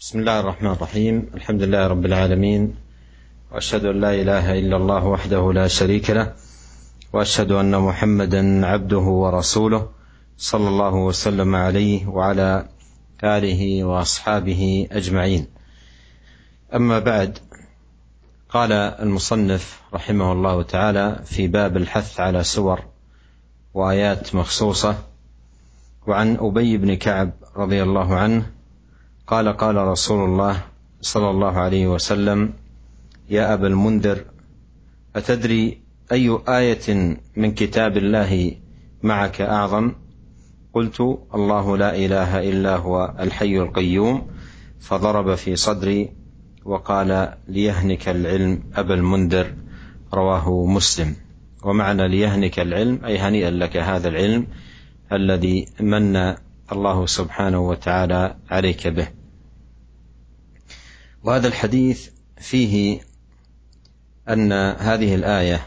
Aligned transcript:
بسم 0.00 0.18
الله 0.18 0.40
الرحمن 0.40 0.70
الرحيم 0.70 1.30
الحمد 1.34 1.62
لله 1.62 1.86
رب 1.86 2.06
العالمين 2.06 2.74
واشهد 3.52 3.84
ان 3.84 4.00
لا 4.00 4.14
اله 4.14 4.58
الا 4.58 4.76
الله 4.76 5.04
وحده 5.06 5.52
لا 5.52 5.68
شريك 5.68 6.10
له 6.10 6.32
واشهد 7.12 7.52
ان 7.52 7.78
محمدا 7.78 8.66
عبده 8.66 8.98
ورسوله 8.98 9.88
صلى 10.36 10.68
الله 10.68 10.94
وسلم 10.94 11.54
عليه 11.54 12.06
وعلى 12.06 12.68
اله 13.24 13.84
واصحابه 13.84 14.88
اجمعين 14.92 15.46
اما 16.74 16.98
بعد 16.98 17.38
قال 18.48 18.72
المصنف 18.72 19.80
رحمه 19.94 20.32
الله 20.32 20.62
تعالى 20.62 21.20
في 21.24 21.48
باب 21.48 21.76
الحث 21.76 22.20
على 22.20 22.44
سور 22.44 22.80
وايات 23.74 24.34
مخصوصه 24.34 24.98
وعن 26.06 26.36
ابي 26.40 26.76
بن 26.76 26.94
كعب 26.94 27.30
رضي 27.56 27.82
الله 27.82 28.14
عنه 28.16 28.55
قال 29.26 29.48
قال 29.48 29.76
رسول 29.76 30.24
الله 30.24 30.62
صلى 31.00 31.30
الله 31.30 31.52
عليه 31.58 31.86
وسلم 31.86 32.52
يا 33.30 33.54
أبا 33.54 33.66
المنذر 33.66 34.24
أتدري 35.16 35.80
أي 36.12 36.38
آية 36.48 37.18
من 37.36 37.54
كتاب 37.54 37.96
الله 37.96 38.52
معك 39.02 39.40
أعظم؟ 39.40 39.92
قلت 40.72 41.00
الله 41.34 41.76
لا 41.76 41.96
إله 41.96 42.50
إلا 42.50 42.76
هو 42.76 43.14
الحي 43.20 43.58
القيوم 43.58 44.26
فضرب 44.80 45.34
في 45.34 45.56
صدري 45.56 46.12
وقال 46.64 47.34
ليهنك 47.48 48.08
العلم 48.08 48.62
أبا 48.74 48.94
المنذر 48.94 49.54
رواه 50.14 50.66
مسلم. 50.66 51.16
ومعنى 51.64 52.08
ليهنك 52.08 52.58
العلم 52.58 53.04
أي 53.04 53.18
هنيئا 53.18 53.50
لك 53.50 53.76
هذا 53.76 54.08
العلم 54.08 54.46
الذي 55.12 55.66
من 55.80 56.34
الله 56.72 57.06
سبحانه 57.06 57.60
وتعالى 57.60 58.36
عليك 58.50 58.88
به. 58.88 59.08
وهذا 61.22 61.48
الحديث 61.48 62.10
فيه 62.38 63.00
أن 64.28 64.52
هذه 64.78 65.14
الآية 65.14 65.66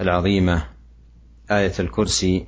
العظيمة 0.00 0.68
آية 1.50 1.72
الكرسي 1.80 2.46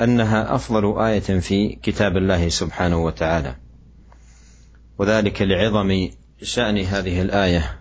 أنها 0.00 0.54
أفضل 0.54 0.98
آية 1.02 1.40
في 1.40 1.78
كتاب 1.82 2.16
الله 2.16 2.48
سبحانه 2.48 3.04
وتعالى. 3.04 3.56
وذلك 4.98 5.42
لعظم 5.42 6.10
شأن 6.42 6.78
هذه 6.78 7.22
الآية 7.22 7.80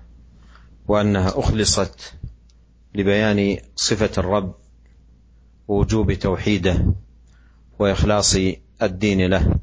وأنها 0.88 1.40
أخلصت 1.40 2.14
لبيان 2.96 3.58
صفة 3.76 4.12
الرب 4.18 4.56
ووجوب 5.68 6.14
توحيده. 6.14 6.94
وإخلاص 7.80 8.38
الدين 8.82 9.22
له. 9.30 9.56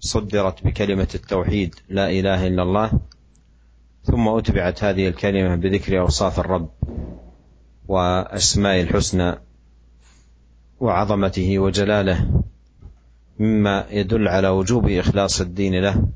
صدرت 0.00 0.64
بكلمة 0.64 1.08
التوحيد 1.14 1.74
لا 1.88 2.10
إله 2.10 2.46
إلا 2.46 2.62
الله 2.62 2.90
ثم 4.04 4.28
أتبعت 4.28 4.84
هذه 4.84 5.08
الكلمة 5.08 5.56
بذكر 5.56 6.00
أوصاف 6.00 6.40
الرب 6.40 6.70
وأسماء 7.88 8.80
الحسنى 8.80 9.34
وعظمته 10.80 11.58
وجلاله 11.58 12.42
مما 13.38 13.86
يدل 13.90 14.28
على 14.28 14.48
وجوب 14.48 14.88
إخلاص 14.88 15.40
الدين 15.40 15.80
له 15.80 16.08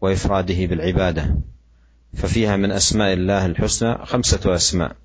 وإفراده 0.00 0.66
بالعبادة. 0.66 1.36
ففيها 2.14 2.56
من 2.56 2.70
أسماء 2.70 3.12
الله 3.12 3.46
الحسنى 3.46 4.06
خمسة 4.06 4.54
أسماء 4.54 4.96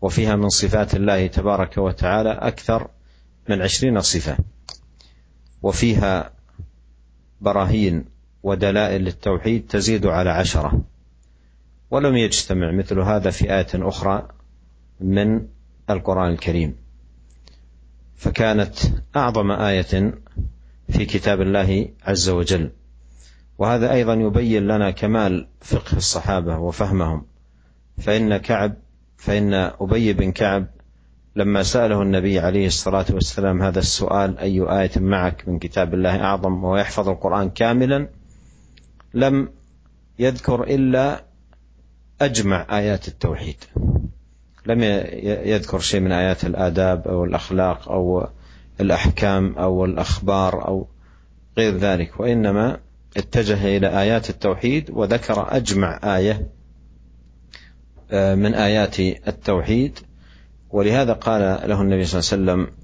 وفيها 0.00 0.36
من 0.36 0.48
صفات 0.48 0.94
الله 0.94 1.26
تبارك 1.26 1.78
وتعالى 1.78 2.30
أكثر 2.30 2.90
من 3.48 3.62
عشرين 3.62 4.00
صفة. 4.00 4.36
وفيها 5.62 6.32
براهين 7.40 8.04
ودلائل 8.42 9.02
للتوحيد 9.02 9.66
تزيد 9.68 10.06
على 10.06 10.30
عشرة. 10.30 10.84
ولم 11.90 12.16
يجتمع 12.16 12.72
مثل 12.72 12.98
هذا 13.00 13.30
في 13.30 13.54
إيه 13.54 13.66
أخرى 13.74 14.28
من 15.00 15.46
القرآن 15.90 16.32
الكريم. 16.32 16.76
فكانت 18.16 18.74
أعظم 19.16 19.50
آية 19.50 20.14
في 20.90 21.04
كتاب 21.04 21.40
الله 21.40 21.88
عز 22.02 22.28
وجل. 22.28 22.70
وهذا 23.58 23.92
أيضا 23.92 24.14
يبين 24.14 24.62
لنا 24.62 24.90
كمال 24.90 25.48
فقه 25.60 25.96
الصحابة 25.96 26.58
وفهمهم. 26.58 27.26
فإن 27.98 28.36
كعب 28.36 28.74
فإن 29.16 29.54
أبي 29.54 30.12
بن 30.12 30.32
كعب 30.32 30.66
لما 31.38 31.62
سأله 31.62 32.02
النبي 32.02 32.38
عليه 32.38 32.66
الصلاة 32.66 33.06
والسلام 33.10 33.62
هذا 33.62 33.78
السؤال 33.78 34.38
أي 34.38 34.80
آية 34.80 34.90
معك 34.96 35.48
من 35.48 35.58
كتاب 35.58 35.94
الله 35.94 36.20
أعظم 36.20 36.64
ويحفظ 36.64 37.08
القرآن 37.08 37.50
كاملا؟ 37.50 38.08
لم 39.14 39.48
يذكر 40.18 40.62
إلا 40.62 41.24
أجمع 42.20 42.66
آيات 42.78 43.08
التوحيد. 43.08 43.56
لم 44.66 44.82
يذكر 45.22 45.78
شيء 45.78 46.00
من 46.00 46.12
آيات 46.12 46.44
الآداب 46.44 47.08
أو 47.08 47.24
الأخلاق 47.24 47.88
أو 47.88 48.28
الأحكام 48.80 49.54
أو 49.58 49.84
الأخبار 49.84 50.68
أو 50.68 50.86
غير 51.58 51.76
ذلك 51.76 52.20
وإنما 52.20 52.80
اتجه 53.16 53.76
إلى 53.76 54.00
آيات 54.00 54.30
التوحيد 54.30 54.90
وذكر 54.90 55.56
أجمع 55.56 56.16
آية 56.16 56.48
آه، 58.10 58.34
من 58.34 58.54
آيات 58.54 59.00
التوحيد. 59.00 59.98
ولهذا 60.70 61.12
قال 61.12 61.68
له 61.70 61.82
النبي 61.82 62.04
صلى 62.04 62.20
الله 62.20 62.52
عليه 62.52 62.62
وسلم 62.62 62.74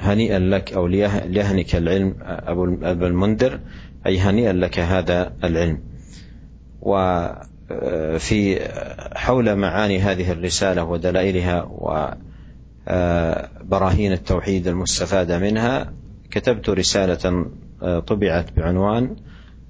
هنيئا 0.00 0.38
لك 0.38 0.72
أو 0.72 0.86
ليهنك 0.86 1.76
العلم 1.76 2.14
أبو 2.82 3.06
المنذر 3.06 3.60
أي 4.06 4.18
هنيئا 4.18 4.52
لك 4.52 4.78
هذا 4.78 5.32
العلم. 5.44 5.80
وفي 6.80 8.68
حول 9.16 9.56
معاني 9.56 9.98
هذه 10.00 10.32
الرسالة 10.32 10.84
ودلائلها 10.84 11.68
وبراهين 12.86 14.12
التوحيد 14.12 14.66
المستفادة 14.66 15.38
منها 15.38 15.92
كتبت 16.30 16.68
رسالة 16.68 17.46
طبعت 18.06 18.52
بعنوان 18.56 19.16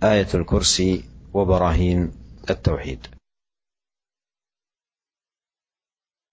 آية 0.02 0.28
الكرسي 0.34 1.04
وبراهين 1.34 2.10
التوحيد. 2.50 3.06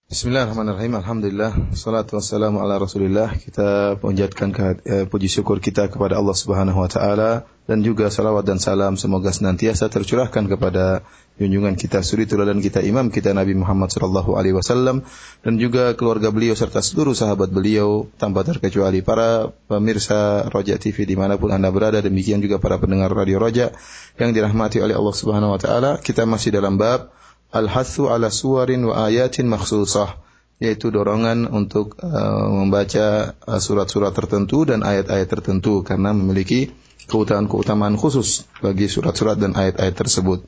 Bismillahirrahmanirrahim. 0.08 1.04
Alhamdulillah. 1.04 1.76
Salatu 1.76 2.16
wassalamu 2.16 2.64
ala 2.64 2.80
Rasulillah. 2.80 3.36
Kita 3.36 4.00
panjatkan 4.00 4.56
eh, 4.88 5.04
puji 5.04 5.28
syukur 5.28 5.60
kita 5.60 5.92
kepada 5.92 6.16
Allah 6.16 6.32
Subhanahu 6.32 6.80
wa 6.80 6.88
taala 6.88 7.44
dan 7.68 7.84
juga 7.84 8.08
salawat 8.08 8.48
dan 8.48 8.56
salam 8.56 8.96
semoga 8.96 9.36
senantiasa 9.36 9.92
tercurahkan 9.92 10.48
kepada 10.48 11.04
junjungan 11.36 11.76
kita 11.76 12.00
suri 12.08 12.24
teladan 12.24 12.64
kita 12.64 12.80
imam 12.88 13.12
kita 13.12 13.36
Nabi 13.36 13.60
Muhammad 13.60 13.92
sallallahu 13.92 14.40
alaihi 14.40 14.56
wasallam 14.56 15.04
dan 15.44 15.60
juga 15.60 15.92
keluarga 16.00 16.32
beliau 16.32 16.56
serta 16.56 16.80
seluruh 16.80 17.12
sahabat 17.12 17.52
beliau 17.52 18.08
tanpa 18.16 18.48
terkecuali 18.48 19.04
para 19.04 19.52
pemirsa 19.68 20.48
Roja 20.48 20.80
TV 20.80 21.04
di 21.04 21.20
mana 21.20 21.36
pun 21.36 21.52
anda 21.52 21.68
berada 21.68 22.00
demikian 22.00 22.40
juga 22.40 22.64
para 22.64 22.80
pendengar 22.80 23.12
radio 23.12 23.44
Roja 23.44 23.76
yang 24.16 24.32
dirahmati 24.32 24.80
oleh 24.80 24.96
Allah 24.96 25.16
Subhanahu 25.20 25.52
wa 25.52 25.60
taala 25.60 26.00
kita 26.00 26.24
masih 26.24 26.56
dalam 26.56 26.80
bab 26.80 27.12
al-hathu 27.52 28.12
ala 28.12 28.28
suwarin 28.32 28.84
wa 28.88 29.08
ayatin 29.08 29.48
makhsusah 29.48 30.20
yaitu 30.58 30.90
dorongan 30.90 31.46
untuk 31.46 32.02
uh, 32.02 32.50
membaca 32.50 33.38
uh, 33.46 33.62
surat-surat 33.62 34.10
tertentu 34.10 34.66
dan 34.66 34.82
ayat-ayat 34.82 35.30
tertentu 35.30 35.86
karena 35.86 36.18
memiliki 36.18 36.74
keutamaan-keutamaan 37.08 37.96
khusus 37.96 38.50
bagi 38.60 38.90
surat-surat 38.90 39.38
dan 39.38 39.54
ayat-ayat 39.54 39.96
tersebut. 39.96 40.44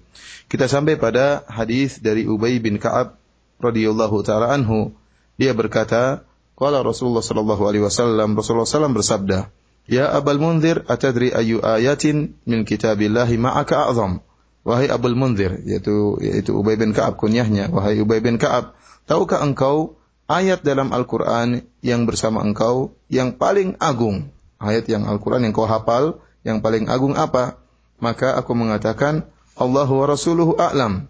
Kita 0.49 0.65
sampai 0.65 0.97
pada 0.97 1.45
hadis 1.45 2.01
dari 2.01 2.25
Ubay 2.25 2.57
bin 2.57 2.81
Ka'ab 2.81 3.21
radhiyallahu 3.61 4.25
taala 4.25 4.49
anhu. 4.49 4.91
Dia 5.37 5.53
berkata, 5.53 6.25
qala 6.57 6.81
Rasulullah 6.83 7.23
sallallahu 7.23 7.63
alaihi 7.69 7.85
wasallam, 7.85 8.35
Rasulullah 8.35 8.67
sallam 8.67 8.97
bersabda, 8.97 9.47
"Ya 9.87 10.09
Abul 10.11 10.41
Munzir, 10.41 10.83
atadri 10.89 11.31
ayu 11.31 11.63
ayatin 11.63 12.35
min 12.43 12.65
kitabillahi 12.67 13.39
ma'aka 13.39 13.87
a'zam?" 13.87 14.25
Wahai 14.67 14.91
Abul 14.91 15.15
Munzir, 15.15 15.63
yaitu 15.63 16.19
yaitu 16.19 16.51
Ubay 16.51 16.75
bin 16.75 16.91
Ka'ab 16.91 17.15
kunyahnya, 17.15 17.71
wahai 17.71 18.03
Ubay 18.03 18.19
bin 18.19 18.35
Ka'ab, 18.35 18.75
tahukah 19.07 19.39
engkau 19.39 19.95
ayat 20.27 20.61
dalam 20.67 20.91
Al-Qur'an 20.91 21.63
yang 21.79 22.03
bersama 22.03 22.43
engkau 22.43 22.93
yang 23.07 23.39
paling 23.39 23.79
agung? 23.79 24.29
Ayat 24.59 24.91
yang 24.91 25.07
Al-Qur'an 25.07 25.47
yang 25.47 25.55
kau 25.55 25.63
hafal 25.63 26.19
yang 26.43 26.59
paling 26.59 26.91
agung 26.91 27.15
apa? 27.15 27.55
Maka 28.03 28.35
aku 28.35 28.51
mengatakan 28.51 29.27
Allahu 29.55 30.03
wa 30.03 30.05
rasuluhu 30.07 30.59
a'lam. 30.59 31.07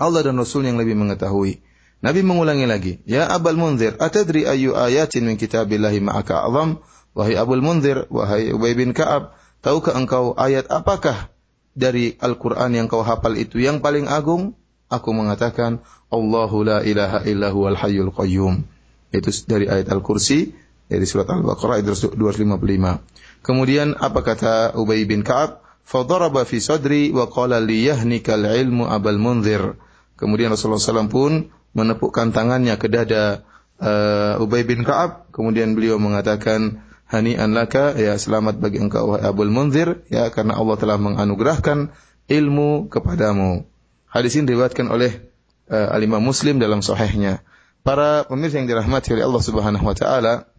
Allah 0.00 0.20
dan 0.24 0.40
Rasul 0.40 0.64
yang 0.64 0.80
lebih 0.80 0.96
mengetahui. 0.96 1.60
Nabi 2.00 2.24
mengulangi 2.24 2.64
lagi, 2.64 2.92
Ya 3.04 3.28
Abul 3.28 3.60
Munzir, 3.60 4.00
atadri 4.00 4.48
ayu 4.48 4.72
ayatin 4.72 5.28
min 5.28 5.36
kitabillahi 5.36 6.00
ma'aka 6.00 6.48
azam? 6.48 6.80
Wahai 7.12 7.36
Abul 7.36 7.60
Munzir, 7.60 8.08
wahai 8.08 8.56
Ubay 8.56 8.72
bin 8.72 8.96
Ka'ab, 8.96 9.36
tahukah 9.60 9.92
engkau 10.00 10.32
ayat 10.40 10.64
apakah 10.72 11.28
dari 11.72 12.18
Al-Quran 12.18 12.76
yang 12.76 12.86
kau 12.90 13.02
hafal 13.04 13.38
itu 13.38 13.62
yang 13.62 13.82
paling 13.84 14.10
agung? 14.10 14.58
Aku 14.90 15.14
mengatakan, 15.14 15.82
Allahu 16.10 16.66
la 16.66 16.82
ilaha 16.82 17.22
illahu 17.22 17.70
al 17.70 17.78
hayyul 17.78 18.10
qayyum. 18.10 18.66
Itu 19.14 19.30
dari 19.46 19.70
ayat 19.70 19.90
Al-Kursi, 19.90 20.50
dari 20.90 21.06
surat 21.06 21.30
Al-Baqarah 21.30 21.78
ayat 21.78 21.86
255. 21.86 23.46
Kemudian 23.46 23.94
apa 23.96 24.20
kata 24.26 24.74
Ubay 24.74 25.06
bin 25.06 25.22
Ka'ab? 25.22 25.60
fadaraba 25.90 26.46
fi 26.46 26.62
sadri 26.62 27.10
wa 27.10 27.26
qala 27.26 27.58
liyahnikal 27.58 28.46
ilmu 28.46 28.86
abal 28.86 29.18
munzir. 29.18 29.74
Kemudian 30.14 30.54
Rasulullah 30.54 30.78
SAW 30.78 31.10
pun 31.10 31.50
menepukkan 31.74 32.30
tangannya 32.30 32.78
ke 32.78 32.86
dada 32.86 33.42
uh, 33.82 34.38
Ubay 34.38 34.62
bin 34.62 34.86
Ka'ab. 34.86 35.26
Kemudian 35.34 35.74
beliau 35.74 35.98
mengatakan, 35.98 36.86
Hani 37.10 37.34
an 37.34 37.58
laka, 37.58 37.98
ya 37.98 38.14
selamat 38.14 38.62
bagi 38.62 38.78
engkau 38.78 39.10
wahai 39.10 39.26
Abul 39.26 39.50
Munzir, 39.50 40.06
ya 40.14 40.30
karena 40.30 40.54
Allah 40.54 40.78
telah 40.78 40.94
menganugerahkan 40.94 41.90
ilmu 42.30 42.86
kepadamu. 42.86 43.66
Hadis 44.06 44.38
ini 44.38 44.46
diriwayatkan 44.46 44.86
oleh 44.86 45.18
uh, 45.66 45.90
Al-Imam 45.90 46.22
Muslim 46.22 46.62
dalam 46.62 46.86
sahihnya. 46.86 47.42
Para 47.82 48.22
pemirsa 48.30 48.62
yang 48.62 48.70
dirahmati 48.70 49.10
oleh 49.10 49.26
Allah 49.26 49.42
Subhanahu 49.42 49.82
wa 49.82 49.96
taala, 49.98 50.54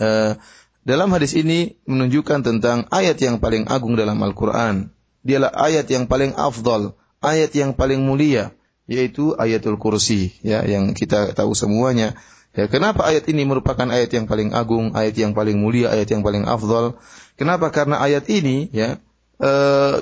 uh, 0.00 0.40
dalam 0.80 1.12
hadis 1.12 1.36
ini 1.36 1.76
menunjukkan 1.84 2.40
tentang 2.40 2.88
ayat 2.88 3.20
yang 3.20 3.36
paling 3.36 3.68
agung 3.68 4.00
dalam 4.00 4.16
Al-Qur'an. 4.16 4.88
Dialah 5.28 5.52
ayat 5.52 5.92
yang 5.92 6.08
paling 6.08 6.32
afdal, 6.40 6.96
ayat 7.20 7.52
yang 7.52 7.76
paling 7.76 8.00
mulia, 8.00 8.56
yaitu 8.88 9.36
ayatul 9.36 9.76
kursi, 9.76 10.32
ya 10.40 10.64
yang 10.64 10.96
kita 10.96 11.36
tahu 11.36 11.52
semuanya 11.52 12.16
Ya, 12.56 12.72
kenapa 12.72 13.04
ayat 13.04 13.28
ini 13.28 13.44
merupakan 13.44 13.84
ayat 13.84 14.08
yang 14.16 14.24
paling 14.24 14.56
agung, 14.56 14.96
ayat 14.96 15.12
yang 15.20 15.36
paling 15.36 15.60
mulia, 15.60 15.92
ayat 15.92 16.08
yang 16.08 16.24
paling 16.24 16.48
afdal? 16.48 16.96
Kenapa? 17.36 17.68
Karena 17.68 18.00
ayat 18.00 18.32
ini 18.32 18.72
ya 18.72 18.96
e, 19.36 19.50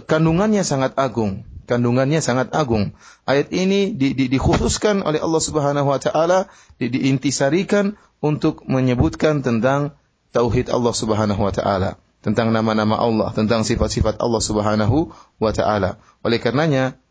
kandungannya 0.07 0.63
sangat 0.63 0.95
agung, 0.95 1.43
kandungannya 1.67 2.23
sangat 2.23 2.55
agung. 2.55 2.95
Ayat 3.27 3.51
ini 3.51 3.91
di, 3.91 4.15
di, 4.15 4.31
dikhususkan 4.31 5.03
oleh 5.03 5.19
Allah 5.19 5.43
Subhanahu 5.43 5.91
wa 5.91 5.99
taala, 5.99 6.47
di, 6.79 6.95
diintisarikan 6.95 7.99
untuk 8.23 8.63
menyebutkan 8.71 9.43
tentang 9.43 9.99
tauhid 10.31 10.71
Allah 10.71 10.95
Subhanahu 10.95 11.43
wa 11.43 11.51
taala, 11.51 11.99
tentang 12.23 12.55
nama-nama 12.55 12.95
Allah, 13.03 13.35
tentang 13.35 13.67
sifat-sifat 13.67 14.23
Allah 14.23 14.39
Subhanahu 14.39 15.11
wa 15.43 15.51
taala. 15.51 15.99
Oleh 16.23 16.39
karenanya 16.39 17.03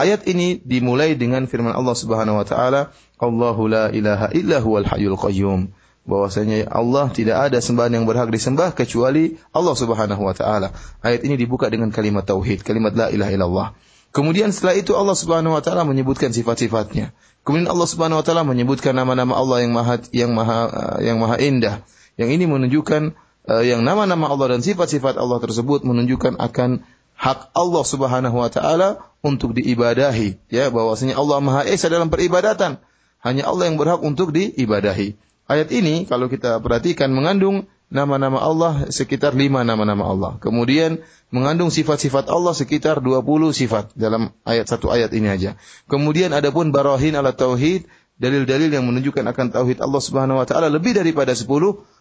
Ayat 0.00 0.24
ini 0.24 0.56
dimulai 0.64 1.12
dengan 1.12 1.44
firman 1.44 1.76
Allah 1.76 1.92
Subhanahu 1.92 2.40
wa 2.40 2.46
taala, 2.48 2.88
"Allahu 3.20 3.68
la 3.68 3.92
ilaha 3.92 4.32
illa 4.32 4.64
huwal 4.64 4.88
hayyul 4.88 5.20
qayyum." 5.20 5.76
Bahwasanya 6.08 6.72
Allah 6.72 7.12
tidak 7.12 7.36
ada 7.36 7.60
sembahan 7.60 7.92
yang 7.92 8.08
berhak 8.08 8.32
disembah 8.32 8.72
kecuali 8.72 9.36
Allah 9.52 9.76
Subhanahu 9.76 10.24
wa 10.24 10.32
taala. 10.32 10.72
Ayat 11.04 11.20
ini 11.28 11.36
dibuka 11.36 11.68
dengan 11.68 11.92
kalimat 11.92 12.24
tauhid, 12.24 12.64
kalimat 12.64 12.96
la 12.96 13.12
ilaha 13.12 13.28
illallah. 13.28 13.68
Kemudian 14.16 14.56
setelah 14.56 14.80
itu 14.80 14.96
Allah 14.96 15.12
Subhanahu 15.12 15.52
wa 15.52 15.60
taala 15.60 15.84
menyebutkan 15.84 16.32
sifat-sifatnya. 16.32 17.12
Kemudian 17.44 17.68
Allah 17.68 17.84
Subhanahu 17.84 18.18
wa 18.18 18.24
taala 18.24 18.42
menyebutkan 18.48 18.96
nama-nama 18.96 19.36
Allah 19.36 19.60
yang 19.60 19.76
maha 19.76 20.00
yang 20.16 20.32
maha 20.32 20.72
yang 21.04 21.20
maha 21.20 21.36
indah. 21.36 21.84
Yang 22.16 22.40
ini 22.40 22.44
menunjukkan 22.48 23.12
uh, 23.52 23.62
yang 23.68 23.84
nama-nama 23.84 24.32
Allah 24.32 24.56
dan 24.56 24.64
sifat-sifat 24.64 25.20
Allah 25.20 25.44
tersebut 25.44 25.84
menunjukkan 25.84 26.40
akan 26.40 26.88
hak 27.20 27.52
Allah 27.52 27.84
Subhanahu 27.84 28.36
wa 28.40 28.48
taala 28.48 29.04
untuk 29.20 29.52
diibadahi. 29.52 30.40
Ya 30.48 30.72
bahwasanya 30.72 31.20
Allah 31.20 31.38
Maha 31.44 31.68
Esa 31.68 31.92
dalam 31.92 32.08
peribadatan. 32.08 32.80
Hanya 33.20 33.44
Allah 33.44 33.68
yang 33.68 33.76
berhak 33.76 34.00
untuk 34.00 34.32
diibadahi. 34.32 35.20
Ayat 35.44 35.68
ini 35.68 36.08
kalau 36.08 36.32
kita 36.32 36.56
perhatikan 36.64 37.12
mengandung 37.12 37.68
nama-nama 37.92 38.40
Allah 38.40 38.88
sekitar 38.88 39.36
lima 39.36 39.60
nama-nama 39.60 40.08
Allah. 40.08 40.32
Kemudian 40.40 41.04
mengandung 41.28 41.68
sifat-sifat 41.68 42.32
Allah 42.32 42.56
sekitar 42.56 43.04
20 43.04 43.20
sifat 43.52 43.92
dalam 43.92 44.32
ayat 44.48 44.72
satu 44.72 44.88
ayat 44.88 45.12
ini 45.12 45.28
aja. 45.28 45.60
Kemudian 45.92 46.32
adapun 46.32 46.72
barahin 46.72 47.20
ala 47.20 47.36
tauhid 47.36 47.84
dalil-dalil 48.16 48.72
yang 48.72 48.88
menunjukkan 48.88 49.28
akan 49.28 49.46
tauhid 49.52 49.84
Allah 49.84 50.00
Subhanahu 50.00 50.40
wa 50.40 50.46
taala 50.48 50.72
lebih 50.72 50.96
daripada 50.96 51.36
10 51.36 51.44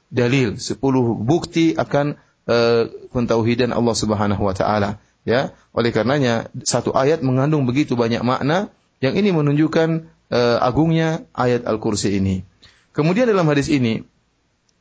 dalil. 0.07 0.55
10 0.55 0.79
bukti 1.27 1.75
akan 1.75 2.15
uh, 2.47 2.87
pentauhidan 3.11 3.75
Allah 3.75 3.95
Subhanahu 3.97 4.47
wa 4.47 4.55
taala 4.55 5.01
Ya, 5.27 5.53
oleh 5.75 5.91
karenanya 5.91 6.47
satu 6.63 6.95
ayat 6.95 7.21
mengandung 7.21 7.67
begitu 7.67 7.93
banyak 7.93 8.23
makna 8.23 8.71
yang 9.03 9.19
ini 9.19 9.35
menunjukkan 9.35 10.09
uh, 10.31 10.57
agungnya 10.63 11.27
ayat 11.35 11.67
Al-Kursi 11.67 12.17
ini. 12.17 12.41
Kemudian 12.95 13.27
dalam 13.29 13.45
hadis 13.47 13.67
ini 13.69 14.03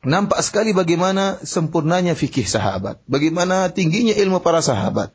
nampak 0.03 0.39
sekali 0.41 0.71
bagaimana 0.71 1.39
sempurnanya 1.43 2.15
fikih 2.15 2.47
sahabat, 2.47 3.03
bagaimana 3.05 3.67
tingginya 3.69 4.15
ilmu 4.15 4.39
para 4.39 4.63
sahabat. 4.63 5.11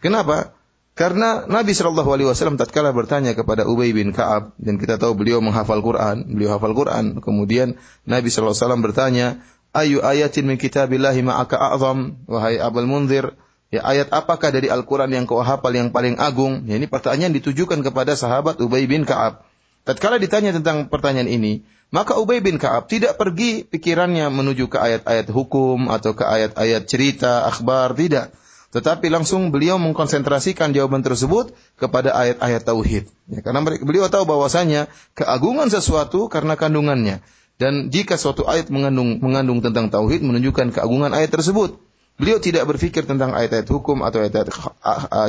Kenapa? 0.00 0.56
Karena 0.92 1.48
Nabi 1.48 1.72
Shallallahu 1.72 2.10
Alaihi 2.12 2.28
Wasallam 2.28 2.60
tatkala 2.60 2.92
bertanya 2.92 3.32
kepada 3.32 3.64
Ubay 3.64 3.96
bin 3.96 4.12
Kaab 4.12 4.52
dan 4.60 4.76
kita 4.76 5.00
tahu 5.00 5.16
beliau 5.16 5.40
menghafal 5.40 5.80
Quran, 5.80 6.28
beliau 6.28 6.60
hafal 6.60 6.76
Quran. 6.76 7.24
Kemudian 7.24 7.80
Nabi 8.04 8.28
Shallallahu 8.28 8.52
Alaihi 8.52 8.64
Wasallam 8.68 8.84
bertanya, 8.84 9.26
Ayu 9.72 10.04
ayatin 10.04 10.44
min 10.44 10.60
kitabillahi 10.60 11.24
ma'aka 11.24 11.56
a'zam, 11.56 12.20
wahai 12.28 12.60
Abul 12.60 12.84
Munzir, 12.84 13.32
Ya, 13.72 13.80
ayat 13.88 14.12
apakah 14.12 14.52
dari 14.52 14.68
Al-Quran 14.68 15.08
yang 15.16 15.24
kau 15.24 15.40
hafal 15.40 15.72
yang 15.72 15.88
paling 15.88 16.20
agung? 16.20 16.68
Ya, 16.68 16.76
ini 16.76 16.84
pertanyaan 16.84 17.32
ditujukan 17.32 17.80
kepada 17.80 18.12
sahabat 18.12 18.60
Ubay 18.60 18.84
bin 18.84 19.08
Ka'ab. 19.08 19.48
Tatkala 19.88 20.20
ditanya 20.20 20.52
tentang 20.52 20.92
pertanyaan 20.92 21.24
ini, 21.24 21.64
maka 21.88 22.20
Ubay 22.20 22.44
bin 22.44 22.60
Ka'ab 22.60 22.92
tidak 22.92 23.16
pergi 23.16 23.64
pikirannya 23.64 24.28
menuju 24.28 24.68
ke 24.68 24.76
ayat-ayat 24.76 25.32
hukum 25.32 25.88
atau 25.88 26.12
ke 26.12 26.20
ayat-ayat 26.20 26.84
cerita, 26.84 27.48
akhbar, 27.48 27.96
tidak. 27.96 28.36
Tetapi 28.76 29.08
langsung 29.08 29.48
beliau 29.48 29.80
mengkonsentrasikan 29.80 30.76
jawaban 30.76 31.00
tersebut 31.00 31.56
kepada 31.80 32.12
ayat-ayat 32.12 32.68
tauhid. 32.68 33.08
Ya, 33.32 33.40
karena 33.40 33.64
beliau 33.64 34.04
tahu 34.12 34.28
bahwasanya 34.28 34.92
keagungan 35.16 35.72
sesuatu 35.72 36.28
karena 36.28 36.60
kandungannya. 36.60 37.24
Dan 37.56 37.88
jika 37.88 38.20
suatu 38.20 38.44
ayat 38.44 38.68
mengandung 38.68 39.16
mengandung 39.16 39.64
tentang 39.64 39.88
tauhid 39.88 40.20
menunjukkan 40.20 40.76
keagungan 40.76 41.16
ayat 41.16 41.32
tersebut. 41.32 41.80
Beliau 42.22 42.38
tidak 42.38 42.70
berpikir 42.70 43.02
tentang 43.02 43.34
ayat-ayat 43.34 43.66
hukum 43.66 44.06
atau 44.06 44.22
ayat-ayat 44.22 44.46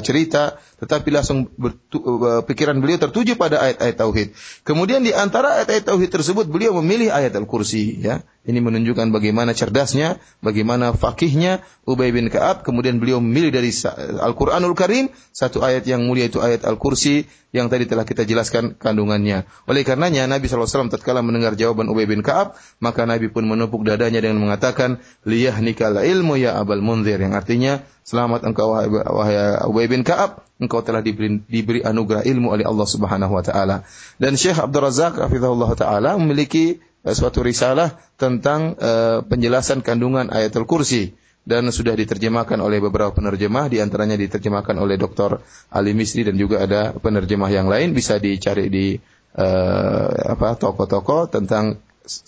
cerita, 0.06 0.62
tetapi 0.78 1.10
langsung 1.10 1.50
uh, 1.50 2.46
pikiran 2.46 2.78
beliau 2.78 3.02
tertuju 3.02 3.34
pada 3.34 3.66
ayat-ayat 3.66 3.98
tauhid. 3.98 4.38
Kemudian 4.62 5.02
di 5.02 5.10
antara 5.10 5.58
ayat-ayat 5.58 5.90
tauhid 5.90 6.14
tersebut 6.14 6.46
beliau 6.46 6.78
memilih 6.78 7.10
ayat 7.10 7.34
Al-Kursi, 7.34 7.98
ya. 7.98 8.22
Ini 8.46 8.60
menunjukkan 8.62 9.10
bagaimana 9.10 9.58
cerdasnya, 9.58 10.22
bagaimana 10.44 10.94
fakihnya 10.94 11.66
Ubay 11.90 12.14
bin 12.14 12.30
Ka'ab. 12.30 12.62
Kemudian 12.62 13.02
beliau 13.02 13.18
memilih 13.18 13.50
dari 13.56 13.74
Al-Quranul 14.22 14.78
Karim 14.78 15.10
satu 15.34 15.66
ayat 15.66 15.90
yang 15.90 16.06
mulia 16.06 16.30
itu 16.30 16.44
ayat 16.44 16.62
Al-Kursi 16.62 17.26
yang 17.54 17.70
tadi 17.70 17.86
telah 17.86 18.04
kita 18.04 18.26
jelaskan 18.26 18.74
kandungannya. 18.76 19.46
Oleh 19.70 19.86
karenanya 19.86 20.26
Nabi 20.26 20.50
SAW 20.50 20.90
tatkala 20.90 21.22
mendengar 21.22 21.54
jawaban 21.54 21.86
Ubay 21.88 22.10
bin 22.10 22.26
Ka'ab, 22.26 22.58
maka 22.82 23.06
Nabi 23.06 23.30
pun 23.30 23.46
menepuk 23.46 23.86
dadanya 23.86 24.20
dengan 24.20 24.42
mengatakan, 24.42 25.00
nikal 25.24 25.94
ilmu 26.02 26.36
ya 26.42 26.58
abal 26.58 26.82
munzir. 26.82 27.22
Yang 27.22 27.34
artinya, 27.38 27.74
selamat 28.04 28.50
engkau 28.50 28.74
wahai 28.74 29.62
Ubay 29.70 29.86
bin 29.86 30.02
Ka'ab, 30.02 30.42
engkau 30.58 30.82
telah 30.82 31.06
diberi, 31.06 31.46
diberi 31.46 31.86
anugerah 31.86 32.26
ilmu 32.26 32.52
oleh 32.52 32.66
Allah 32.66 32.88
Subhanahu 32.90 33.38
wa 33.38 33.46
taala. 33.46 33.86
Dan 34.18 34.34
Syekh 34.34 34.58
Abdul 34.58 34.90
Razak 34.90 35.22
hafizahullah 35.22 35.72
taala 35.78 36.18
memiliki 36.18 36.82
Eh, 37.04 37.12
suatu 37.12 37.44
risalah 37.44 38.00
tentang 38.16 38.80
uh, 38.80 39.20
penjelasan 39.28 39.84
kandungan 39.84 40.32
ayatul 40.32 40.64
kursi 40.64 41.12
dan 41.49 41.73
sudah 41.73 41.97
diterjemahkan 41.97 42.61
oleh 42.61 42.77
beberapa 42.77 43.09
penerjemah 43.09 43.73
di 43.73 43.81
antaranya 43.81 44.21
diterjemahkan 44.21 44.77
oleh 44.77 45.01
Dr. 45.01 45.41
Ali 45.73 45.97
Misri 45.97 46.21
dan 46.29 46.37
juga 46.37 46.61
ada 46.61 46.93
penerjemah 46.93 47.49
yang 47.49 47.73
lain 47.73 47.97
bisa 47.97 48.21
dicari 48.21 48.69
di 48.69 49.01
uh, 49.33 50.37
apa 50.37 50.61
toko-toko 50.61 51.25
tentang 51.33 51.81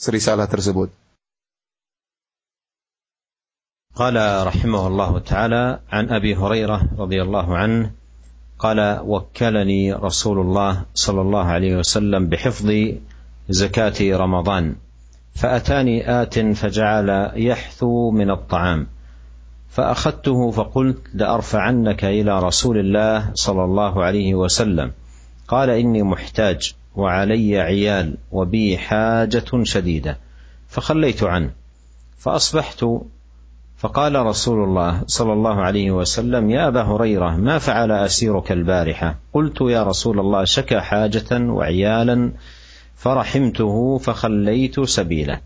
risalah 0.08 0.49
tersebut. 0.49 0.96
قال 3.90 4.16
رحمه 4.46 4.87
الله 4.87 5.18
تعالى 5.18 5.64
عن 5.92 6.04
ابي 6.08 6.32
هريره 6.38 6.80
رضي 6.96 7.20
الله 7.22 7.49
عنه 7.56 7.90
قال 8.58 9.00
وكلني 9.02 9.92
رسول 9.92 10.38
الله 10.40 10.72
صلى 10.94 11.20
الله 11.20 11.44
عليه 11.44 11.72
وسلم 11.76 12.22
بحفظ 12.28 12.68
زكاة 13.50 13.99
رمضان 14.00 14.64
فأتاني 15.34 16.22
آت 16.22 16.38
فجعل 16.38 17.08
يحثو 17.34 18.10
من 18.10 18.30
الطعام 18.30 18.87
فأخذته 19.75 20.51
فقلت 20.51 20.98
لأرفعنك 21.13 22.03
إلى 22.03 22.39
رسول 22.39 22.77
الله 22.77 23.32
صلى 23.34 23.63
الله 23.63 24.03
عليه 24.03 24.36
وسلم. 24.36 24.91
قال 25.48 25.70
إني 25.70 26.03
محتاج 26.03 26.74
وعلي 26.96 27.60
عيال 27.60 28.17
وبي 28.32 28.77
حاجة 28.77 29.63
شديدة. 29.63 30.17
فخليت 30.67 31.24
عنه. 31.24 31.50
فأصبحت 32.17 32.86
فقال 33.77 34.15
رسول 34.15 34.63
الله 34.63 35.01
صلى 35.08 35.34
الله 35.34 35.55
عليه 35.55 35.91
وسلم 35.91 36.50
يا 36.50 36.67
أبا 36.67 36.82
هريرة 36.82 37.38
ما 37.38 37.58
فعل 37.60 37.91
أسيرك 37.91 38.51
البارحة؟ 38.51 39.15
قلت 39.34 39.62
يا 39.62 39.84
رسول 39.84 40.20
الله 40.20 40.44
شكى 40.44 40.79
حاجة 40.79 41.32
وعيالا 41.32 42.32
فرحمته 42.96 43.98
فخليت 43.98 44.79
سبيله. 44.79 45.39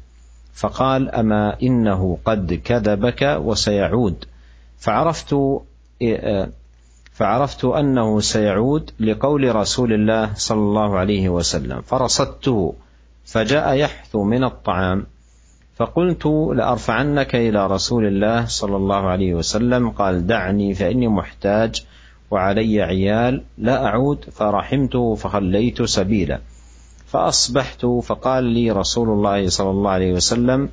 فقال 0.59 1.09
أما 1.09 1.55
إنه 1.63 2.17
قد 2.25 2.53
كذبك 2.53 3.37
وسيعود. 3.41 4.25
فعرفت 4.77 5.35
فعرفت 7.13 7.65
أنه 7.65 8.19
سيعود 8.19 8.91
لقول 8.99 9.55
رسول 9.55 9.93
الله 9.93 10.33
صلى 10.33 10.59
الله 10.59 10.97
عليه 10.97 11.29
وسلم. 11.29 11.81
فرصدته 11.81 12.73
فجاء 13.25 13.73
يحثو 13.73 14.23
من 14.23 14.43
الطعام. 14.43 15.05
فقلت 15.75 16.25
لأرفعنك 16.55 17.35
إلى 17.35 17.67
رسول 17.67 18.05
الله 18.05 18.45
صلى 18.45 18.75
الله 18.75 19.07
عليه 19.07 19.33
وسلم 19.33 19.89
قال 19.89 20.27
دعني 20.27 20.73
فإني 20.73 21.07
محتاج 21.07 21.85
وعلي 22.31 22.81
عيال 22.81 23.43
لا 23.57 23.85
أعود 23.85 24.25
فرحمته 24.31 25.15
فخليت 25.15 25.81
سبيلا. 25.81 26.39
فأصبحت 27.11 27.85
فقال 27.85 28.43
لي 28.43 28.71
رسول 28.71 29.09
الله 29.09 29.49
صلى 29.49 29.69
الله 29.69 29.91
عليه 29.91 30.13
وسلم 30.13 30.69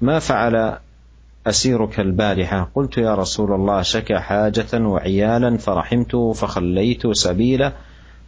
ما 0.00 0.18
فعل 0.18 0.78
أسيرك 1.46 2.00
البارحة؟ 2.00 2.70
قلت 2.74 2.98
يا 2.98 3.14
رسول 3.14 3.52
الله 3.52 3.82
شكى 3.82 4.18
حاجة 4.18 4.86
وعيالا 4.86 5.58
فرحمته 5.58 6.32
فخليت 6.32 7.06
سبيله 7.06 7.72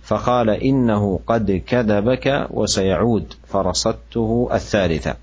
فقال 0.02 0.50
إنه 0.50 1.20
قد 1.26 1.62
كذبك 1.66 2.46
وسيعود 2.50 3.32
فرصدته 3.46 4.48
الثالثة. 4.52 5.16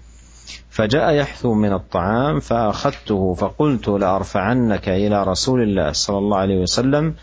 فجاء 0.70 1.14
يحثو 1.14 1.54
من 1.54 1.74
الطعام 1.74 2.40
فأخذته 2.40 3.34
فقلت 3.34 3.88
لأرفعنك 3.88 4.90
إلى 4.90 5.24
رسول 5.24 5.62
الله 5.64 5.92
صلى 5.92 6.18
الله 6.18 6.38
عليه 6.38 6.62
وسلم 6.62 7.16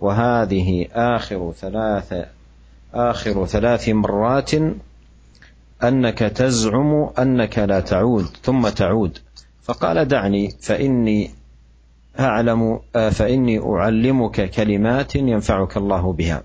وهذه 0.00 0.86
آخر 0.92 1.52
ثلاث 1.52 2.35
آخر 2.94 3.46
ثلاث 3.46 3.88
مرات 3.88 4.50
أنك 5.82 6.18
تزعم 6.18 7.10
أنك 7.18 7.58
لا 7.58 7.80
تعود 7.80 8.24
ثم 8.42 8.68
تعود. 8.68 9.18
فقال 9.62 10.08
دعني 10.08 10.50
فإني 10.60 11.30
أعلم 12.20 12.80
فإني 13.10 13.58
أعلمك 13.58 14.50
كلمات 14.50 15.16
ينفعك 15.16 15.76
الله 15.76 16.12
بها. 16.12 16.42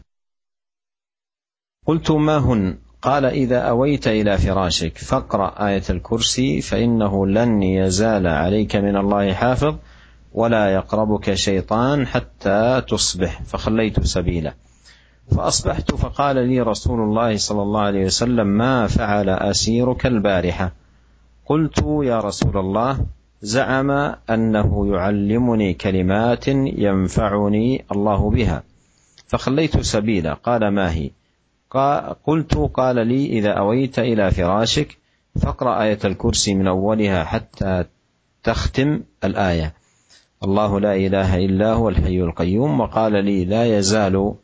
قلت 1.88 2.12
ما 2.12 2.38
هن؟ 2.38 2.78
قال 3.02 3.26
إذا 3.26 3.60
أويت 3.60 4.08
إلى 4.08 4.38
فراشك 4.38 4.98
فاقرأ 4.98 5.68
آية 5.68 5.84
الكرسي 5.90 6.62
فإنه 6.62 7.28
لن 7.28 7.64
يزال 7.64 8.28
عليك 8.28 8.76
من 8.76 8.98
الله 8.98 9.34
حافظ 9.34 9.76
ولا 10.34 10.74
يقربك 10.74 11.34
شيطان 11.34 12.08
حتى 12.08 12.82
تصبح. 12.90 13.42
فخليت 13.42 14.00
سبيله 14.00 14.54
فأصبحت 15.36 15.92
فقال 15.96 16.36
لي 16.36 16.62
رسول 16.62 17.00
الله 17.00 17.38
صلى 17.38 17.62
الله 17.62 17.82
عليه 17.82 18.06
وسلم 18.06 18.48
ما 18.48 18.88
فعل 18.88 19.30
أسيرك 19.30 20.06
البارحة؟ 20.06 20.72
قلت 21.46 21.84
يا 22.04 22.20
رسول 22.20 22.58
الله 22.58 23.06
زعم 23.42 23.92
أنه 24.30 24.88
يعلمني 24.96 25.74
كلمات 25.74 26.48
ينفعني 26.48 27.86
الله 27.92 28.30
بها 28.30 28.64
فخليت 29.28 29.80
سبيله 29.80 30.34
قال 30.34 30.68
ما 30.68 30.94
هي؟ 30.94 31.10
قلت 32.26 32.56
قال 32.74 33.08
لي 33.08 33.26
إذا 33.26 33.52
أويت 33.52 34.00
إلى 34.00 34.32
فراشك 34.32 34.98
فاقرأ 35.42 35.84
آية 35.84 36.00
الكرسي 36.06 36.54
من 36.54 36.68
أولها 36.68 37.24
حتى 37.24 37.86
تختم 38.44 39.04
الآية. 39.24 39.74
الله 40.44 40.80
لا 40.80 40.96
إله 40.96 41.38
إلا 41.38 41.74
هو 41.74 41.90
الحي 41.90 42.22
القيوم. 42.22 42.80
وقال 42.80 43.26
لي 43.26 43.46
لا 43.46 43.78
يزال 43.78 44.36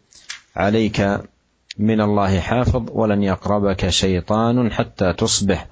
عليك 0.57 1.21
من 1.77 2.01
الله 2.01 2.39
حافظ 2.39 2.83
ولن 2.93 3.23
يقربك 3.23 3.89
شيطان 3.89 4.71
حتى 4.71 5.13
تصبح. 5.13 5.67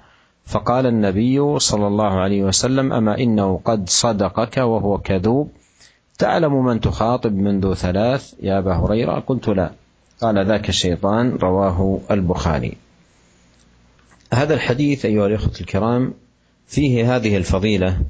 فقال 0.46 0.86
النبي 0.86 1.58
صلى 1.58 1.86
الله 1.86 2.20
عليه 2.20 2.42
وسلم 2.42 2.92
أما 2.92 3.18
إنه 3.18 3.60
قد 3.64 3.88
صدقك 3.88 4.56
وهو 4.56 4.98
كذوب 4.98 5.50
تعلم 6.18 6.64
من 6.64 6.80
تخاطب 6.80 7.32
منذ 7.32 7.74
ثلاث؟ 7.74 8.34
يا 8.42 8.58
أبا 8.58 8.74
هريرة 8.76 9.20
قلت 9.20 9.48
لا. 9.48 9.70
قال 10.20 10.46
ذاك 10.46 10.68
الشيطان 10.68 11.36
رواه 11.36 12.00
البخاري. 12.10 12.72
هذا 14.32 14.54
الحديث 14.54 15.04
أيها 15.04 15.26
الإخوة 15.26 15.52
الكرام 15.60 16.14
فيه 16.66 17.16
هذه 17.16 17.36
الفضيلة 17.36 18.00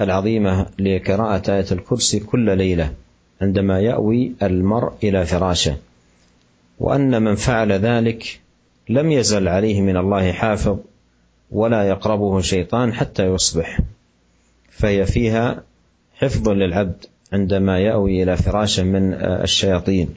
العظيمة 0.00 0.66
لقراءة 0.78 1.50
آية 1.50 1.66
الكرسي 1.72 2.20
كل 2.20 2.56
ليلة 2.56 2.92
عندما 3.40 3.80
يأوي 3.80 4.32
المرء 4.42 4.92
إلى 5.02 5.26
فراشه. 5.26 5.76
وأن 6.78 7.22
من 7.22 7.34
فعل 7.34 7.72
ذلك 7.72 8.40
لم 8.88 9.12
يزل 9.12 9.48
عليه 9.48 9.80
من 9.80 9.96
الله 9.96 10.32
حافظ 10.32 10.78
ولا 11.50 11.88
يقربه 11.88 12.40
شيطان 12.40 12.94
حتى 12.94 13.26
يصبح. 13.26 13.80
فهي 14.70 15.06
فيها 15.06 15.62
حفظ 16.14 16.48
للعبد 16.48 17.04
عندما 17.32 17.78
يأوي 17.78 18.22
إلى 18.22 18.36
فراشه 18.36 18.82
من 18.82 19.14
الشياطين. 19.14 20.08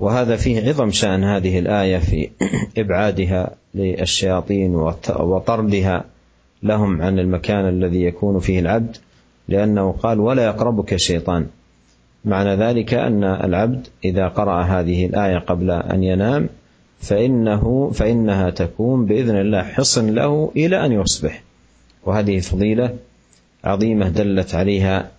وهذا 0.00 0.36
فيه 0.36 0.68
عظم 0.68 0.90
شأن 0.90 1.24
هذه 1.24 1.58
الآية 1.58 1.98
في 1.98 2.30
إبعادها 2.82 3.54
للشياطين 3.74 4.74
وطردها 5.18 6.04
لهم 6.62 7.02
عن 7.02 7.18
المكان 7.18 7.68
الذي 7.68 8.04
يكون 8.04 8.38
فيه 8.40 8.60
العبد 8.60 8.96
لأنه 9.48 9.92
قال 9.92 10.20
ولا 10.20 10.44
يقربك 10.44 10.96
شيطان. 10.96 11.46
معنى 12.26 12.56
ذلك 12.56 12.94
أن 12.94 13.24
العبد 13.24 13.86
إذا 14.04 14.28
قرأ 14.28 14.62
هذه 14.62 15.06
الآية 15.06 15.38
قبل 15.38 15.70
أن 15.70 16.02
ينام 16.02 16.48
فإنه 17.00 17.90
فإنها 17.94 18.50
تكون 18.50 19.06
بإذن 19.06 19.40
الله 19.40 19.62
حصن 19.62 20.14
له 20.14 20.52
إلى 20.56 20.86
أن 20.86 20.92
يصبح. 20.92 21.42
وهذه 22.04 22.40
فضيلة 22.40 22.94
عظيمة 23.64 24.08
دلت 24.08 24.54
عليها 24.54 25.10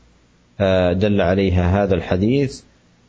دل 0.93 1.21
عليها 1.21 1.83
هذا 1.83 1.95
الحديث 1.95 2.61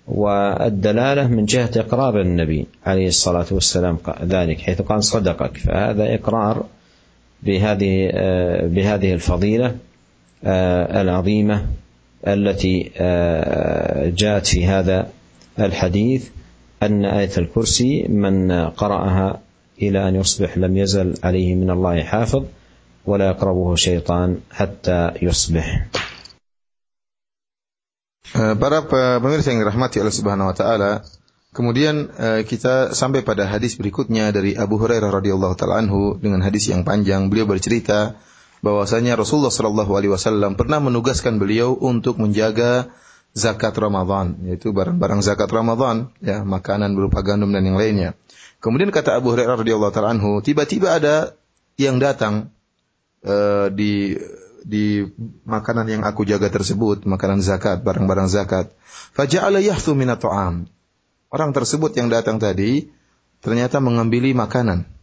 والدلالة 0.08 1.26
من 1.26 1.44
جهة 1.44 1.70
إقرار 1.76 2.20
النبي 2.20 2.66
عليه 2.86 3.06
الصلاة 3.06 3.46
والسلام 3.50 3.98
ذلك 4.22 4.58
حيث 4.60 4.82
قال 4.82 5.04
صدقك. 5.04 5.56
فهذا 5.56 6.14
إقرار 6.14 6.64
بهذه 7.42 8.10
بهذه 8.62 9.12
الفضيلة 9.14 9.76
العظيمة 11.00 11.66
التي 12.26 12.90
جاءت 14.16 14.46
في 14.46 14.66
هذا 14.66 15.10
الحديث 15.58 16.28
أن 16.82 17.04
آية 17.04 17.30
الكرسي 17.38 18.08
من 18.08 18.52
قرأها 18.52 19.40
إلى 19.82 20.08
أن 20.08 20.14
يصبح 20.16 20.58
لم 20.58 20.76
يزل 20.76 21.14
عليه 21.24 21.54
من 21.54 21.70
الله 21.70 22.02
حافظ 22.02 22.44
ولا 23.06 23.26
يقربه 23.28 23.74
شيطان 23.74 24.40
حتى 24.50 25.10
يصبح 25.22 25.88
Para 28.28 28.84
pemirsa 28.84 29.56
yang 29.56 29.64
dirahmati 29.64 30.04
Allah 30.04 30.12
Subhanahu 30.12 30.52
wa 30.52 30.56
taala, 30.56 31.00
kemudian 31.56 32.12
kita 32.44 32.92
sampai 32.92 33.24
pada 33.24 33.48
hadis 33.48 33.80
berikutnya 33.80 34.28
dari 34.36 34.52
Abu 34.52 34.76
Hurairah 34.76 35.08
radhiyallahu 35.08 35.56
taala 35.56 35.80
anhu 35.80 36.20
dengan 36.20 36.44
hadis 36.44 36.68
yang 36.68 36.84
panjang. 36.84 37.32
Beliau 37.32 37.48
bercerita 37.48 38.20
bahwasanya 38.64 39.18
Rasulullah 39.18 39.52
sallallahu 39.52 39.92
alaihi 39.94 40.12
wasallam 40.12 40.58
pernah 40.58 40.82
menugaskan 40.82 41.38
beliau 41.38 41.74
untuk 41.78 42.18
menjaga 42.18 42.90
zakat 43.36 43.76
Ramadan, 43.76 44.40
yaitu 44.46 44.74
barang-barang 44.74 45.22
zakat 45.22 45.48
Ramadan, 45.52 46.10
ya, 46.18 46.42
makanan 46.42 46.98
berupa 46.98 47.22
gandum 47.22 47.54
dan 47.54 47.62
yang 47.62 47.78
lainnya. 47.78 48.18
Kemudian 48.58 48.90
kata 48.90 49.18
Abu 49.22 49.30
Hurairah 49.34 49.62
radhiyallahu 49.62 49.92
taala 49.94 50.18
anhu, 50.18 50.42
tiba-tiba 50.42 50.98
ada 50.98 51.38
yang 51.78 52.02
datang 52.02 52.50
uh, 53.22 53.70
di 53.70 54.18
di 54.68 55.06
makanan 55.46 55.86
yang 55.86 56.02
aku 56.02 56.26
jaga 56.26 56.50
tersebut, 56.50 57.06
makanan 57.06 57.40
zakat, 57.40 57.80
barang-barang 57.86 58.28
zakat. 58.28 58.74
Faja'ala 59.14 59.62
yahthu 59.62 59.94
min. 59.94 60.10
Orang 61.28 61.50
tersebut 61.54 61.94
yang 61.96 62.10
datang 62.10 62.42
tadi 62.42 62.90
ternyata 63.38 63.78
mengambili 63.78 64.34
makanan. 64.34 64.97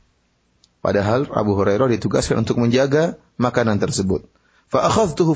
Padahal 0.85 1.25
Abu 1.33 1.57
Hurairah 1.57 1.89
ditugaskan 1.97 2.45
untuk 2.45 2.61
menjaga 2.61 3.17
makanan 3.41 3.81
tersebut. 3.81 4.29
Fa 4.69 4.85
akhadhtuhu. 4.85 5.33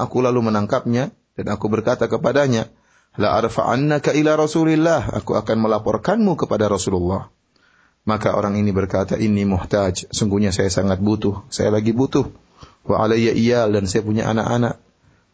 Aku 0.00 0.16
lalu 0.24 0.40
menangkapnya 0.40 1.12
dan 1.36 1.52
aku 1.52 1.68
berkata 1.68 2.08
kepadanya, 2.08 2.72
La 3.20 3.36
arfa'annaka 3.36 4.16
ila 4.16 4.40
Rasulillah, 4.40 5.12
aku 5.20 5.36
akan 5.36 5.68
melaporkanmu 5.68 6.32
kepada 6.40 6.64
Rasulullah. 6.64 7.28
Maka 8.08 8.32
orang 8.32 8.56
ini 8.56 8.72
berkata, 8.72 9.20
ini 9.20 9.44
muhtaj, 9.44 10.08
sungguhnya 10.16 10.48
saya 10.48 10.72
sangat 10.72 11.04
butuh, 11.04 11.44
saya 11.52 11.68
lagi 11.68 11.92
butuh. 11.92 12.32
Wa 12.88 13.04
alayya 13.04 13.36
iyal, 13.36 13.76
dan 13.76 13.84
saya 13.84 14.00
punya 14.00 14.32
anak-anak. 14.32 14.80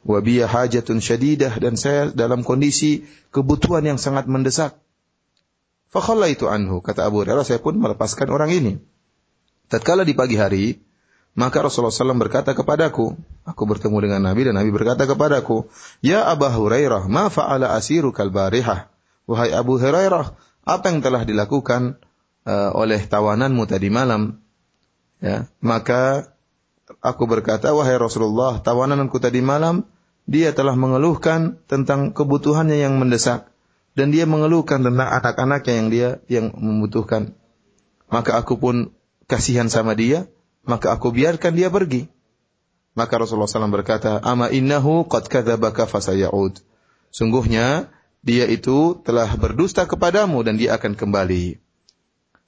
Wa 0.02 0.18
biya 0.26 0.50
hajatun 0.50 0.98
syadidah, 0.98 1.54
dan 1.62 1.78
saya 1.78 2.10
dalam 2.10 2.42
kondisi 2.42 3.06
kebutuhan 3.30 3.86
yang 3.86 4.00
sangat 4.02 4.26
mendesak. 4.26 4.74
Fakhalla 5.94 6.26
itu 6.26 6.50
anhu, 6.50 6.82
kata 6.82 7.06
Abu 7.06 7.22
Hurairah, 7.22 7.46
saya 7.46 7.62
pun 7.62 7.78
melepaskan 7.78 8.26
orang 8.26 8.50
ini. 8.50 8.82
Tatkala 9.68 10.04
di 10.04 10.12
pagi 10.12 10.36
hari, 10.36 10.78
maka 11.34 11.64
Rasulullah 11.64 11.90
SAW 11.90 12.20
berkata 12.20 12.54
kepadaku, 12.54 13.18
aku 13.42 13.62
bertemu 13.66 13.96
dengan 14.06 14.20
Nabi 14.30 14.46
dan 14.46 14.54
Nabi 14.54 14.70
berkata 14.70 15.02
kepadaku, 15.08 15.66
Ya 15.98 16.22
Abu 16.30 16.46
Hurairah, 16.46 17.10
ma 17.10 17.26
fa'ala 17.26 17.74
asiru 17.74 18.14
kalbarihah. 18.14 18.86
Wahai 19.26 19.50
Abu 19.50 19.80
Hurairah, 19.80 20.36
apa 20.62 20.86
yang 20.88 21.02
telah 21.02 21.26
dilakukan 21.26 21.98
uh, 22.46 22.70
oleh 22.76 23.02
tawananmu 23.02 23.64
tadi 23.66 23.90
malam? 23.90 24.38
Ya, 25.18 25.48
maka 25.58 26.32
aku 27.00 27.24
berkata, 27.26 27.72
wahai 27.72 27.96
Rasulullah, 27.96 28.60
tawananku 28.60 29.16
tadi 29.18 29.40
malam, 29.40 29.88
dia 30.24 30.52
telah 30.56 30.76
mengeluhkan 30.76 31.60
tentang 31.68 32.12
kebutuhannya 32.16 32.80
yang 32.80 32.96
mendesak 32.96 33.48
dan 33.92 34.10
dia 34.10 34.24
mengeluhkan 34.24 34.80
tentang 34.80 35.08
anak-anaknya 35.08 35.74
yang 35.74 35.88
dia 35.92 36.08
yang 36.28 36.46
membutuhkan. 36.56 37.36
Maka 38.08 38.40
aku 38.40 38.56
pun 38.56 38.94
kasihan 39.26 39.68
sama 39.68 39.96
dia, 39.96 40.28
maka 40.64 40.92
aku 40.92 41.12
biarkan 41.12 41.52
dia 41.56 41.68
pergi. 41.68 42.08
Maka 42.94 43.18
Rasulullah 43.18 43.50
SAW 43.50 43.74
berkata, 43.74 44.22
Ama 44.22 44.54
innahu 44.54 45.04
qad 45.10 45.26
fasaya'ud. 45.26 46.62
Sungguhnya 47.10 47.90
dia 48.22 48.46
itu 48.46 48.98
telah 49.02 49.28
berdusta 49.34 49.84
kepadamu 49.84 50.46
dan 50.46 50.56
dia 50.56 50.78
akan 50.78 50.94
kembali. 50.94 51.58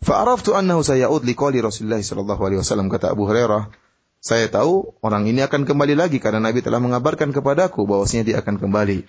Fa'araftu 0.01 0.55
annahu 0.55 0.87
saya'ud 0.87 1.27
liqali 1.27 1.59
Rasulullah 1.61 2.01
wasallam 2.01 2.87
kata 2.87 3.13
Abu 3.13 3.27
Hurairah. 3.27 3.75
Saya 4.23 4.51
tahu 4.51 4.97
orang 5.05 5.29
ini 5.31 5.45
akan 5.45 5.69
kembali 5.69 5.95
lagi 5.95 6.19
karena 6.19 6.43
Nabi 6.43 6.65
telah 6.65 6.83
mengabarkan 6.83 7.31
kepadaku 7.31 7.87
bahwasanya 7.87 8.25
dia 8.27 8.37
akan 8.43 8.59
kembali. 8.59 9.07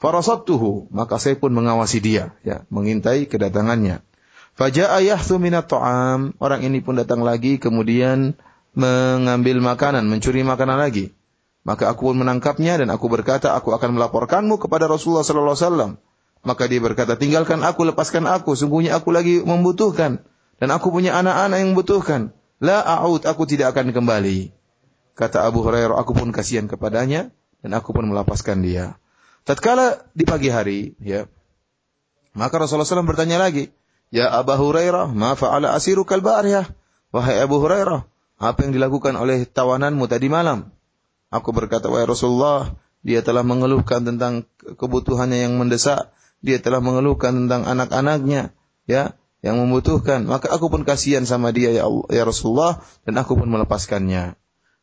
Farasattuhu, 0.00 0.88
maka 0.92 1.20
saya 1.20 1.36
pun 1.36 1.52
mengawasi 1.52 2.00
dia, 2.00 2.32
ya, 2.40 2.64
mengintai 2.72 3.28
kedatangannya. 3.28 4.00
Faja'a 4.60 5.00
yahthu 5.00 5.40
minat 5.40 5.72
ta'am. 5.72 6.36
Orang 6.36 6.60
ini 6.60 6.84
pun 6.84 6.92
datang 6.92 7.24
lagi 7.24 7.56
kemudian 7.56 8.36
mengambil 8.76 9.56
makanan, 9.64 10.04
mencuri 10.04 10.44
makanan 10.44 10.76
lagi. 10.76 11.16
Maka 11.64 11.88
aku 11.88 12.12
pun 12.12 12.20
menangkapnya 12.20 12.76
dan 12.76 12.92
aku 12.92 13.08
berkata, 13.08 13.56
aku 13.56 13.72
akan 13.72 13.96
melaporkanmu 13.96 14.60
kepada 14.60 14.84
Rasulullah 14.84 15.24
sallallahu 15.24 15.56
alaihi. 15.56 15.96
Maka 16.44 16.68
dia 16.68 16.76
berkata, 16.76 17.16
tinggalkan 17.16 17.64
aku, 17.64 17.88
lepaskan 17.88 18.28
aku. 18.28 18.52
Sungguhnya 18.52 19.00
aku 19.00 19.16
lagi 19.16 19.40
membutuhkan. 19.40 20.28
Dan 20.60 20.68
aku 20.76 20.92
punya 20.92 21.16
anak-anak 21.16 21.56
yang 21.56 21.72
membutuhkan. 21.72 22.36
La 22.60 22.84
a'ud, 22.84 23.24
aku 23.24 23.48
tidak 23.48 23.72
akan 23.72 23.96
kembali. 23.96 24.52
Kata 25.16 25.48
Abu 25.48 25.64
Hurairah, 25.64 25.96
aku 25.96 26.12
pun 26.12 26.36
kasihan 26.36 26.68
kepadanya. 26.68 27.32
Dan 27.64 27.72
aku 27.72 27.96
pun 27.96 28.08
melepaskan 28.08 28.60
dia. 28.60 29.00
Tatkala 29.44 30.04
di 30.12 30.28
pagi 30.28 30.52
hari, 30.52 30.96
ya, 31.00 31.24
maka 32.36 32.62
Rasulullah 32.62 32.86
SAW 32.86 33.08
bertanya 33.08 33.40
lagi, 33.40 33.72
Ya 34.10 34.26
Abu 34.26 34.58
Hurairah, 34.58 35.14
ma 35.14 35.38
fa'ala 35.38 35.70
asiru 35.70 36.02
kalbariyah? 36.02 36.66
Wahai 37.14 37.38
Abu 37.38 37.62
Hurairah, 37.62 38.06
apa 38.42 38.58
yang 38.66 38.74
dilakukan 38.74 39.14
oleh 39.14 39.46
tawananmu 39.46 40.10
tadi 40.10 40.26
malam? 40.26 40.74
Aku 41.30 41.54
berkata, 41.54 41.86
wahai 41.86 42.10
Rasulullah, 42.10 42.74
dia 43.06 43.22
telah 43.22 43.46
mengeluhkan 43.46 44.02
tentang 44.02 44.50
kebutuhannya 44.58 45.46
yang 45.46 45.54
mendesak. 45.54 46.10
Dia 46.42 46.58
telah 46.58 46.82
mengeluhkan 46.82 47.46
tentang 47.46 47.68
anak-anaknya, 47.70 48.50
ya, 48.90 49.14
yang 49.46 49.62
membutuhkan. 49.62 50.26
Maka 50.26 50.50
aku 50.50 50.72
pun 50.74 50.82
kasihan 50.82 51.22
sama 51.22 51.54
dia, 51.54 51.70
ya, 51.70 51.86
Allah, 51.86 52.06
ya 52.10 52.26
Rasulullah, 52.26 52.82
dan 53.06 53.14
aku 53.14 53.38
pun 53.38 53.46
melepaskannya. 53.46 54.34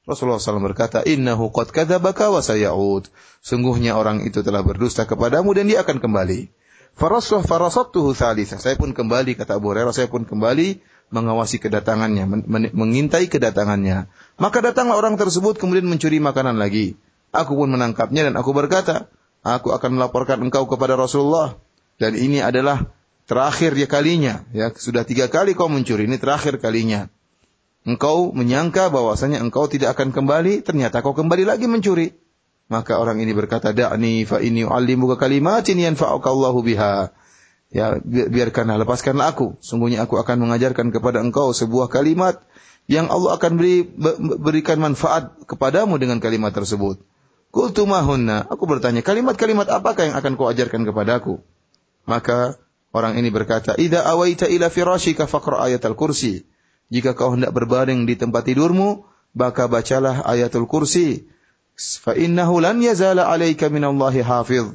Rasulullah 0.08 0.40
SAW 0.40 0.64
berkata, 0.64 1.04
Innahu 1.04 1.52
qad 1.52 1.76
kadzabaka 1.76 2.32
wa 2.32 2.40
saya'ud. 2.40 3.12
Sungguhnya 3.44 4.00
orang 4.00 4.24
itu 4.24 4.40
telah 4.40 4.64
berdusta 4.64 5.04
kepadamu 5.04 5.52
dan 5.52 5.68
dia 5.68 5.84
akan 5.84 6.00
kembali. 6.00 6.48
Farasuh 6.98 7.46
farasatuhu 7.46 8.18
thalitha. 8.18 8.58
Saya 8.58 8.74
pun 8.74 8.90
kembali, 8.92 9.38
kata 9.38 9.62
Abu 9.62 9.70
Hurairah, 9.70 9.94
saya 9.94 10.10
pun 10.10 10.26
kembali 10.26 10.82
mengawasi 11.14 11.62
kedatangannya, 11.62 12.26
mengintai 12.74 13.30
kedatangannya. 13.30 14.10
Maka 14.42 14.60
datanglah 14.60 14.98
orang 14.98 15.16
tersebut 15.16 15.62
kemudian 15.62 15.86
mencuri 15.86 16.18
makanan 16.18 16.58
lagi. 16.58 16.98
Aku 17.32 17.54
pun 17.54 17.70
menangkapnya 17.70 18.28
dan 18.28 18.34
aku 18.36 18.52
berkata, 18.52 19.08
aku 19.46 19.72
akan 19.72 20.02
melaporkan 20.02 20.42
engkau 20.42 20.66
kepada 20.66 20.98
Rasulullah. 20.98 21.56
Dan 22.02 22.18
ini 22.18 22.42
adalah 22.42 22.90
terakhir 23.30 23.78
ya 23.78 23.86
kalinya. 23.86 24.44
Ya, 24.50 24.74
sudah 24.74 25.06
tiga 25.06 25.30
kali 25.30 25.54
kau 25.54 25.70
mencuri, 25.70 26.10
ini 26.10 26.18
terakhir 26.18 26.58
kalinya 26.58 27.14
engkau 27.88 28.36
menyangka 28.36 28.92
bahwasanya 28.92 29.40
engkau 29.40 29.72
tidak 29.72 29.96
akan 29.96 30.12
kembali, 30.12 30.60
ternyata 30.60 31.00
kau 31.00 31.16
kembali 31.16 31.48
lagi 31.48 31.72
mencuri. 31.72 32.12
Maka 32.68 33.00
orang 33.00 33.24
ini 33.24 33.32
berkata, 33.32 33.72
"Da'ni 33.72 34.28
fa 34.28 34.44
inni 34.44 34.68
u'allimuka 34.68 35.16
kalimatin 35.16 35.80
yanfa'uka 35.80 36.28
Allahu 36.28 36.60
biha." 36.68 37.16
Ya, 37.68 38.00
biarkanlah 38.04 38.80
lepaskanlah 38.80 39.36
aku. 39.36 39.60
Sungguhnya 39.60 40.04
aku 40.04 40.16
akan 40.20 40.48
mengajarkan 40.48 40.92
kepada 40.92 41.20
engkau 41.20 41.52
sebuah 41.52 41.92
kalimat 41.92 42.40
yang 42.88 43.12
Allah 43.12 43.36
akan 43.36 43.60
beri, 43.60 43.84
berikan 44.40 44.80
manfaat 44.80 45.36
kepadamu 45.44 46.00
dengan 46.00 46.24
kalimat 46.24 46.56
tersebut. 46.56 47.04
Qultu 47.52 47.84
mahunna. 47.84 48.48
Aku 48.48 48.68
bertanya, 48.68 49.04
kalimat-kalimat 49.04 49.68
apakah 49.68 50.08
yang 50.08 50.16
akan 50.16 50.40
kau 50.40 50.48
ajarkan 50.48 50.88
kepadaku? 50.88 51.44
Maka 52.08 52.56
orang 52.96 53.20
ini 53.20 53.28
berkata, 53.28 53.76
"Idza 53.76 54.04
awaita 54.08 54.48
ila 54.48 54.72
firashika 54.72 55.28
faqra 55.28 55.60
ayatal 55.68 55.96
kursi." 56.00 56.48
Jika 56.88 57.20
kau 57.20 57.36
hendak 57.36 57.52
berbaring 57.52 58.08
di 58.08 58.16
tempat 58.16 58.48
tidurmu, 58.48 59.04
maka 59.36 59.68
bacalah 59.68 60.24
ayatul 60.24 60.72
kursi. 60.72 61.28
Fa 61.78 62.18
innahu 62.18 62.58
lan 62.58 62.82
yazala 62.82 63.30
'alaika 63.30 63.70
minallahi 63.70 64.26
hafiz. 64.26 64.66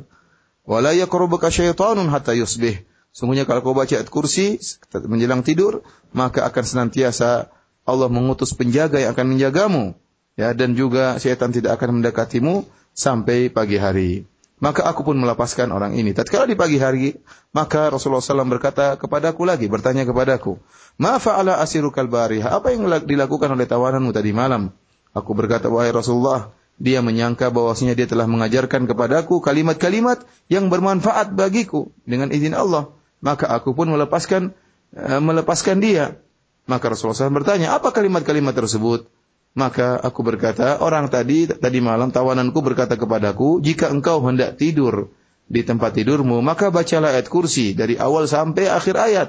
Wa 0.63 0.79
la 0.79 0.95
yaqrubuka 0.95 1.51
syaitanun 1.51 2.07
hatta 2.07 2.39
yusbih. 2.39 2.87
Sungguhnya 3.13 3.45
kalau 3.45 3.61
kau 3.61 3.75
baca 3.77 3.93
ayat 3.93 4.09
kursi 4.09 4.57
menjelang 5.05 5.45
tidur, 5.45 5.85
maka 6.17 6.49
akan 6.49 6.65
senantiasa 6.65 7.53
Allah 7.83 8.09
mengutus 8.09 8.57
penjaga 8.57 9.03
yang 9.03 9.13
akan 9.13 9.37
menjagamu. 9.37 9.85
Ya, 10.33 10.57
dan 10.57 10.73
juga 10.73 11.21
syaitan 11.21 11.53
tidak 11.53 11.77
akan 11.77 12.01
mendekatimu 12.01 12.65
sampai 12.97 13.53
pagi 13.53 13.77
hari. 13.77 14.25
Maka 14.63 14.87
aku 14.87 15.03
pun 15.03 15.19
melepaskan 15.19 15.75
orang 15.75 15.99
ini. 15.99 16.15
Tatkala 16.15 16.47
di 16.47 16.55
pagi 16.55 16.79
hari, 16.79 17.19
maka 17.51 17.91
Rasulullah 17.91 18.23
SAW 18.23 18.47
berkata 18.47 18.95
kepadaku 18.95 19.43
lagi, 19.43 19.67
bertanya 19.67 20.07
kepadaku, 20.07 20.57
Ma 21.03 21.19
fa'ala 21.19 21.59
asirukal 21.59 22.07
bariha? 22.07 22.47
Apa 22.47 22.71
yang 22.71 22.87
dilakukan 23.03 23.51
oleh 23.51 23.67
tawananmu 23.67 24.15
tadi 24.15 24.31
malam? 24.31 24.71
Aku 25.13 25.35
berkata, 25.35 25.67
wahai 25.67 25.91
Rasulullah, 25.91 26.55
dia 26.83 26.99
menyangka 26.99 27.55
bahwasanya 27.55 27.95
dia 27.95 28.11
telah 28.11 28.27
mengajarkan 28.27 28.91
kepadaku 28.91 29.39
kalimat-kalimat 29.39 30.27
yang 30.51 30.67
bermanfaat 30.67 31.31
bagiku 31.39 31.95
dengan 32.03 32.35
izin 32.35 32.59
Allah. 32.59 32.91
Maka 33.23 33.47
aku 33.47 33.71
pun 33.71 33.87
melepaskan 33.87 34.51
uh, 34.99 35.23
melepaskan 35.23 35.79
dia. 35.79 36.19
Maka 36.67 36.91
Rasulullah 36.91 37.31
SAW 37.31 37.39
bertanya, 37.39 37.79
apa 37.79 37.95
kalimat-kalimat 37.95 38.51
tersebut? 38.59 39.07
Maka 39.55 39.95
aku 39.95 40.27
berkata, 40.27 40.83
orang 40.83 41.07
tadi 41.07 41.47
tadi 41.47 41.79
malam 41.79 42.11
tawananku 42.11 42.59
berkata 42.59 42.99
kepadaku, 42.99 43.63
jika 43.63 43.87
engkau 43.87 44.19
hendak 44.27 44.59
tidur 44.59 45.15
di 45.47 45.63
tempat 45.63 45.95
tidurmu, 45.95 46.43
maka 46.43 46.75
bacalah 46.75 47.15
ayat 47.15 47.31
kursi 47.31 47.79
dari 47.79 47.95
awal 47.95 48.27
sampai 48.27 48.67
akhir 48.67 48.95
ayat. 48.99 49.29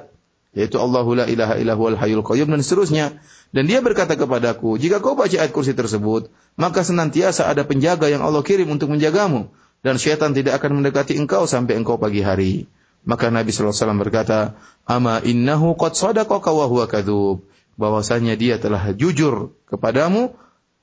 Yaitu 0.54 0.78
Allahu 0.78 1.18
la 1.18 1.26
ilaha 1.30 1.58
illahu 1.58 1.98
hayyul 1.98 2.26
qayyum 2.26 2.50
dan 2.50 2.62
seterusnya. 2.62 3.06
Dan 3.54 3.70
dia 3.70 3.86
berkata 3.86 4.18
kepadaku, 4.18 4.82
jika 4.82 4.98
kau 4.98 5.14
baca 5.14 5.30
ayat 5.30 5.54
kursi 5.54 5.78
tersebut, 5.78 6.34
maka 6.58 6.82
senantiasa 6.82 7.46
ada 7.46 7.62
penjaga 7.62 8.10
yang 8.10 8.26
Allah 8.26 8.42
kirim 8.42 8.74
untuk 8.74 8.90
menjagamu. 8.90 9.54
Dan 9.86 10.02
syaitan 10.02 10.34
tidak 10.34 10.58
akan 10.58 10.82
mendekati 10.82 11.14
engkau 11.22 11.46
sampai 11.46 11.78
engkau 11.78 12.02
pagi 12.02 12.26
hari. 12.26 12.66
Maka 13.06 13.30
Nabi 13.30 13.54
SAW 13.54 14.00
berkata, 14.00 14.58
Ama 14.90 15.22
innahu 15.22 15.78
qad 15.78 15.94
sadaqaka 15.94 16.50
wa 16.50 16.88
kadhub 16.90 17.46
bahwasanya 17.78 18.34
dia 18.40 18.58
telah 18.58 18.96
jujur 18.96 19.54
kepadamu 19.70 20.34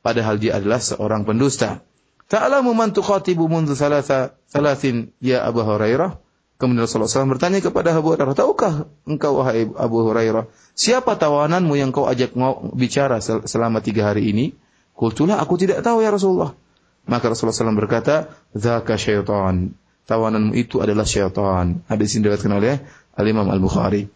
padahal 0.05 0.39
dia 0.39 0.61
adalah 0.61 0.79
seorang 0.79 1.27
pendusta. 1.27 1.83
Ta'lamu 2.31 2.71
man 2.77 2.95
tukhatibu 2.95 3.51
mundu 3.51 3.75
salasa 3.75 4.39
salasin 4.47 5.11
ya 5.19 5.43
Abu 5.43 5.67
Hurairah? 5.67 6.23
Kemudian 6.61 6.85
Rasulullah 6.85 7.09
SAW 7.09 7.33
bertanya 7.33 7.65
kepada 7.65 7.97
Abu 7.97 8.13
Hurairah, 8.13 8.37
tahukah 8.37 8.85
engkau 9.09 9.41
wahai 9.41 9.65
Abu 9.65 10.05
Hurairah, 10.05 10.45
siapa 10.77 11.17
tawananmu 11.17 11.73
yang 11.73 11.89
kau 11.89 12.05
ajak 12.05 12.37
bicara 12.77 13.17
selama 13.25 13.81
tiga 13.81 14.13
hari 14.13 14.29
ini? 14.29 14.53
Kultulah, 14.93 15.41
aku 15.41 15.57
tidak 15.57 15.81
tahu 15.81 16.05
ya 16.05 16.13
Rasulullah. 16.13 16.53
Maka 17.09 17.33
Rasulullah 17.33 17.57
SAW 17.57 17.81
berkata, 17.81 18.29
Zaka 18.53 19.01
syaitan. 19.01 19.73
Tawananmu 20.05 20.53
itu 20.53 20.85
adalah 20.85 21.09
syaitan. 21.09 21.81
Hadis 21.89 22.13
ini 22.13 22.29
diriwayatkan 22.29 22.53
oleh 22.53 22.85
Al-Imam 23.17 23.49
Al-Bukhari. 23.49 24.13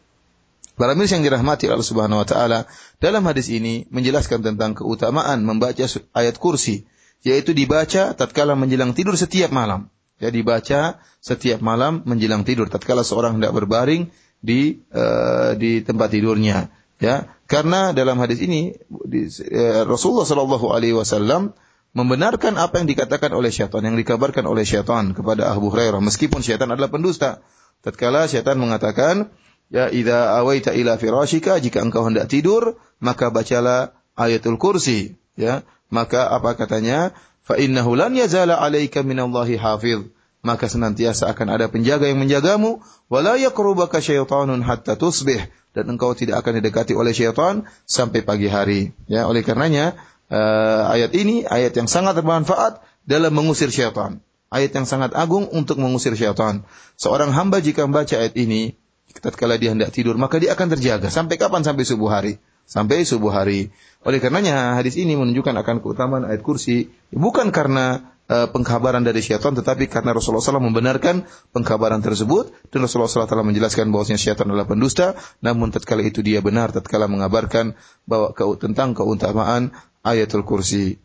Para 0.76 0.92
mirsa 0.92 1.16
yang 1.16 1.24
dirahmati 1.24 1.72
Allah 1.72 1.86
Subhanahu 1.86 2.20
wa 2.20 2.28
taala, 2.28 2.68
dalam 3.00 3.24
hadis 3.24 3.48
ini 3.48 3.88
menjelaskan 3.88 4.44
tentang 4.44 4.76
keutamaan 4.76 5.40
membaca 5.48 5.88
ayat 6.12 6.36
kursi, 6.36 6.84
yaitu 7.24 7.56
dibaca 7.56 8.12
tatkala 8.12 8.52
menjelang 8.52 8.92
tidur 8.92 9.16
setiap 9.16 9.48
malam. 9.48 9.88
Ya 10.22 10.30
dibaca 10.30 11.02
setiap 11.18 11.58
malam 11.58 12.06
menjelang 12.06 12.46
tidur 12.46 12.70
tatkala 12.70 13.02
seorang 13.02 13.40
hendak 13.40 13.50
berbaring 13.50 14.14
di 14.44 14.84
uh, 14.94 15.58
di 15.58 15.80
tempat 15.80 16.12
tidurnya, 16.12 16.70
ya. 17.02 17.26
Karena 17.44 17.92
dalam 17.92 18.16
hadis 18.20 18.40
ini 18.44 18.76
di, 18.88 19.26
uh, 19.26 19.82
Rasulullah 19.88 20.28
sallallahu 20.28 20.70
alaihi 20.70 20.94
wasallam 20.94 21.56
membenarkan 21.96 22.58
apa 22.60 22.82
yang 22.82 22.88
dikatakan 22.90 23.32
oleh 23.32 23.50
syaitan, 23.50 23.82
yang 23.82 23.96
dikabarkan 23.98 24.44
oleh 24.44 24.62
syaitan 24.62 25.14
kepada 25.16 25.50
Abu 25.50 25.70
Hurairah 25.72 26.02
meskipun 26.02 26.44
syaitan 26.44 26.70
adalah 26.70 26.92
pendusta. 26.92 27.42
Tatkala 27.84 28.30
syaitan 28.30 28.56
mengatakan, 28.56 29.34
Ya, 29.72 29.88
idza 29.88 30.36
awaita 30.36 30.76
ila 30.76 31.00
firashika, 31.00 31.56
jika 31.56 31.80
engkau 31.80 32.04
hendak 32.04 32.28
tidur, 32.28 32.76
maka 33.00 33.32
bacalah 33.32 33.96
ayatul 34.14 34.60
kursi. 34.60 35.16
Ya, 35.34 35.64
maka 35.88 36.28
apa 36.30 36.54
katanya? 36.54 37.16
Fa 37.44 37.60
innahu 37.60 37.92
lan 37.92 38.16
yazala 38.16 38.56
'alaika 38.56 39.04
minallahi 39.04 39.60
hafiz. 39.60 40.08
Maka 40.44 40.68
senantiasa 40.68 41.32
akan 41.32 41.56
ada 41.56 41.72
penjaga 41.72 42.04
yang 42.04 42.20
menjagamu, 42.20 42.84
wala 43.08 43.40
yaqrubaka 43.40 44.04
syaitanun 44.04 44.60
hatta 44.60 44.92
tusbih 44.92 45.40
dan 45.72 45.84
engkau 45.88 46.12
tidak 46.12 46.44
akan 46.44 46.60
didekati 46.60 46.92
oleh 46.92 47.16
syaitan 47.16 47.64
sampai 47.88 48.20
pagi 48.20 48.52
hari. 48.52 48.92
Ya, 49.08 49.24
oleh 49.24 49.40
karenanya 49.40 49.96
uh, 50.28 50.92
ayat 50.92 51.16
ini 51.16 51.48
ayat 51.48 51.72
yang 51.80 51.88
sangat 51.88 52.20
bermanfaat 52.20 52.84
dalam 53.08 53.32
mengusir 53.32 53.72
syaitan. 53.72 54.20
Ayat 54.52 54.76
yang 54.76 54.84
sangat 54.84 55.16
agung 55.16 55.48
untuk 55.48 55.80
mengusir 55.80 56.12
syaitan. 56.12 56.62
Seorang 57.00 57.32
hamba 57.32 57.64
jika 57.64 57.88
membaca 57.88 58.14
ayat 58.14 58.36
ini, 58.36 58.76
tatkala 59.18 59.56
dia 59.56 59.72
hendak 59.72 59.90
tidur, 59.90 60.14
maka 60.20 60.38
dia 60.38 60.52
akan 60.52 60.76
terjaga. 60.76 61.08
Sampai 61.08 61.40
kapan? 61.40 61.64
Sampai 61.66 61.88
subuh 61.88 62.12
hari 62.12 62.38
sampai 62.69 63.01
subuh 63.01 63.33
hari. 63.33 63.73
Oleh 64.05 64.21
karenanya 64.21 64.77
hadis 64.77 64.95
ini 64.95 65.17
menunjukkan 65.17 65.57
akan 65.65 65.75
keutamaan 65.83 66.23
ayat 66.23 66.45
kursi 66.45 66.87
bukan 67.11 67.49
karena 67.49 68.15
uh, 68.29 68.47
pengkabaran 68.53 69.01
dari 69.01 69.19
syaitan 69.19 69.57
tetapi 69.57 69.89
karena 69.89 70.13
Rasulullah 70.15 70.45
SAW 70.45 70.63
membenarkan 70.63 71.25
pengkabaran 71.51 71.99
tersebut 71.99 72.53
dan 72.69 72.85
Rasulullah 72.85 73.09
SAW 73.09 73.27
telah 73.27 73.43
menjelaskan 73.43 73.89
bahwasanya 73.89 74.21
syaitan 74.21 74.47
adalah 74.47 74.69
pendusta 74.69 75.17
namun 75.43 75.73
tatkala 75.73 76.05
itu 76.05 76.21
dia 76.21 76.39
benar 76.39 76.69
tatkala 76.71 77.09
mengabarkan 77.09 77.73
bahwa 78.05 78.31
ke, 78.31 78.45
tentang 78.61 78.93
keutamaan 78.93 79.73
ayatul 80.05 80.45
kursi. 80.45 81.01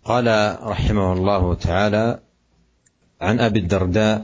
قال 0.00 0.24
رحمه 0.64 1.12
الله 1.12 1.42
تعالى 1.60 2.06
عن 3.20 3.36
ابي 3.36 3.58
الدرداء 3.68 4.16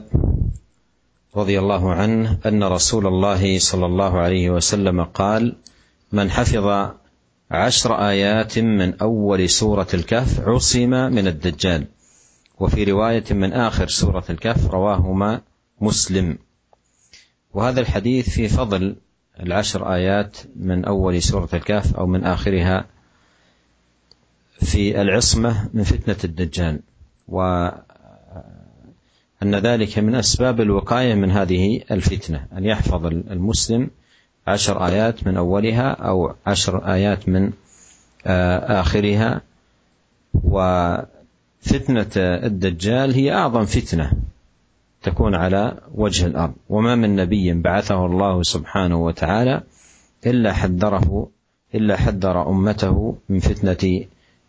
رضي 1.36 1.58
الله 1.58 1.92
عنه 1.92 2.38
أن 2.46 2.64
رسول 2.64 3.06
الله 3.06 3.58
صلى 3.58 3.86
الله 3.86 4.18
عليه 4.18 4.50
وسلم 4.50 5.04
قال 5.04 5.56
من 6.12 6.30
حفظ 6.30 6.92
عشر 7.50 8.08
آيات 8.08 8.58
من 8.58 8.94
أول 8.94 9.48
سورة 9.48 9.86
الكهف 9.94 10.40
عصم 10.40 10.90
من 10.90 11.26
الدجال 11.26 11.86
وفي 12.60 12.84
رواية 12.84 13.24
من 13.30 13.52
آخر 13.52 13.88
سورة 13.88 14.24
الكهف 14.30 14.70
رواهما 14.70 15.40
مسلم. 15.80 16.38
وهذا 17.54 17.80
الحديث 17.80 18.30
في 18.30 18.48
فضل 18.48 18.96
العشر 19.40 19.94
آيات 19.94 20.36
من 20.56 20.84
أول 20.84 21.22
سورة 21.22 21.48
الكهف 21.54 21.96
أو 21.96 22.06
من 22.06 22.24
آخرها 22.24 22.86
في 24.60 25.02
العصمة 25.02 25.68
من 25.74 25.82
فتنة 25.82 26.16
الدجال 26.24 26.80
وان 29.42 29.54
ذلك 29.54 29.98
من 29.98 30.14
أسباب 30.14 30.60
الوقاية 30.60 31.14
من 31.14 31.30
هذه 31.30 31.80
الفتنة 31.90 32.46
أن 32.56 32.64
يحفظ 32.64 33.06
المسلم 33.06 33.90
عشر 34.46 34.86
آيات 34.86 35.26
من 35.26 35.36
أولها 35.36 35.90
أو 35.90 36.34
عشر 36.46 36.92
آيات 36.92 37.28
من 37.28 37.52
آه، 38.26 38.80
آخرها. 38.80 39.40
وفتنة 40.44 42.10
الدجال 42.16 43.14
هي 43.14 43.32
أعظم 43.32 43.64
فتنة 43.64 44.12
تكون 45.02 45.34
على 45.34 45.78
وجه 45.94 46.26
الأرض. 46.26 46.54
وما 46.68 46.94
من 46.94 47.16
نبي 47.16 47.52
بعثه 47.52 48.06
الله 48.06 48.42
سبحانه 48.42 49.04
وتعالى 49.04 49.62
إلا 50.26 50.52
حذره 50.52 51.28
إلا 51.74 51.96
حذر 51.96 52.48
أمته 52.48 53.16
من 53.28 53.38
فتنة 53.38 54.04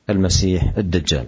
المسيح 0.10 0.74
الدجال. 0.78 1.28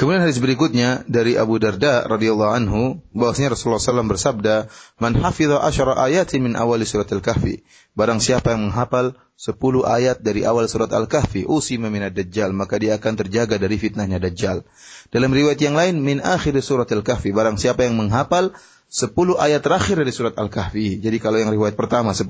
Kemudian 0.00 0.24
hadis 0.24 0.40
berikutnya 0.40 1.04
dari 1.04 1.36
Abu 1.36 1.60
Darda 1.60 2.08
radhiyallahu 2.08 2.52
anhu 2.56 3.04
bahwasanya 3.12 3.52
Rasulullah 3.52 3.84
SAW 3.84 4.08
bersabda, 4.08 4.72
"Man 4.96 5.12
hafidha 5.20 5.60
asyara 5.60 5.92
ayati 5.92 6.40
min 6.40 6.56
awali 6.56 6.88
surat 6.88 7.12
Al-Kahfi." 7.12 7.60
Barang 7.92 8.16
siapa 8.16 8.56
yang 8.56 8.72
menghafal 8.72 9.12
10 9.36 9.84
ayat 9.84 10.24
dari 10.24 10.48
awal 10.48 10.72
surat 10.72 10.88
Al-Kahfi, 10.96 11.44
usima 11.44 11.92
min 11.92 12.00
dajjal 12.08 12.48
maka 12.56 12.80
dia 12.80 12.96
akan 12.96 13.12
terjaga 13.12 13.60
dari 13.60 13.76
fitnahnya 13.76 14.16
Dajjal. 14.16 14.64
Dalam 15.12 15.36
riwayat 15.36 15.60
yang 15.60 15.76
lain, 15.76 16.00
min 16.00 16.24
akhir 16.24 16.56
surat 16.64 16.88
Al-Kahfi, 16.88 17.36
barang 17.36 17.60
siapa 17.60 17.84
yang 17.84 18.00
menghafal 18.00 18.56
10 18.88 19.36
ayat 19.36 19.60
terakhir 19.60 20.00
dari 20.00 20.16
surat 20.16 20.32
Al-Kahfi. 20.40 20.96
Jadi 20.96 21.20
kalau 21.20 21.36
yang 21.36 21.52
riwayat 21.52 21.76
pertama 21.76 22.16
10 22.16 22.24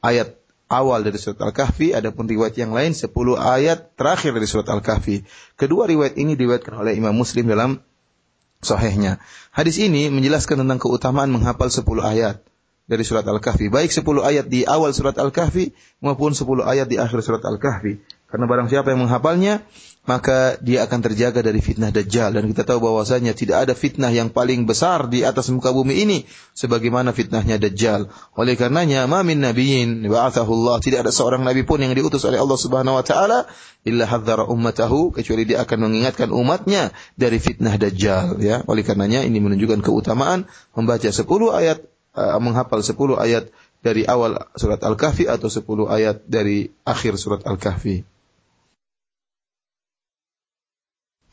ayat 0.00 0.40
awal 0.74 1.06
dari 1.06 1.18
surat 1.20 1.38
Al-Kahfi, 1.38 1.94
adapun 1.94 2.26
riwayat 2.26 2.58
yang 2.58 2.74
lain 2.74 2.90
10 2.90 3.10
ayat 3.38 3.94
terakhir 3.94 4.34
dari 4.34 4.48
surat 4.50 4.66
Al-Kahfi. 4.66 5.22
Kedua 5.54 5.86
riwayat 5.86 6.18
ini 6.18 6.34
diriwayatkan 6.34 6.74
oleh 6.74 6.98
Imam 6.98 7.14
Muslim 7.14 7.46
dalam 7.46 7.78
sahihnya. 8.64 9.22
Hadis 9.54 9.78
ini 9.78 10.10
menjelaskan 10.10 10.66
tentang 10.66 10.82
keutamaan 10.82 11.30
menghafal 11.30 11.70
10 11.70 11.84
ayat 12.02 12.42
dari 12.84 13.04
surat 13.06 13.24
Al-Kahfi, 13.24 13.72
baik 13.72 13.88
10 13.88 14.04
ayat 14.20 14.46
di 14.50 14.68
awal 14.68 14.92
surat 14.92 15.16
Al-Kahfi 15.16 15.72
maupun 16.04 16.36
10 16.36 16.64
ayat 16.64 16.86
di 16.90 17.00
akhir 17.00 17.22
surat 17.24 17.40
Al-Kahfi. 17.44 18.00
Karena 18.34 18.50
barang 18.50 18.66
siapa 18.66 18.90
yang 18.90 19.06
menghafalnya, 19.06 19.62
maka 20.10 20.58
dia 20.58 20.82
akan 20.82 21.06
terjaga 21.06 21.38
dari 21.38 21.62
fitnah 21.62 21.94
dajjal. 21.94 22.34
Dan 22.34 22.50
kita 22.50 22.66
tahu 22.66 22.82
bahwasanya 22.82 23.30
tidak 23.30 23.62
ada 23.62 23.78
fitnah 23.78 24.10
yang 24.10 24.34
paling 24.34 24.66
besar 24.66 25.06
di 25.06 25.22
atas 25.22 25.54
muka 25.54 25.70
bumi 25.70 26.02
ini 26.02 26.18
sebagaimana 26.50 27.14
fitnahnya 27.14 27.62
dajjal. 27.62 28.10
Oleh 28.34 28.58
karenanya 28.58 29.06
ma 29.06 29.22
min 29.22 29.38
nabiyyin 29.38 30.02
Allah 30.10 30.76
tidak 30.82 31.06
ada 31.06 31.12
seorang 31.14 31.46
nabi 31.46 31.62
pun 31.62 31.78
yang 31.78 31.94
diutus 31.94 32.26
oleh 32.26 32.42
Allah 32.42 32.58
Subhanahu 32.58 32.98
wa 32.98 33.06
taala 33.06 33.46
illa 33.86 34.02
hadzara 34.02 34.50
ummatahu 34.50 35.14
kecuali 35.14 35.46
dia 35.46 35.62
akan 35.62 35.86
mengingatkan 35.86 36.34
umatnya 36.34 36.90
dari 37.14 37.38
fitnah 37.38 37.78
dajjal 37.78 38.42
ya. 38.42 38.66
Oleh 38.68 38.82
karenanya 38.82 39.22
ini 39.22 39.38
menunjukkan 39.38 39.78
keutamaan 39.78 40.50
membaca 40.76 41.06
10 41.06 41.22
ayat 41.54 41.86
uh, 42.18 42.42
menghafal 42.42 42.82
10 42.82 42.98
ayat 43.14 43.46
dari 43.78 44.02
awal 44.10 44.36
surat 44.58 44.82
Al-Kahfi 44.82 45.30
atau 45.30 45.46
10 45.46 45.64
ayat 45.86 46.26
dari 46.26 46.66
akhir 46.82 47.14
surat 47.14 47.46
Al-Kahfi 47.46 48.13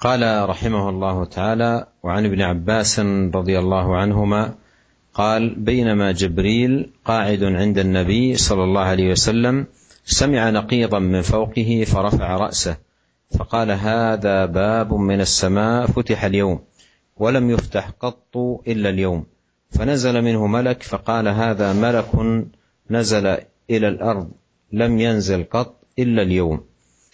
قال 0.02 0.50
رحمه 0.50 0.90
الله 0.90 1.26
تعالى 1.26 1.88
وعن 2.04 2.26
ابن 2.26 2.42
عباس 2.42 3.00
رضي 3.36 3.60
الله 3.60 3.98
عنهما 3.98 4.54
قال 5.14 5.56
بينما 5.56 6.12
جبريل 6.12 6.90
قاعد 7.06 7.44
عند 7.44 7.78
النبي 7.78 8.36
صلى 8.36 8.64
الله 8.64 8.82
عليه 8.82 9.12
وسلم 9.12 9.66
سمع 10.06 10.50
نقيضا 10.50 11.00
من 11.00 11.22
فوقه 11.22 11.84
فرفع 11.88 12.38
رأسه 12.38 12.78
فقال 13.40 13.72
هذا 13.72 14.46
باب 14.46 14.94
من 14.94 15.22
السماء 15.22 15.88
فتح 15.88 16.24
اليوم 16.24 16.60
ولم 17.18 17.50
يفتح 17.50 17.90
قط 18.00 18.38
إلا 18.68 18.90
اليوم 18.90 19.26
فنزل 19.70 20.22
منه 20.22 20.48
ملك 20.48 20.84
فقال 20.84 21.28
هذا 21.28 21.74
ملك 21.74 22.10
نزل 22.90 23.28
إلى 23.70 23.88
الأرض 23.88 24.32
لم 24.72 25.00
ينزل 25.00 25.44
قط 25.44 25.84
إلا 26.00 26.22
اليوم. 26.22 26.71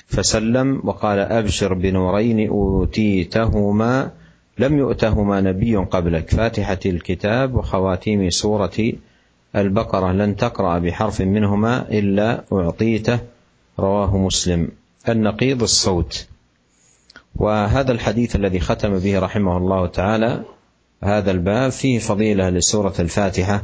فسلم 0.07 0.81
وقال 0.83 1.19
أبشر 1.19 1.73
بنورين 1.73 2.49
أوتيتهما 2.49 4.11
لم 4.59 4.77
يؤتهما 4.77 5.41
نبي 5.41 5.75
قبلك. 5.75 6.29
فاتحة 6.29 6.79
الكتاب 6.85 7.55
وخواتيم 7.55 8.29
سورة 8.29 8.93
البقرة 9.55 10.11
لن 10.11 10.35
تقرأ 10.35 10.79
بحرف 10.79 11.21
منهما 11.21 11.89
إلا 11.89 12.43
أعطيته 12.53 13.19
رواه 13.79 14.17
مسلم. 14.17 14.69
النقيض 15.09 15.61
الصوت. 15.61 16.27
وهذا 17.35 17.91
الحديث 17.91 18.35
الذي 18.35 18.59
ختم 18.59 18.99
به 18.99 19.19
رحمه 19.19 19.57
الله 19.57 19.87
تعالى 19.87 20.43
هذا 21.03 21.31
الباب 21.31 21.71
فيه 21.71 21.99
فضيلة 21.99 22.49
لسورة 22.49 22.93
الفاتحة 22.99 23.63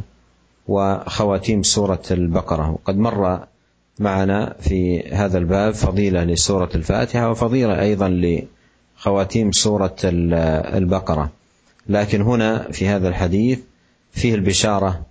وخواتيم 0.67 1.63
سورة 1.63 2.03
البقرة. 2.11 2.71
وقد 2.71 2.97
مر 2.97 3.47
معنا 3.99 4.55
في 4.59 5.09
هذا 5.09 5.37
الباب 5.37 5.73
فضيلة 5.73 6.23
لسورة 6.23 6.69
الفاتحة 6.75 7.31
وفضيلة 7.31 7.81
أيضا 7.81 8.09
لخواتيم 8.99 9.51
سورة 9.51 9.95
البقرة. 10.03 11.29
لكن 11.89 12.21
هنا 12.21 12.71
في 12.71 12.87
هذا 12.87 13.07
الحديث 13.07 13.59
فيه 14.11 14.35
البشارة 14.35 15.05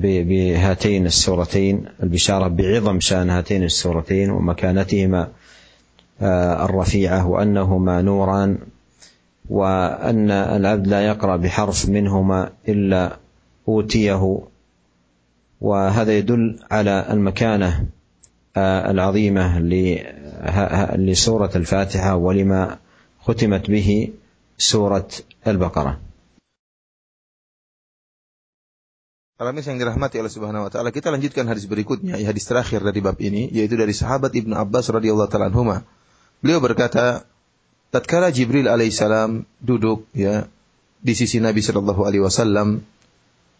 بهاتين 0.00 1.06
السورتين 1.06 1.84
البشارة 2.02 2.48
بعظم 2.48 3.00
شأن 3.00 3.30
هاتين 3.30 3.62
السورتين 3.62 4.30
ومكانتهما 4.30 5.28
آه، 6.22 6.64
الرفيعة 6.64 7.28
وأنهما 7.28 8.02
نوران 8.02 8.58
وأن 9.50 10.30
العبد 10.30 10.86
لا 10.86 11.06
يقرأ 11.06 11.36
بحرف 11.36 11.88
منهما 11.88 12.50
إلا 12.68 13.16
أوتيه 13.68 14.40
وهذا 15.60 16.12
يدل 16.18 16.58
على 16.70 17.06
المكانه 17.10 17.86
العظيمه 18.56 19.58
لسوره 20.96 21.52
الفاتحه 21.56 22.16
ولما 22.16 22.78
ختمت 23.20 23.70
به 23.70 24.12
سوره 24.58 25.08
البقره. 25.46 26.00
Para 29.40 29.56
yang 29.56 29.80
dirahmati 29.80 30.20
oleh 30.20 30.28
Subhanahu 30.28 30.68
wa 30.68 30.70
taala, 30.72 30.92
kita 30.92 31.08
lanjutkan 31.08 31.48
hadis 31.48 31.64
berikutnya, 31.64 32.20
ya 32.20 32.28
hadis 32.28 32.44
terakhir 32.44 32.84
dari 32.84 33.00
bab 33.00 33.16
ini, 33.24 33.48
yaitu 33.48 33.72
dari 33.72 33.96
sahabat 33.96 34.36
Ibnu 34.36 34.52
Abbas 34.52 34.92
radhiyallahu 34.92 35.32
taala 35.32 35.48
anhuma. 35.48 35.80
Beliau 36.44 36.60
berkata, 36.60 37.24
tatkala 37.88 38.28
Jibril 38.36 38.68
alaihissalam 38.68 39.48
duduk 39.64 40.04
ya 40.12 40.44
di 41.00 41.16
sisi 41.16 41.40
Nabi 41.40 41.64
sallallahu 41.64 42.04
alaihi 42.04 42.20
wasallam, 42.20 42.84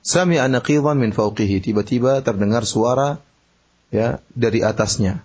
Sami 0.01 0.41
anaqidan 0.41 0.97
min 0.97 1.13
fauqihi. 1.13 1.61
Tiba-tiba 1.61 2.25
terdengar 2.25 2.65
suara 2.65 3.21
ya 3.93 4.25
dari 4.33 4.65
atasnya. 4.65 5.21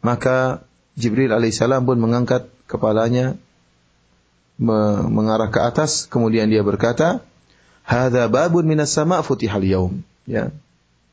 Maka 0.00 0.64
Jibril 0.96 1.32
alaihissalam 1.32 1.84
pun 1.84 2.00
mengangkat 2.00 2.48
kepalanya 2.64 3.36
mengarah 4.60 5.48
ke 5.52 5.60
atas. 5.60 6.08
Kemudian 6.08 6.48
dia 6.48 6.64
berkata 6.64 7.24
hadza 7.84 8.28
babun 8.28 8.64
minas 8.68 8.92
sama 8.92 9.20
futihal 9.20 9.64
yaum. 9.64 9.92
Ya. 10.24 10.52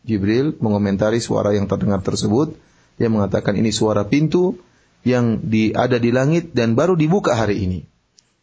Jibril 0.07 0.55
mengomentari 0.63 1.19
suara 1.19 1.51
yang 1.51 1.67
terdengar 1.67 1.99
tersebut. 1.99 2.55
Dia 2.95 3.11
mengatakan 3.11 3.59
ini 3.59 3.75
suara 3.75 4.07
pintu 4.07 4.55
yang 5.03 5.39
di, 5.43 5.75
ada 5.75 5.99
di 5.99 6.11
langit 6.15 6.55
dan 6.55 6.75
baru 6.75 6.95
dibuka 6.95 7.35
hari 7.35 7.63
ini. 7.63 7.79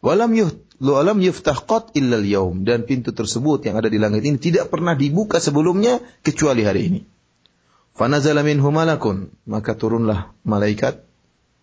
Walam 0.05 0.33
yuh 0.37 0.53
walam 0.81 1.19
yuftah 1.23 1.55
qat 1.55 1.95
illa 1.95 2.19
yaum 2.19 2.67
dan 2.67 2.83
pintu 2.83 3.15
tersebut 3.15 3.63
yang 3.65 3.79
ada 3.79 3.87
di 3.87 3.99
langit 3.99 4.23
ini 4.27 4.39
tidak 4.39 4.71
pernah 4.71 4.93
dibuka 4.95 5.39
sebelumnya 5.39 6.03
kecuali 6.21 6.63
hari 6.63 6.81
ini. 6.91 7.01
Fanazala 7.95 8.43
minhu 8.43 8.75
malakun, 8.75 9.31
maka 9.47 9.79
turunlah 9.79 10.35
malaikat 10.43 11.07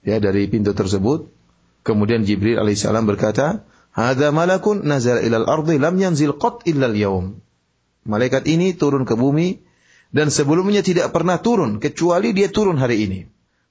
ya 0.01 0.17
dari 0.17 0.49
pintu 0.49 0.73
tersebut. 0.73 1.29
Kemudian 1.85 2.25
Jibril 2.25 2.57
alaihissalam 2.57 3.05
berkata, 3.05 3.69
"Hadza 3.93 4.33
malakun 4.33 4.87
nazala 4.87 5.21
ilal 5.21 5.45
ardi 5.45 5.77
lam 5.77 5.99
yanzil 6.01 6.39
qat 6.41 6.65
illa 6.65 6.89
yaum." 6.89 7.43
Malaikat 8.09 8.49
ini 8.49 8.75
turun 8.75 9.05
ke 9.05 9.15
bumi 9.15 9.63
dan 10.11 10.33
sebelumnya 10.33 10.81
tidak 10.81 11.15
pernah 11.15 11.39
turun 11.39 11.79
kecuali 11.79 12.35
dia 12.35 12.51
turun 12.51 12.81
hari 12.81 13.07
ini. 13.07 13.21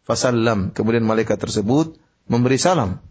Fasallam. 0.06 0.74
Kemudian 0.74 1.06
malaikat 1.06 1.38
tersebut 1.38 1.98
memberi 2.30 2.58
salam. 2.58 3.04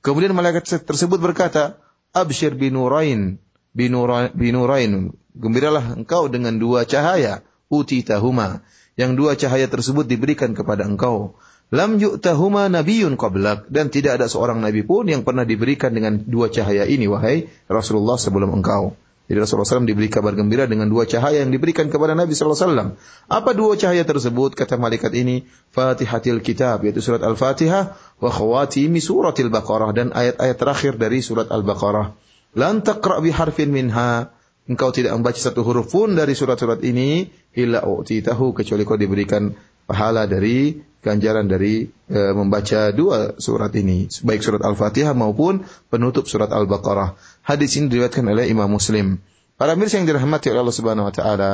Kemudian 0.00 0.32
malaikat 0.32 0.64
tersebut 0.84 1.20
berkata, 1.20 1.76
Abshir 2.10 2.56
binurain, 2.56 3.38
binurain. 3.76 4.92
Gembiralah 5.30 5.94
engkau 5.94 6.26
dengan 6.26 6.58
dua 6.58 6.88
cahaya. 6.88 7.44
Utitahuma. 7.70 8.66
Yang 8.98 9.10
dua 9.14 9.32
cahaya 9.38 9.70
tersebut 9.70 10.08
diberikan 10.08 10.56
kepada 10.56 10.82
engkau. 10.88 11.38
Lam 11.70 12.02
yu'tahuma 12.02 12.66
nabiyun 12.66 13.14
qablak. 13.14 13.70
Dan 13.70 13.94
tidak 13.94 14.18
ada 14.18 14.26
seorang 14.26 14.58
nabi 14.58 14.82
pun 14.82 15.06
yang 15.06 15.22
pernah 15.22 15.46
diberikan 15.46 15.94
dengan 15.94 16.18
dua 16.26 16.50
cahaya 16.50 16.82
ini, 16.82 17.06
wahai 17.06 17.46
Rasulullah 17.70 18.18
sebelum 18.18 18.58
engkau. 18.58 18.98
Jadi 19.30 19.46
Rasulullah 19.46 19.78
SAW 19.78 19.86
diberi 19.86 20.10
kabar 20.10 20.34
gembira 20.34 20.66
dengan 20.66 20.90
dua 20.90 21.06
cahaya 21.06 21.38
yang 21.38 21.54
diberikan 21.54 21.86
kepada 21.86 22.18
Nabi 22.18 22.34
SAW. 22.34 22.98
Apa 23.30 23.50
dua 23.54 23.78
cahaya 23.78 24.02
tersebut? 24.02 24.58
Kata 24.58 24.74
malaikat 24.74 25.14
ini, 25.14 25.46
Fatihatil 25.70 26.42
Kitab, 26.42 26.82
yaitu 26.82 26.98
surat 26.98 27.22
Al-Fatihah, 27.22 27.94
wa 28.18 28.26
khawatimi 28.26 28.98
suratil 28.98 29.54
Baqarah, 29.54 29.94
dan 29.94 30.10
ayat-ayat 30.10 30.56
terakhir 30.58 30.98
dari 30.98 31.22
surat 31.22 31.46
Al-Baqarah. 31.46 32.18
Lan 32.58 32.82
taqra' 32.82 33.22
harfin 33.30 33.70
minha, 33.70 34.34
engkau 34.66 34.90
tidak 34.90 35.14
membaca 35.14 35.38
satu 35.38 35.62
huruf 35.62 35.94
pun 35.94 36.18
dari 36.18 36.34
surat-surat 36.34 36.82
ini, 36.82 37.30
illa 37.54 37.86
u'titahu, 37.86 38.50
kecuali 38.50 38.82
kau 38.82 38.98
diberikan 38.98 39.54
pahala 39.90 40.30
dari 40.30 40.78
ganjaran 41.02 41.50
dari 41.50 41.90
e, 41.90 42.18
membaca 42.36 42.94
dua 42.94 43.34
surat 43.40 43.74
ini, 43.74 44.06
baik 44.22 44.44
surat 44.44 44.62
Al-Fatihah 44.62 45.16
maupun 45.16 45.66
penutup 45.90 46.30
surat 46.30 46.52
Al-Baqarah. 46.52 47.18
Hadis 47.42 47.74
ini 47.80 47.90
diriwayatkan 47.90 48.22
oleh 48.22 48.46
Imam 48.46 48.70
Muslim. 48.70 49.18
Para 49.58 49.74
mirsa 49.74 49.98
yang 49.98 50.06
dirahmati 50.06 50.52
oleh 50.52 50.60
Allah 50.62 50.76
Subhanahu 50.76 51.08
wa 51.08 51.14
taala, 51.14 51.50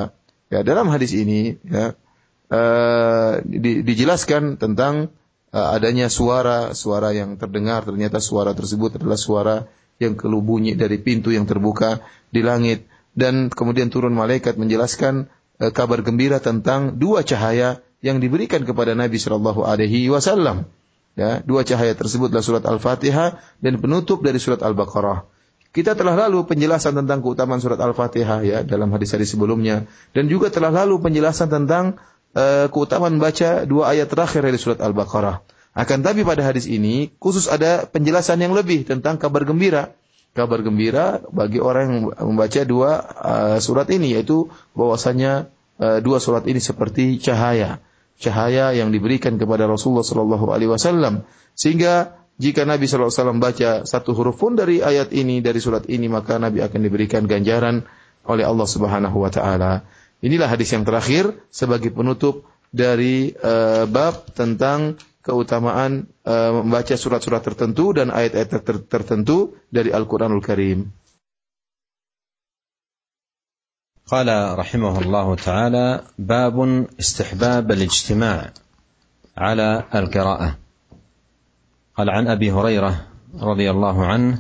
ya 0.53 0.61
dalam 0.67 0.91
hadis 0.91 1.15
ini 1.15 1.57
ya 1.65 1.95
e, 2.51 2.61
di, 3.47 3.83
dijelaskan 3.87 4.59
tentang 4.59 5.15
e, 5.51 5.59
adanya 5.59 6.11
suara, 6.11 6.75
suara 6.75 7.15
yang 7.15 7.39
terdengar 7.39 7.87
ternyata 7.87 8.19
suara 8.19 8.53
tersebut 8.53 8.99
adalah 8.99 9.19
suara 9.19 9.57
yang 9.97 10.19
keluh 10.19 10.45
bunyi 10.45 10.77
dari 10.77 11.01
pintu 11.01 11.33
yang 11.33 11.49
terbuka 11.49 12.05
di 12.29 12.45
langit 12.45 12.85
dan 13.17 13.49
kemudian 13.49 13.89
turun 13.89 14.13
malaikat 14.13 14.59
menjelaskan 14.61 15.31
e, 15.63 15.71
kabar 15.71 16.03
gembira 16.03 16.43
tentang 16.43 16.99
dua 16.99 17.23
cahaya 17.23 17.81
yang 18.05 18.21
diberikan 18.21 18.65
kepada 18.65 18.93
Nabi 18.93 19.17
Shallallahu 19.17 19.65
Alaihi 19.65 20.09
Wasallam. 20.13 20.69
Ya, 21.17 21.41
dua 21.41 21.65
cahaya 21.65 21.97
tersebut 21.97 22.29
adalah 22.29 22.45
surat 22.45 22.65
Al-Fatihah 22.69 23.41
dan 23.65 23.81
penutup 23.81 24.21
dari 24.21 24.37
surat 24.37 24.61
Al-Baqarah. 24.61 25.25
Kita 25.73 25.97
telah 25.97 26.17
lalu 26.29 26.45
penjelasan 26.45 26.93
tentang 26.93 27.25
keutamaan 27.25 27.61
surat 27.61 27.81
Al-Fatihah 27.81 28.41
ya 28.45 28.59
dalam 28.65 28.93
hadis-hadis 28.93 29.33
sebelumnya 29.33 29.89
dan 30.13 30.29
juga 30.29 30.53
telah 30.53 30.73
lalu 30.73 31.01
penjelasan 31.01 31.53
tentang 31.53 32.01
uh, 32.37 32.69
keutamaan 32.69 33.17
baca 33.17 33.65
dua 33.65 33.93
ayat 33.97 34.13
terakhir 34.13 34.45
dari 34.45 34.57
surat 34.61 34.81
Al-Baqarah. 34.81 35.45
Akan 35.77 36.01
tapi 36.01 36.25
pada 36.25 36.41
hadis 36.41 36.65
ini 36.65 37.13
khusus 37.21 37.49
ada 37.53 37.85
penjelasan 37.85 38.41
yang 38.41 38.57
lebih 38.57 38.89
tentang 38.89 39.21
kabar 39.21 39.45
gembira. 39.45 39.93
Kabar 40.37 40.61
gembira 40.65 41.25
bagi 41.33 41.61
orang 41.61 41.85
yang 41.89 42.03
membaca 42.13 42.61
dua 42.65 42.91
uh, 43.21 43.59
surat 43.61 43.89
ini 43.89 44.17
yaitu 44.17 44.53
bahwasanya 44.77 45.49
uh, 45.81 45.99
dua 46.01 46.19
surat 46.21 46.45
ini 46.49 46.61
seperti 46.61 47.19
cahaya 47.21 47.81
cahaya 48.17 48.73
yang 48.73 48.89
diberikan 48.93 49.37
kepada 49.37 49.69
Rasulullah 49.69 50.05
Sallallahu 50.05 50.47
Alaihi 50.49 50.73
Wasallam 50.73 51.29
sehingga 51.53 52.17
jika 52.37 52.69
Nabi 52.69 52.85
Sallallahu 52.89 53.13
Alaihi 53.13 53.21
Wasallam 53.21 53.41
baca 53.41 53.71
satu 53.89 54.11
huruf 54.17 54.37
pun 54.37 54.57
dari 54.57 54.81
ayat 54.81 55.13
ini 55.13 55.41
dari 55.41 55.61
surat 55.61 55.89
ini 55.89 56.09
maka 56.09 56.37
Nabi 56.37 56.65
akan 56.65 56.81
diberikan 56.81 57.25
ganjaran 57.25 57.85
oleh 58.27 58.45
Allah 58.45 58.69
Subhanahu 58.69 59.25
Wa 59.25 59.31
Taala. 59.33 59.73
Inilah 60.25 60.49
hadis 60.49 60.73
yang 60.73 60.85
terakhir 60.85 61.37
sebagai 61.53 61.93
penutup 61.93 62.49
dari 62.73 63.33
uh, 63.37 63.85
bab 63.89 64.33
tentang 64.33 65.01
keutamaan 65.25 66.09
uh, 66.25 66.63
membaca 66.63 66.95
surat-surat 66.97 67.45
tertentu 67.45 67.93
dan 67.93 68.13
ayat-ayat 68.13 68.63
tertentu 68.89 69.57
dari 69.69 69.93
Al-Quranul 69.93 70.45
Karim. 70.45 70.89
قال 74.07 74.59
رحمه 74.59 75.01
الله 75.01 75.35
تعالى 75.35 76.03
باب 76.19 76.87
استحباب 77.01 77.73
الاجتماع 77.73 78.53
على 79.39 79.85
القراءة. 79.95 80.57
قال 81.97 82.11
عن 82.11 82.29
أبي 82.29 82.53
هريرة 82.53 83.07
رضي 83.41 83.71
الله 83.71 84.07
عنه 84.07 84.39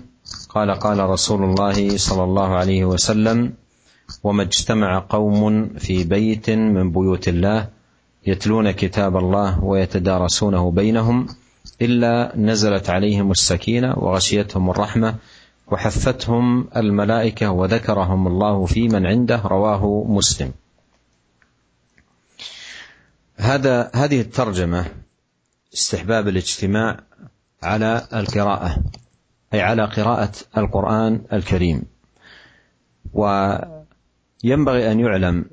قال 0.48 0.70
قال 0.70 0.98
رسول 1.00 1.44
الله 1.44 1.96
صلى 1.96 2.24
الله 2.24 2.48
عليه 2.56 2.84
وسلم 2.84 3.52
وما 4.24 4.42
اجتمع 4.42 5.06
قوم 5.08 5.68
في 5.68 6.04
بيت 6.04 6.50
من 6.50 6.92
بيوت 6.92 7.28
الله 7.28 7.68
يتلون 8.26 8.70
كتاب 8.70 9.16
الله 9.16 9.64
ويتدارسونه 9.64 10.70
بينهم 10.70 11.26
إلا 11.82 12.32
نزلت 12.36 12.90
عليهم 12.90 13.30
السكينة 13.30 13.94
وغشيتهم 13.98 14.70
الرحمة 14.70 15.14
وحفتهم 15.66 16.68
الملائكة 16.76 17.50
وذكرهم 17.50 18.26
الله 18.26 18.66
في 18.66 18.88
من 18.88 19.06
عنده 19.06 19.42
رواه 19.44 20.04
مسلم. 20.08 20.52
هذا 23.36 23.90
هذه 23.94 24.20
الترجمة 24.20 24.86
استحباب 25.74 26.28
الاجتماع 26.28 27.00
على 27.62 28.06
القراءة 28.14 28.76
أي 29.54 29.60
على 29.60 29.84
قراءة 29.84 30.32
القرآن 30.56 31.20
الكريم. 31.32 31.82
وينبغي 33.12 34.92
أن 34.92 35.00
يعلم 35.00 35.44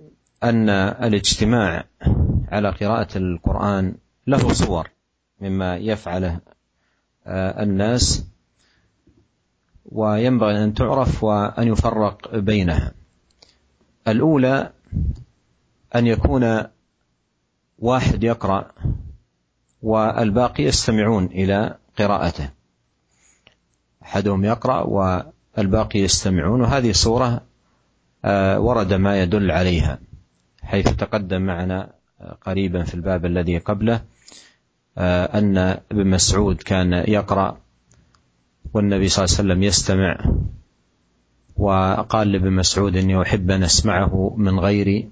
أن 0.43 0.69
الاجتماع 0.69 1.84
على 2.47 2.69
قراءة 2.69 3.17
القرآن 3.17 3.95
له 4.28 4.54
صور 4.54 4.89
مما 5.41 5.76
يفعله 5.78 6.39
الناس. 7.28 8.33
وينبغي 9.94 10.64
أن 10.64 10.74
تعرف 10.74 11.24
وأن 11.24 11.68
يفرق 11.68 12.36
بينها. 12.36 12.92
الأولى 14.08 14.72
أن 15.96 16.08
يكون 16.08 16.64
واحد 17.80 18.24
يقرأ 18.24 18.72
والباقي 19.82 20.64
يستمعون 20.64 21.26
إلى 21.26 21.78
قراءته. 22.00 22.50
أحدهم 24.04 24.46
يقرأ 24.46 24.82
والباقي 25.58 26.00
يستمعون 26.00 26.62
وهذه 26.62 26.92
صورة 26.92 27.42
آه، 28.26 28.60
ورد 28.60 28.94
ما 28.94 29.22
يدل 29.22 29.52
عليها. 29.52 30.00
حيث 30.64 30.96
تقدم 30.96 31.42
معنا 31.42 31.90
قريبا 32.42 32.84
في 32.84 32.94
الباب 32.94 33.26
الذي 33.26 33.58
قبله 33.58 34.02
آه، 34.98 35.40
أن 35.40 35.58
ابن 35.92 36.08
مسعود 36.08 36.56
كان 36.56 36.94
يقرأ 36.94 37.62
والنبي 38.73 39.08
صلى 39.10 39.26
الله 39.26 39.36
عليه 39.38 39.43
وسلم 39.49 39.63
يستمع 39.63 40.26
وقال 41.58 42.32
لابن 42.32 42.52
مسعود 42.52 42.97
إني 42.97 43.21
أحب 43.21 43.52
أن 43.52 43.63
أسمعه 43.63 44.34
من 44.38 44.60
غيري. 44.60 45.10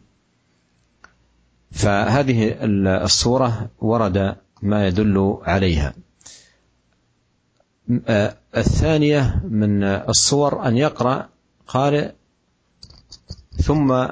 فهذه 1.71 2.55
الصورة 3.03 3.69
ورد 3.79 4.35
ما 4.61 4.87
يدل 4.87 5.37
عليها. 5.43 5.93
الثانية 8.57 9.41
من 9.49 9.83
الصور 9.83 10.67
أن 10.67 10.77
يقرأ 10.77 11.29
قارئ 11.67 12.11
ثم 13.51 14.07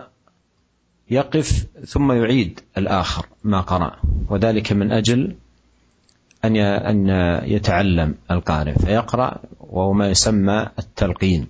يقف 1.10 1.68
ثم 1.86 2.12
يعيد 2.12 2.60
الآخر 2.78 3.26
ما 3.44 3.62
قرأ. 3.62 4.00
وذلك 4.30 4.74
من 4.74 4.92
أجل 4.92 5.36
أن 6.46 6.56
أن 6.58 7.10
يتعلم 7.46 8.16
القارئ 8.32 8.74
فيقرأ 8.80 9.40
وهو 9.60 9.94
ما 9.94 10.10
يسمى 10.10 10.70
التلقين. 10.80 11.48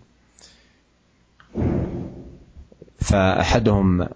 فأحدهم 3.00 4.08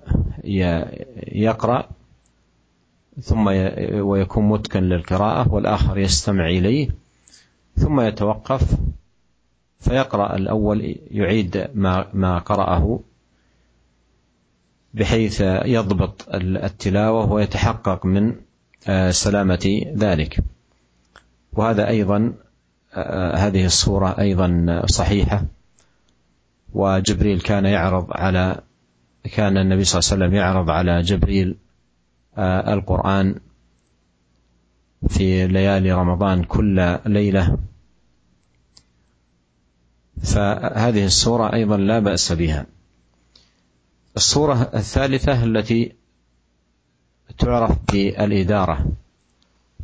يقرأ 1.31 1.89
ثم 3.21 3.47
ويكون 3.93 4.49
متقن 4.49 4.83
للقراءة 4.83 5.53
والآخر 5.53 5.97
يستمع 5.97 6.47
إليه 6.47 6.89
ثم 7.75 8.01
يتوقف 8.01 8.77
فيقرأ 9.79 10.35
الأول 10.35 10.95
يعيد 11.11 11.69
ما 11.75 12.07
ما 12.13 12.37
قرأه 12.37 12.99
بحيث 14.93 15.41
يضبط 15.65 16.25
التلاوة 16.35 17.31
ويتحقق 17.31 18.05
من 18.05 18.35
سلامة 19.09 19.81
ذلك. 19.97 20.39
وهذا 21.55 21.87
أيضا 21.87 22.33
هذه 23.35 23.65
الصورة 23.65 24.19
أيضا 24.19 24.81
صحيحة. 24.85 25.45
وجبريل 26.73 27.41
كان 27.41 27.65
يعرض 27.65 28.07
على 28.11 28.61
كان 29.23 29.57
النبي 29.57 29.83
صلى 29.83 29.99
الله 29.99 30.11
عليه 30.11 30.25
وسلم 30.25 30.35
يعرض 30.35 30.69
على 30.69 31.01
جبريل 31.01 31.57
القرآن 32.37 33.35
في 35.07 35.47
ليالي 35.47 35.91
رمضان 35.91 36.43
كل 36.43 36.99
ليلة. 37.05 37.57
فهذه 40.23 41.05
الصورة 41.05 41.53
أيضا 41.53 41.77
لا 41.77 41.99
بأس 41.99 42.31
بها. 42.31 42.65
الصورة 44.17 44.71
الثالثة 44.73 45.43
التي 45.43 45.95
تعرف 47.37 47.77
بالإدارة. 47.91 48.85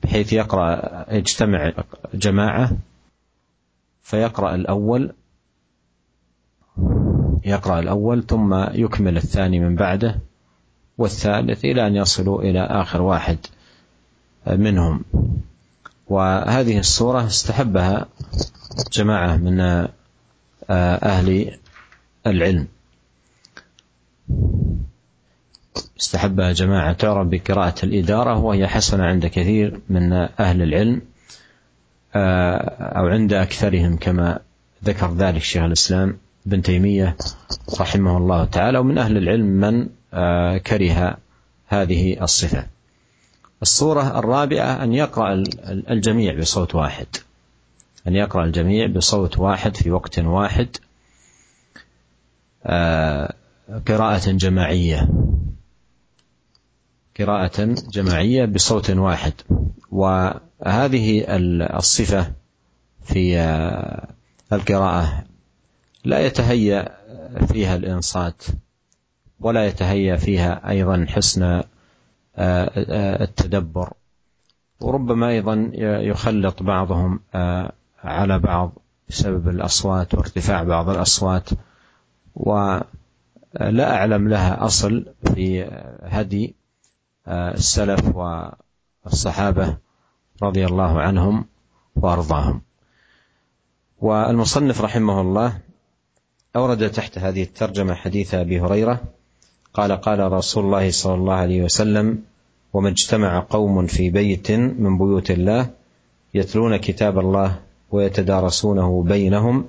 بحيث 0.03 0.33
يقرأ 0.33 1.05
يجتمع 1.13 1.71
جماعة 2.13 2.71
فيقرأ 4.03 4.55
الأول 4.55 5.13
يقرأ 7.45 7.79
الأول 7.79 8.25
ثم 8.25 8.53
يكمل 8.73 9.17
الثاني 9.17 9.59
من 9.59 9.75
بعده 9.75 10.19
والثالث 10.97 11.65
إلى 11.65 11.87
أن 11.87 11.95
يصلوا 11.95 12.41
إلى 12.41 12.59
آخر 12.59 13.01
واحد 13.01 13.37
منهم. 14.47 15.03
وهذه 16.07 16.79
الصورة 16.79 17.25
استحبها 17.25 18.07
جماعة 18.91 19.37
من 19.37 19.87
أهل 20.69 21.57
العلم. 22.27 22.67
استحبها 25.99 26.51
جماعة 26.51 26.93
تعرف 26.93 27.27
بقراءة 27.27 27.85
الإدارة 27.85 28.37
وهي 28.39 28.67
حسنة 28.67 29.03
عند 29.03 29.25
كثير 29.25 29.81
من 29.89 30.13
أهل 30.13 30.61
العلم 30.61 31.01
أو 32.15 33.07
عند 33.07 33.33
أكثرهم 33.33 33.97
كما 33.97 34.39
ذكر 34.85 35.13
ذلك 35.13 35.41
شيخ 35.41 35.63
الإسلام 35.63 36.17
ابن 36.47 36.61
تيمية 36.61 37.17
رحمه 37.79 38.17
الله 38.17 38.45
تعالى 38.45 38.77
ومن 38.77 38.97
أهل 38.97 39.17
العلم 39.17 39.45
من 39.45 39.87
كره 40.59 41.17
هذه 41.67 42.23
الصفة. 42.23 42.65
الصورة 43.61 44.19
الرابعة 44.19 44.83
أن 44.83 44.93
يقرأ 44.93 45.43
الجميع 45.89 46.39
بصوت 46.39 46.75
واحد. 46.75 47.07
أن 48.07 48.15
يقرأ 48.15 48.45
الجميع 48.45 48.87
بصوت 48.87 49.39
واحد 49.39 49.77
في 49.77 49.91
وقت 49.91 50.19
واحد. 50.19 50.67
قراءة 53.87 54.31
جماعية. 54.31 55.09
قراءة 57.19 57.75
جماعية 57.91 58.45
بصوت 58.45 58.91
واحد. 58.91 59.33
وهذه 59.91 61.25
الصفة 61.77 62.31
في 63.03 63.39
القراءة 64.53 65.23
لا 66.05 66.19
يتهيأ 66.19 66.97
فيها 67.47 67.75
الإنصات 67.75 68.43
ولا 69.39 69.67
يتهيأ 69.67 70.15
فيها 70.15 70.69
أيضا 70.69 71.05
حسن 71.09 71.63
التدبر. 72.37 73.93
وربما 74.81 75.29
أيضا 75.29 75.71
يخلط 76.01 76.63
بعضهم 76.63 77.19
على 78.03 78.39
بعض 78.39 78.71
بسبب 79.09 79.49
الأصوات 79.49 80.13
وارتفاع 80.13 80.63
بعض 80.63 80.89
الأصوات. 80.89 81.49
ولا 82.35 83.95
أعلم 83.95 84.29
لها 84.29 84.65
أصل 84.65 85.05
في 85.35 85.63
هدي 86.03 86.55
السلف 87.29 88.15
والصحابة 89.05 89.77
رضي 90.43 90.65
الله 90.65 91.01
عنهم 91.01 91.45
وأرضاهم. 91.95 92.61
والمصنف 94.01 94.81
رحمه 94.81 95.21
الله 95.21 95.57
أورد 96.55 96.91
تحت 96.91 97.17
هذه 97.17 97.43
الترجمة 97.43 97.93
حديث 97.93 98.33
أبي 98.33 98.61
هريرة 98.61 99.01
قال 99.73 99.91
قال 99.91 100.31
رسول 100.31 100.65
الله 100.65 100.91
صلى 100.91 101.13
الله 101.13 101.33
عليه 101.33 101.63
وسلم 101.63 102.23
وما 102.73 102.89
اجتمع 102.89 103.45
قوم 103.49 103.85
في 103.87 104.09
بيت 104.09 104.51
من 104.51 104.97
بيوت 104.97 105.31
الله 105.31 105.69
يتلون 106.33 106.77
كتاب 106.77 107.19
الله 107.19 107.59
ويتدارسونه 107.91 109.03
بينهم 109.03 109.65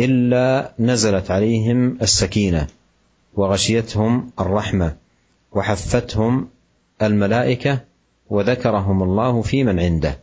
إلا 0.00 0.72
نزلت 0.78 1.30
عليهم 1.30 1.98
السكينة 2.02 2.66
وغشيتهم 3.34 4.30
الرحمة 4.40 4.96
وحفتهم 5.52 6.48
الملائكة 7.02 7.80
وذكرهم 8.30 9.02
الله 9.02 9.42
في 9.42 9.64
من 9.64 9.80
عنده. 9.80 10.18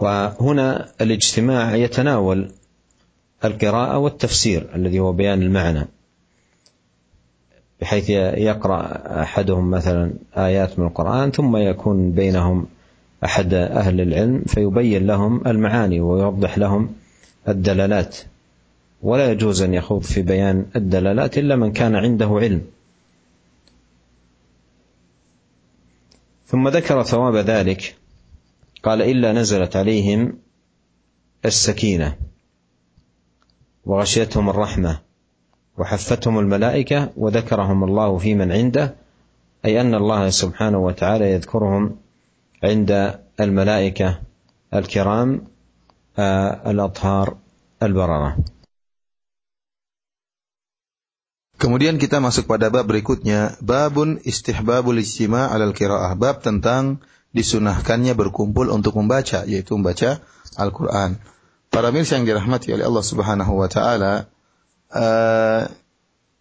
وهنا 0.00 0.88
الاجتماع 1.00 1.74
يتناول 1.74 2.50
القراءة 3.44 3.98
والتفسير 3.98 4.68
الذي 4.74 5.00
هو 5.00 5.12
بيان 5.12 5.42
المعنى. 5.42 5.86
بحيث 7.80 8.10
يقرأ 8.10 9.02
أحدهم 9.22 9.70
مثلا 9.70 10.12
آيات 10.36 10.78
من 10.78 10.86
القرآن 10.86 11.30
ثم 11.30 11.56
يكون 11.56 12.12
بينهم 12.12 12.66
أحد 13.24 13.54
أهل 13.54 14.00
العلم 14.00 14.42
فيبين 14.46 15.06
لهم 15.06 15.46
المعاني 15.46 16.00
ويوضح 16.00 16.58
لهم 16.58 16.92
الدلالات. 17.48 18.16
ولا 19.02 19.32
يجوز 19.32 19.62
أن 19.62 19.74
يخوض 19.74 20.02
في 20.02 20.22
بيان 20.22 20.66
الدلالات 20.76 21.38
إلا 21.38 21.56
من 21.56 21.72
كان 21.72 21.96
عنده 21.96 22.26
علم. 22.26 22.62
ثم 26.50 26.68
ذكر 26.68 27.02
ثواب 27.02 27.36
ذلك. 27.36 27.96
قال 28.82 29.02
إلا 29.02 29.32
نزلت 29.32 29.76
عليهم 29.76 30.38
السكينة 31.44 32.16
وغشيتهم 33.86 34.50
الرحمة 34.50 35.00
وحفتهم 35.78 36.38
الملائكة 36.38 37.10
وذكرهم 37.16 37.84
الله 37.84 38.18
في 38.18 38.34
من 38.34 38.52
عنده 38.52 38.94
أي 39.64 39.80
أن 39.80 39.94
الله 39.94 40.30
سبحانه 40.30 40.78
وتعالى 40.78 41.32
يذكرهم 41.32 41.96
عند 42.64 43.18
الملائكة 43.40 44.20
الكرام 44.74 45.44
الأطهار 46.66 47.36
البررة. 47.82 48.36
Kemudian 51.60 52.00
kita 52.00 52.24
masuk 52.24 52.48
pada 52.48 52.72
bab 52.72 52.88
berikutnya, 52.88 53.52
babun 53.60 54.16
istihbabul 54.24 54.96
ijtima' 54.96 55.52
alal 55.52 55.76
qiraah. 55.76 56.16
Bab 56.16 56.40
tentang 56.40 57.04
disunahkannya 57.36 58.16
berkumpul 58.16 58.72
untuk 58.72 58.96
membaca, 58.96 59.44
yaitu 59.44 59.76
membaca 59.76 60.24
Al-Qur'an. 60.56 61.20
Para 61.68 61.92
mirsa 61.92 62.16
yang 62.16 62.24
dirahmati 62.24 62.72
oleh 62.72 62.88
Allah 62.88 63.04
Subhanahu 63.04 63.60
wa 63.60 63.68
taala, 63.68 64.32
uh, 64.88 65.68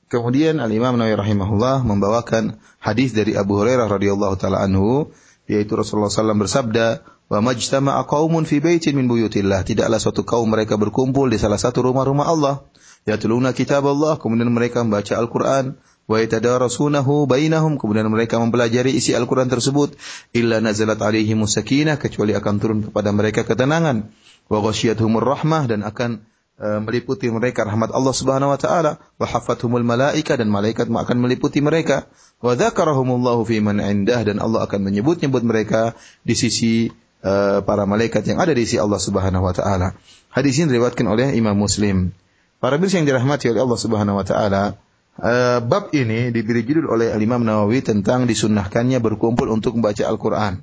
kemudian 0.08 0.64
Al-Imam 0.64 0.96
Nawawi 0.96 1.20
rahimahullah 1.20 1.84
membawakan 1.84 2.56
hadis 2.80 3.12
dari 3.12 3.36
Abu 3.36 3.60
Hurairah 3.60 3.92
radhiyallahu 3.92 4.40
taala 4.40 4.64
anhu, 4.64 5.12
yaitu 5.52 5.76
Rasulullah 5.76 6.08
SAW 6.08 6.48
bersabda, 6.48 7.04
"Wa 7.28 7.44
majtama'a 7.44 8.08
qaumun 8.08 8.48
fi 8.48 8.64
baitin 8.64 8.96
min 8.96 9.12
buyutillah." 9.12 9.68
Tidaklah 9.68 10.00
suatu 10.00 10.24
kaum 10.24 10.48
mereka 10.48 10.80
berkumpul 10.80 11.28
di 11.28 11.36
salah 11.36 11.60
satu 11.60 11.84
rumah-rumah 11.84 12.24
Allah 12.24 12.64
yatluna 13.10 13.58
kitab 13.58 13.90
Allah 13.90 14.22
kemudian 14.22 14.54
mereka 14.54 14.86
membaca 14.86 15.18
Al-Qur'an. 15.18 15.76
Wa 16.10 16.18
yatadarasunahu 16.26 17.30
bainahum 17.30 17.78
kemudian 17.78 18.10
mereka 18.10 18.42
mempelajari 18.42 18.94
isi 18.94 19.14
Al-Qur'an 19.18 19.50
tersebut. 19.50 19.98
Illa 20.34 20.62
nazalat 20.62 21.02
alaihim 21.02 21.46
sakinah 21.46 21.98
kecuali 21.98 22.34
akan 22.38 22.54
turun 22.58 22.80
kepada 22.90 23.10
mereka 23.14 23.46
ketenangan. 23.46 24.10
Wa 24.50 24.58
ghasyiyatuhumur 24.62 25.22
rahmah 25.22 25.70
dan 25.70 25.86
akan 25.86 26.26
uh, 26.58 26.82
meliputi 26.82 27.30
mereka 27.30 27.66
rahmat 27.66 27.94
Allah 27.94 28.14
Subhanahu 28.14 28.54
wa 28.54 28.60
taala. 28.62 28.98
Wa 29.22 29.26
hafathumul 29.30 29.86
malaika 29.86 30.34
dan 30.34 30.50
malaikat 30.50 30.90
akan 30.90 31.18
meliputi 31.22 31.62
mereka. 31.62 32.10
Wa 32.42 32.58
dzakarahumullahu 32.58 33.46
fi 33.46 33.62
man 33.62 33.78
indah 33.78 34.26
dan 34.26 34.42
Allah 34.42 34.66
akan 34.66 34.90
menyebut-nyebut 34.90 35.46
mereka 35.46 35.94
di 36.26 36.34
sisi 36.34 36.90
uh, 37.22 37.62
para 37.62 37.86
malaikat 37.86 38.26
yang 38.26 38.42
ada 38.42 38.56
di 38.56 38.66
sisi 38.66 38.82
Allah 38.82 38.98
Subhanahu 38.98 39.46
wa 39.46 39.54
taala. 39.54 39.94
Hadis 40.30 40.62
ini 40.62 40.74
diriwayatkan 40.74 41.06
oleh 41.10 41.34
Imam 41.36 41.58
Muslim. 41.58 42.14
Para 42.60 42.76
birs 42.76 42.92
yang 42.92 43.08
dirahmati 43.08 43.48
oleh 43.56 43.64
Allah 43.64 43.80
Subhanahu 43.80 44.20
wa 44.20 44.26
taala, 44.28 44.76
uh, 45.16 45.64
bab 45.64 45.96
ini 45.96 46.28
diberi 46.36 46.68
judul 46.68 46.92
oleh 46.92 47.16
Imam 47.16 47.40
Nawawi 47.40 47.80
tentang 47.80 48.28
disunnahkannya 48.28 49.00
berkumpul 49.00 49.48
untuk 49.48 49.80
membaca 49.80 50.04
Al-Qur'an. 50.04 50.60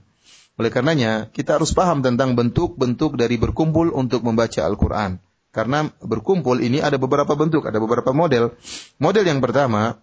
Oleh 0.61 0.69
karenanya, 0.69 1.33
kita 1.33 1.57
harus 1.57 1.73
paham 1.73 2.05
tentang 2.05 2.37
bentuk-bentuk 2.37 3.17
dari 3.17 3.41
berkumpul 3.41 3.97
untuk 3.97 4.29
membaca 4.29 4.61
Al-Qur'an. 4.69 5.25
Karena 5.57 5.89
berkumpul 6.05 6.61
ini 6.61 6.85
ada 6.85 7.01
beberapa 7.01 7.33
bentuk, 7.33 7.65
ada 7.65 7.81
beberapa 7.81 8.13
model. 8.13 8.53
Model 9.01 9.25
yang 9.25 9.41
pertama 9.41 9.97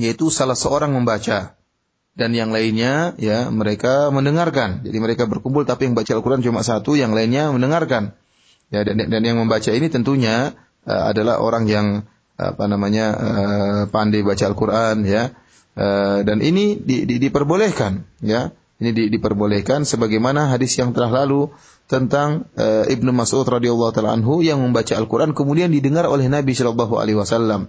yaitu 0.00 0.32
salah 0.32 0.56
seorang 0.56 0.94
membaca 0.94 1.58
dan 2.16 2.30
yang 2.32 2.48
lainnya 2.48 3.12
ya 3.20 3.52
mereka 3.52 4.08
mendengarkan. 4.08 4.80
Jadi 4.88 4.96
mereka 4.96 5.28
berkumpul 5.28 5.68
tapi 5.68 5.92
yang 5.92 5.94
baca 5.96 6.16
Al-Qur'an 6.16 6.40
cuma 6.40 6.64
satu, 6.64 6.96
yang 6.96 7.12
lainnya 7.12 7.52
mendengarkan. 7.52 8.16
Ya 8.72 8.88
dan, 8.88 9.04
dan 9.04 9.20
yang 9.20 9.36
membaca 9.36 9.68
ini 9.68 9.92
tentunya 9.92 10.56
uh, 10.86 11.10
adalah 11.10 11.42
orang 11.42 11.64
yang 11.68 11.86
apa 12.40 12.64
namanya 12.64 13.06
uh, 13.12 13.82
pandai 13.92 14.24
baca 14.24 14.44
Al-Qur'an 14.48 15.04
ya. 15.04 15.32
Uh, 15.76 16.26
dan 16.26 16.40
ini 16.40 16.80
di, 16.80 17.04
di, 17.04 17.20
diperbolehkan 17.20 18.04
ya. 18.24 18.52
Ini 18.80 18.96
di, 18.96 19.12
diperbolehkan 19.12 19.84
sebagaimana 19.84 20.48
hadis 20.48 20.80
yang 20.80 20.96
telah 20.96 21.12
lalu 21.12 21.52
tentang 21.84 22.48
uh, 22.56 22.88
Ibnu 22.88 23.12
Mas'ud 23.12 23.44
radhiyallahu 23.44 23.92
taala 23.92 24.16
anhu 24.16 24.40
yang 24.40 24.56
membaca 24.64 24.96
Al-Qur'an 24.96 25.36
kemudian 25.36 25.68
didengar 25.68 26.08
oleh 26.08 26.32
Nabi 26.32 26.56
sallallahu 26.56 26.96
alaihi 26.96 27.20
wasallam. 27.20 27.68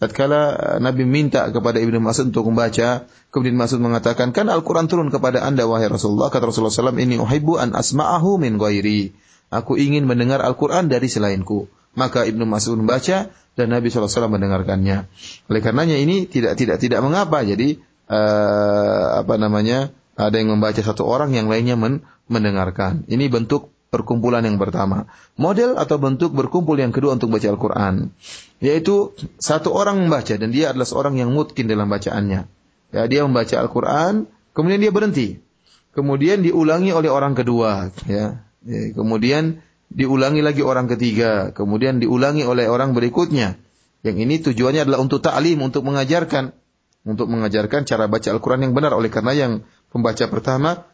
Tatkala 0.00 0.80
Nabi 0.80 1.04
minta 1.04 1.44
kepada 1.52 1.76
Ibnu 1.76 2.00
Mas'ud 2.00 2.32
untuk 2.32 2.48
membaca, 2.48 3.04
kemudian 3.28 3.56
Mas'ud 3.56 3.84
mengatakan, 3.84 4.32
"Kan 4.32 4.48
Al-Qur'an 4.48 4.88
turun 4.88 5.12
kepada 5.12 5.44
Anda 5.44 5.68
wahai 5.68 5.92
Rasulullah." 5.92 6.32
Kata 6.32 6.48
Rasulullah 6.48 6.72
SAW, 6.72 6.96
"Ini 6.96 7.20
uhibbu 7.20 7.60
an 7.60 7.76
asma'ahu 7.76 8.40
min 8.40 8.56
ghairi." 8.56 9.12
Aku 9.52 9.76
ingin 9.76 10.08
mendengar 10.08 10.40
Al-Qur'an 10.40 10.88
dari 10.88 11.08
selainku. 11.08 11.68
Maka 11.98 12.26
Ibnu 12.26 12.46
Mas'ud 12.46 12.78
membaca 12.78 13.30
dan 13.58 13.66
Nabi 13.68 13.90
SAW 13.90 14.30
mendengarkannya. 14.30 15.10
Oleh 15.50 15.60
karenanya 15.60 15.98
ini 15.98 16.30
tidak 16.30 16.56
tidak 16.56 16.78
tidak 16.78 17.02
mengapa. 17.02 17.42
Jadi 17.42 17.82
uh, 18.06 19.20
apa 19.20 19.34
namanya? 19.36 19.90
Ada 20.20 20.36
yang 20.36 20.52
membaca 20.52 20.76
satu 20.84 21.08
orang, 21.08 21.32
yang 21.32 21.48
lainnya 21.48 21.80
men 21.80 22.04
mendengarkan. 22.28 23.08
Ini 23.08 23.32
bentuk 23.32 23.72
perkumpulan 23.88 24.44
yang 24.46 24.60
pertama. 24.60 25.10
Model 25.40 25.80
atau 25.80 25.96
bentuk 25.96 26.36
berkumpul 26.36 26.78
yang 26.78 26.94
kedua 26.94 27.18
untuk 27.18 27.32
baca 27.32 27.48
Al-Quran. 27.48 28.14
Yaitu 28.62 29.16
satu 29.40 29.72
orang 29.72 29.98
membaca 29.98 30.36
dan 30.36 30.52
dia 30.52 30.70
adalah 30.70 30.86
seorang 30.86 31.18
yang 31.18 31.32
mutkin 31.32 31.66
dalam 31.66 31.90
bacaannya. 31.90 32.46
Ya, 32.90 33.02
dia 33.10 33.24
membaca 33.26 33.56
Al-Quran, 33.58 34.30
kemudian 34.54 34.80
dia 34.84 34.92
berhenti. 34.94 35.42
Kemudian 35.90 36.46
diulangi 36.46 36.94
oleh 36.94 37.10
orang 37.10 37.34
kedua. 37.34 37.90
Ya. 38.06 38.46
ya. 38.62 38.82
Kemudian 38.94 39.64
diulangi 39.90 40.40
lagi 40.40 40.62
orang 40.62 40.86
ketiga. 40.86 41.50
Kemudian 41.50 41.98
diulangi 41.98 42.46
oleh 42.46 42.70
orang 42.70 42.94
berikutnya. 42.94 43.58
Yang 44.00 44.16
ini 44.24 44.34
tujuannya 44.40 44.88
adalah 44.88 45.02
untuk 45.02 45.20
ta'lim, 45.20 45.60
untuk 45.60 45.84
mengajarkan. 45.84 46.56
Untuk 47.04 47.28
mengajarkan 47.28 47.84
cara 47.84 48.06
baca 48.06 48.28
Al-Quran 48.30 48.70
yang 48.70 48.72
benar. 48.72 48.94
Oleh 48.96 49.12
karena 49.12 49.34
yang 49.36 49.52
pembaca 49.92 50.24
pertama 50.30 50.88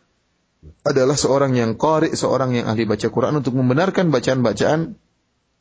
adalah 0.82 1.14
seorang 1.14 1.54
yang 1.54 1.78
qari, 1.78 2.16
seorang 2.16 2.56
yang 2.56 2.66
ahli 2.66 2.88
baca 2.88 3.06
Quran 3.06 3.38
untuk 3.38 3.54
membenarkan 3.54 4.10
bacaan-bacaan 4.10 4.98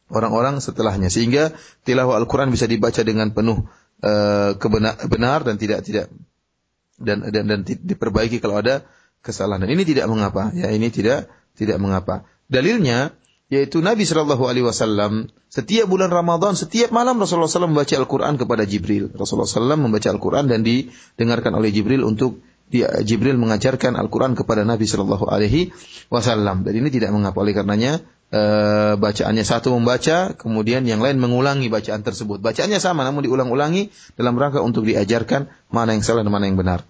orang-orang 0.10 0.62
setelahnya 0.62 1.10
sehingga 1.10 1.54
tilawah 1.86 2.18
Al-Quran 2.22 2.54
bisa 2.54 2.70
dibaca 2.70 3.02
dengan 3.02 3.34
penuh 3.34 3.66
uh, 4.02 4.58
kebenar 4.58 4.98
benar 5.10 5.46
dan 5.46 5.58
tidak 5.58 5.86
tidak 5.86 6.14
dan 7.02 7.26
dan 7.30 7.44
dan 7.50 7.60
diperbaiki 7.66 8.40
kalau 8.40 8.62
ada 8.62 8.86
kesalahan. 9.26 9.66
Dan 9.66 9.74
ini 9.74 9.84
tidak 9.84 10.06
mengapa, 10.08 10.54
ya 10.54 10.70
ini 10.72 10.94
tidak 10.94 11.28
tidak 11.58 11.82
mengapa. 11.82 12.30
Dalilnya 12.46 13.18
yaitu 13.50 13.82
Nabi 13.82 14.04
Shallallahu 14.08 14.44
Alaihi 14.50 14.66
Wasallam 14.66 15.30
setiap 15.50 15.86
bulan 15.88 16.12
Ramadan 16.12 16.58
setiap 16.58 16.92
malam 16.92 17.16
Rasulullah 17.16 17.48
SAW 17.48 17.72
membaca 17.72 17.96
Al-Quran 17.96 18.36
kepada 18.36 18.68
Jibril. 18.68 19.08
Rasulullah 19.16 19.48
SAW 19.48 19.80
membaca 19.80 20.12
Al-Quran 20.12 20.52
dan 20.52 20.68
didengarkan 20.68 21.56
oleh 21.56 21.72
Jibril 21.72 22.04
untuk 22.04 22.44
dia, 22.66 22.90
Jibril 23.06 23.38
mengajarkan 23.38 23.94
Al-Quran 23.94 24.34
kepada 24.34 24.66
Nabi 24.66 24.90
Shallallahu 24.90 25.30
Alaihi 25.30 25.70
Wasallam. 26.10 26.66
Dan 26.66 26.82
ini 26.82 26.90
tidak 26.90 27.14
mengapa 27.14 27.40
oleh 27.46 27.54
karenanya 27.54 28.02
e, 28.34 28.42
bacaannya 28.98 29.46
satu 29.46 29.72
membaca, 29.78 30.34
kemudian 30.34 30.82
yang 30.90 31.00
lain 31.00 31.22
mengulangi 31.22 31.70
bacaan 31.70 32.02
tersebut. 32.02 32.42
Bacaannya 32.42 32.82
sama, 32.82 33.06
namun 33.06 33.24
diulang-ulangi 33.24 33.94
dalam 34.18 34.34
rangka 34.36 34.66
untuk 34.66 34.90
diajarkan 34.90 35.48
mana 35.70 35.94
yang 35.94 36.02
salah 36.02 36.26
dan 36.26 36.34
mana 36.34 36.50
yang 36.50 36.58
benar. 36.58 36.82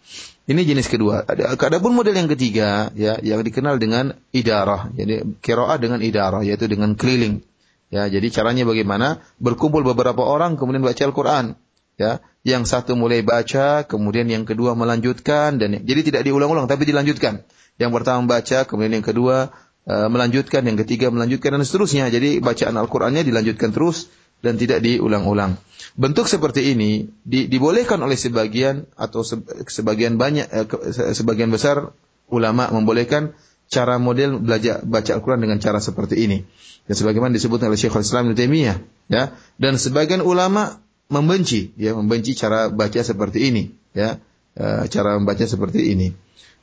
Ini 0.45 0.61
jenis 0.61 0.85
kedua. 0.85 1.25
Ada 1.25 1.77
pun 1.81 1.97
model 1.97 2.13
yang 2.13 2.29
ketiga, 2.29 2.93
ya, 2.93 3.17
yang 3.17 3.41
dikenal 3.41 3.81
dengan 3.81 4.13
idarah, 4.29 4.93
jadi 4.93 5.25
kiroah 5.41 5.81
dengan 5.81 6.05
idarah, 6.05 6.45
yaitu 6.45 6.69
dengan 6.69 6.93
keliling. 6.93 7.41
Ya, 7.89 8.05
jadi 8.05 8.29
caranya 8.29 8.61
bagaimana? 8.65 9.25
Berkumpul 9.41 9.81
beberapa 9.81 10.21
orang 10.21 10.53
kemudian 10.53 10.85
baca 10.85 11.01
Al-Quran. 11.01 11.57
Ya, 11.95 12.19
yang 12.45 12.67
satu 12.67 12.93
mulai 12.93 13.25
baca, 13.25 13.87
kemudian 13.89 14.29
yang 14.29 14.45
kedua 14.45 14.77
melanjutkan 14.77 15.57
dan 15.57 15.81
jadi 15.81 16.01
tidak 16.03 16.21
diulang-ulang 16.29 16.69
tapi 16.69 16.85
dilanjutkan. 16.85 17.41
Yang 17.81 17.91
pertama 17.95 18.27
baca, 18.29 18.69
kemudian 18.69 19.01
yang 19.01 19.05
kedua 19.07 19.49
uh, 19.89 20.07
melanjutkan, 20.13 20.61
yang 20.61 20.77
ketiga 20.77 21.09
melanjutkan 21.09 21.57
dan 21.57 21.63
seterusnya. 21.65 22.11
Jadi 22.13 22.37
bacaan 22.43 22.75
Al-Qur'annya 22.77 23.25
dilanjutkan 23.25 23.73
terus 23.73 24.13
dan 24.45 24.61
tidak 24.61 24.85
diulang-ulang. 24.85 25.57
Bentuk 25.97 26.29
seperti 26.29 26.77
ini 26.77 27.09
di, 27.25 27.49
dibolehkan 27.49 27.97
oleh 28.05 28.13
sebagian 28.13 28.85
atau 28.93 29.25
se, 29.25 29.41
sebagian 29.65 30.21
banyak 30.21 30.45
eh, 30.53 31.15
sebagian 31.17 31.49
besar 31.49 31.89
ulama 32.29 32.69
membolehkan 32.69 33.33
cara 33.65 33.97
model 33.97 34.37
belajar 34.37 34.85
baca 34.85 35.11
Al-Qur'an 35.17 35.41
dengan 35.41 35.57
cara 35.57 35.81
seperti 35.81 36.21
ini. 36.21 36.45
Dan 36.85 36.93
sebagaimana 36.93 37.33
disebut 37.33 37.57
oleh 37.65 37.79
Syekhul 37.81 38.05
Islam 38.05 38.29
Ibnu 38.29 38.37
Taimiyah, 38.37 38.77
ya. 39.09 39.33
Dan 39.57 39.81
sebagian 39.81 40.21
ulama 40.21 40.77
membenci, 41.09 41.73
ya 41.81 41.97
membenci 41.97 42.37
cara 42.37 42.69
baca 42.69 43.01
seperti 43.01 43.49
ini, 43.49 43.73
ya 43.97 44.21
e, 44.53 44.85
cara 44.89 45.17
membaca 45.17 45.41
seperti 45.41 45.93
ini. 45.97 46.13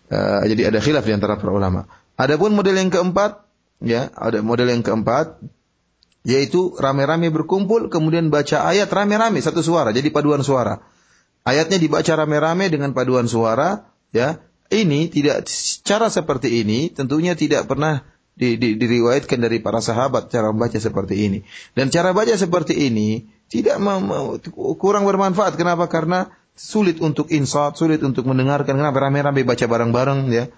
E, 0.06 0.18
jadi 0.46 0.70
ada 0.70 0.78
khilaf 0.78 1.02
di 1.02 1.14
antara 1.14 1.42
para 1.42 1.50
ulama. 1.50 1.90
Adapun 2.14 2.54
model 2.54 2.78
yang 2.78 2.90
keempat, 2.94 3.42
ya 3.82 4.14
ada 4.14 4.38
model 4.46 4.70
yang 4.70 4.86
keempat, 4.86 5.42
yaitu 6.22 6.74
rame-rame 6.78 7.30
berkumpul 7.34 7.90
kemudian 7.90 8.30
baca 8.30 8.66
ayat 8.66 8.90
rame-rame 8.90 9.42
satu 9.42 9.62
suara, 9.62 9.90
jadi 9.90 10.06
paduan 10.10 10.42
suara. 10.46 10.82
Ayatnya 11.42 11.82
dibaca 11.82 12.12
rame-rame 12.14 12.70
dengan 12.70 12.94
paduan 12.94 13.26
suara, 13.26 13.90
ya. 14.14 14.38
Ini 14.72 15.12
tidak 15.12 15.44
cara 15.84 16.08
seperti 16.08 16.64
ini 16.64 16.88
tentunya 16.88 17.36
tidak 17.36 17.68
pernah 17.68 18.08
di, 18.32 18.56
di, 18.56 18.80
diriwayatkan 18.80 19.36
dari 19.36 19.60
para 19.60 19.84
sahabat 19.84 20.32
cara 20.32 20.48
membaca 20.48 20.80
seperti 20.80 21.28
ini. 21.28 21.38
Dan 21.76 21.92
cara 21.92 22.16
baca 22.16 22.32
seperti 22.32 22.88
ini 22.88 23.28
tidak 23.52 23.76
kurang 24.80 25.04
bermanfaat. 25.04 25.60
Kenapa? 25.60 25.92
Karena 25.92 26.32
sulit 26.56 27.04
untuk 27.04 27.28
insat, 27.28 27.76
sulit 27.76 28.00
untuk 28.00 28.24
mendengarkan. 28.24 28.72
Kenapa 28.72 29.04
rame-rame 29.04 29.44
baca 29.44 29.64
bareng-bareng 29.68 30.20
ya? 30.32 30.48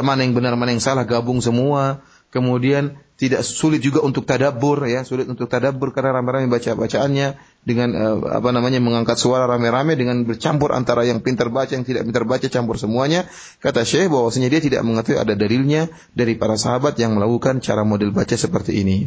Mana 0.00 0.24
yang 0.24 0.32
benar, 0.32 0.56
mana 0.56 0.72
yang 0.72 0.80
salah, 0.80 1.04
gabung 1.04 1.44
semua. 1.44 2.00
Kemudian 2.32 2.96
tidak 3.22 3.46
sulit 3.46 3.78
juga 3.78 4.02
untuk 4.02 4.26
tadabbur 4.26 4.82
ya, 4.90 5.06
sulit 5.06 5.30
untuk 5.30 5.46
tadabbur 5.46 5.94
karena 5.94 6.18
rame-rame 6.18 6.50
baca 6.50 6.74
bacaannya 6.74 7.38
dengan 7.62 7.94
uh, 7.94 8.18
apa 8.42 8.50
namanya 8.50 8.82
mengangkat 8.82 9.14
suara 9.14 9.46
rame-rame 9.46 9.94
dengan 9.94 10.26
bercampur 10.26 10.74
antara 10.74 11.06
yang 11.06 11.22
pintar 11.22 11.46
baca 11.46 11.70
yang 11.70 11.86
tidak 11.86 12.02
pintar 12.02 12.26
baca 12.26 12.42
campur 12.50 12.82
semuanya. 12.82 13.30
Kata 13.62 13.86
Syekh 13.86 14.10
bahwasanya 14.10 14.50
dia 14.50 14.58
tidak 14.58 14.82
mengetahui 14.82 15.22
ada 15.22 15.38
dalilnya 15.38 15.86
dari 16.18 16.34
para 16.34 16.58
sahabat 16.58 16.98
yang 16.98 17.14
melakukan 17.14 17.62
cara 17.62 17.86
model 17.86 18.10
baca 18.10 18.34
seperti 18.34 18.82
ini. 18.82 19.06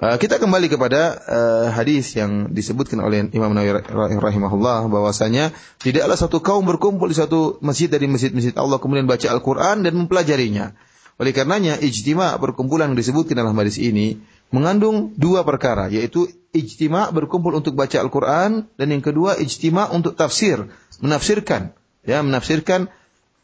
Uh, 0.00 0.16
kita 0.16 0.40
kembali 0.40 0.72
kepada 0.72 1.20
uh, 1.28 1.66
hadis 1.76 2.16
yang 2.16 2.56
disebutkan 2.56 3.04
oleh 3.04 3.28
Imam 3.36 3.52
Nawawi 3.52 3.84
rahimahullah 4.16 4.88
bahwasanya 4.88 5.52
tidaklah 5.84 6.16
satu 6.16 6.40
kaum 6.40 6.64
berkumpul 6.64 7.12
di 7.12 7.16
satu 7.20 7.60
masjid 7.60 7.92
dari 7.92 8.08
masjid-masjid 8.08 8.56
Allah 8.56 8.80
kemudian 8.80 9.04
baca 9.04 9.28
Al-Qur'an 9.28 9.84
dan 9.84 9.92
mempelajarinya. 9.92 10.72
Oleh 11.16 11.32
karenanya 11.32 11.80
ijtima 11.80 12.36
perkumpulan 12.36 12.92
yang 12.92 12.98
disebutkan 13.00 13.40
dalam 13.40 13.56
hadis 13.56 13.80
ini 13.80 14.20
mengandung 14.52 15.16
dua 15.16 15.42
perkara 15.42 15.88
yaitu 15.88 16.28
ijtima 16.52 17.08
berkumpul 17.08 17.56
untuk 17.56 17.72
baca 17.72 17.98
Al-Qur'an 17.98 18.68
dan 18.76 18.86
yang 18.92 19.00
kedua 19.00 19.40
ijtima 19.40 19.88
untuk 19.88 20.14
tafsir, 20.14 20.68
menafsirkan 21.00 21.72
ya, 22.04 22.20
menafsirkan 22.20 22.92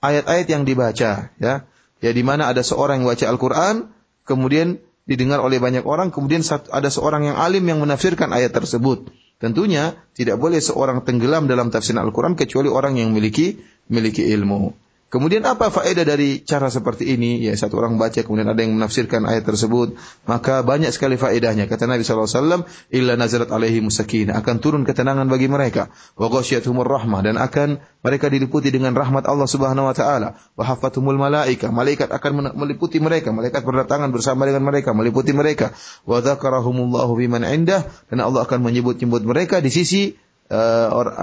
ayat-ayat 0.05 0.47
yang 0.53 0.62
dibaca 0.68 1.33
ya. 1.37 1.55
Ya 2.03 2.11
di 2.11 2.27
mana 2.27 2.51
ada 2.51 2.66
seorang 2.66 3.03
yang 3.03 3.14
baca 3.14 3.25
Al-Qur'an 3.31 3.95
kemudian 4.27 4.83
didengar 5.07 5.43
oleh 5.43 5.59
banyak 5.59 5.83
orang, 5.83 6.14
kemudian 6.14 6.43
ada 6.70 6.91
seorang 6.91 7.31
yang 7.31 7.37
alim 7.39 7.62
yang 7.66 7.79
menafsirkan 7.83 8.31
ayat 8.31 8.55
tersebut. 8.55 9.11
Tentunya 9.43 9.99
tidak 10.14 10.39
boleh 10.39 10.62
seorang 10.62 11.03
tenggelam 11.03 11.51
dalam 11.51 11.75
tafsir 11.75 11.99
Al-Quran 11.99 12.39
kecuali 12.39 12.70
orang 12.70 13.03
yang 13.03 13.11
memiliki 13.11 13.59
memiliki 13.91 14.23
ilmu. 14.31 14.70
Kemudian 15.13 15.45
apa 15.45 15.69
faedah 15.69 16.09
dari 16.09 16.41
cara 16.41 16.73
seperti 16.73 17.05
ini? 17.13 17.45
Ya 17.45 17.53
satu 17.53 17.77
orang 17.77 18.01
baca 18.01 18.17
kemudian 18.25 18.49
ada 18.49 18.57
yang 18.65 18.73
menafsirkan 18.81 19.29
ayat 19.29 19.45
tersebut, 19.45 19.93
maka 20.25 20.65
banyak 20.65 20.89
sekali 20.89 21.21
faedahnya. 21.21 21.69
Kata 21.69 21.85
Nabi 21.85 22.01
SAW, 22.01 22.65
illa 22.89 23.13
nazarat 23.21 23.53
alaihi 23.53 23.85
musakin 23.85 24.33
akan 24.33 24.57
turun 24.65 24.89
ketenangan 24.89 25.29
bagi 25.29 25.53
mereka. 25.53 25.93
Wa 26.17 26.33
ghasyiyatuhumur 26.33 26.89
rahmah 26.89 27.29
dan 27.29 27.37
akan 27.37 27.85
mereka 28.01 28.33
diliputi 28.33 28.73
dengan 28.73 28.97
rahmat 28.97 29.29
Allah 29.29 29.45
Subhanahu 29.45 29.85
wa 29.85 29.93
taala. 29.93 30.41
Wa 30.57 30.65
hafatumul 30.65 31.21
malaika, 31.21 31.69
malaikat 31.69 32.09
akan 32.09 32.57
meliputi 32.57 32.97
mereka, 32.97 33.37
malaikat 33.37 33.69
berdatangan 33.69 34.09
bersama 34.17 34.49
dengan 34.49 34.65
mereka, 34.65 34.97
meliputi 34.97 35.37
mereka. 35.37 35.77
Wa 36.09 36.25
dzakarahumullahu 36.25 37.13
biman 37.21 37.45
indah 37.45 37.85
dan 38.09 38.25
Allah 38.25 38.49
akan 38.49 38.65
menyebut-nyebut 38.65 39.29
mereka 39.29 39.61
di 39.61 39.69
sisi 39.69 40.17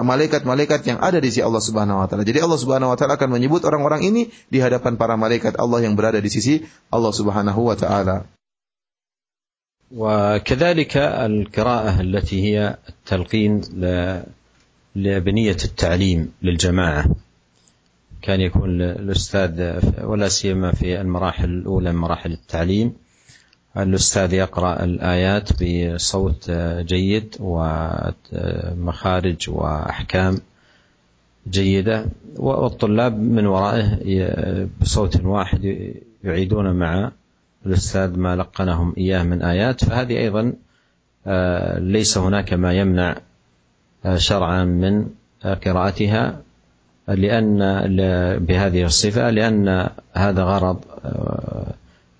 malaikat-malaikat 0.04 0.84
yang 0.84 0.98
ada 1.00 1.16
di 1.16 1.32
sisi 1.32 1.40
Allah 1.40 1.62
Subhanahu 1.64 2.04
wa 2.04 2.06
taala. 2.06 2.28
Jadi 2.28 2.44
Allah 2.44 2.60
Subhanahu 2.60 2.92
wa 2.92 2.96
taala 2.96 3.16
akan 3.16 3.30
menyebut 3.32 3.64
orang-orang 3.64 4.04
ini 4.04 4.28
di 4.52 4.60
hadapan 4.60 5.00
para 5.00 5.16
malaikat 5.16 5.56
Allah 5.56 5.80
yang 5.80 5.96
berada 5.96 6.20
di 6.20 6.28
sisi 6.28 6.60
Allah 6.92 7.12
Subhanahu 7.12 7.60
wa 7.64 7.76
taala. 7.76 8.28
وكذلك 9.94 10.96
القراءة 10.96 12.00
التي 12.00 12.36
هي 12.42 12.78
التلقين 12.88 13.52
لبنية 14.96 15.56
التعليم 15.64 16.32
للجماعة 16.42 17.04
كان 18.22 18.40
يكون 18.40 18.82
الأستاذ 18.82 19.54
ولا 20.02 20.28
سيما 20.28 20.72
في 20.72 21.00
المراحل 21.00 21.44
الأولى 21.44 21.92
من 21.92 21.98
مراحل 21.98 22.32
التعليم 22.32 22.92
الأستاذ 23.83 24.33
يقرأ 24.33 24.83
الآيات 24.83 25.49
بصوت 25.63 26.51
جيد 26.79 27.35
ومخارج 27.39 29.49
وأحكام 29.49 30.37
جيدة 31.49 32.05
والطلاب 32.35 33.19
من 33.19 33.45
ورائه 33.45 34.67
بصوت 34.81 35.21
واحد 35.23 35.93
يعيدون 36.23 36.75
مع 36.75 37.11
الأستاذ 37.65 38.17
ما 38.17 38.35
لقنهم 38.35 38.93
إياه 38.97 39.23
من 39.23 39.41
آيات. 39.41 39.83
فهذه 39.83 40.17
أيضا 40.17 40.53
آه، 41.27 41.79
ليس 41.79 42.17
هناك 42.17 42.53
ما 42.53 42.73
يمنع 42.73 43.15
آه، 44.05 44.17
شرعا 44.17 44.63
من 44.63 45.07
قراءتها 45.65 46.41
لأن 47.07 47.59
بهذه 48.45 48.83
الصفة 48.83 49.29
لأن 49.29 49.89
هذا 50.13 50.43
غرض 50.43 50.79
آه، 51.05 51.73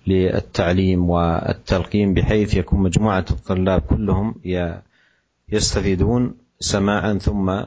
للتعليم 0.06 1.10
والتلقين 1.10 2.14
بحيث 2.14 2.54
يكون 2.54 2.80
مجموعة 2.80 3.24
الطلاب 3.30 3.80
كلهم 3.80 4.34
يستفيدون 5.48 6.34
سماعا 6.60 7.14
ثم 7.14 7.62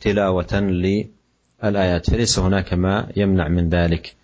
تلاوة 0.00 0.54
للآيات 0.54 2.10
فليس 2.10 2.38
هناك 2.38 2.74
ما 2.74 3.08
يمنع 3.16 3.48
من 3.48 3.68
ذلك 3.68 4.14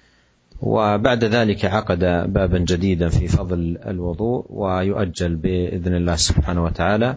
وبعد 0.61 1.25
ذلك 1.25 1.65
عقد 1.65 1.99
بابا 2.33 2.59
جديدا 2.59 3.09
في 3.09 3.29
فضل 3.29 3.79
الوضوء 3.87 4.47
ويؤجل 4.51 5.37
بإذن 5.37 5.95
الله 5.95 6.17
سبحانه 6.17 6.65
وتعالى 6.65 7.17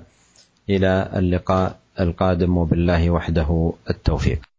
إلى 0.69 1.09
اللقاء 1.15 1.79
القادم 1.99 2.57
وبالله 2.57 3.09
وحده 3.09 3.73
التوفيق. 3.89 4.50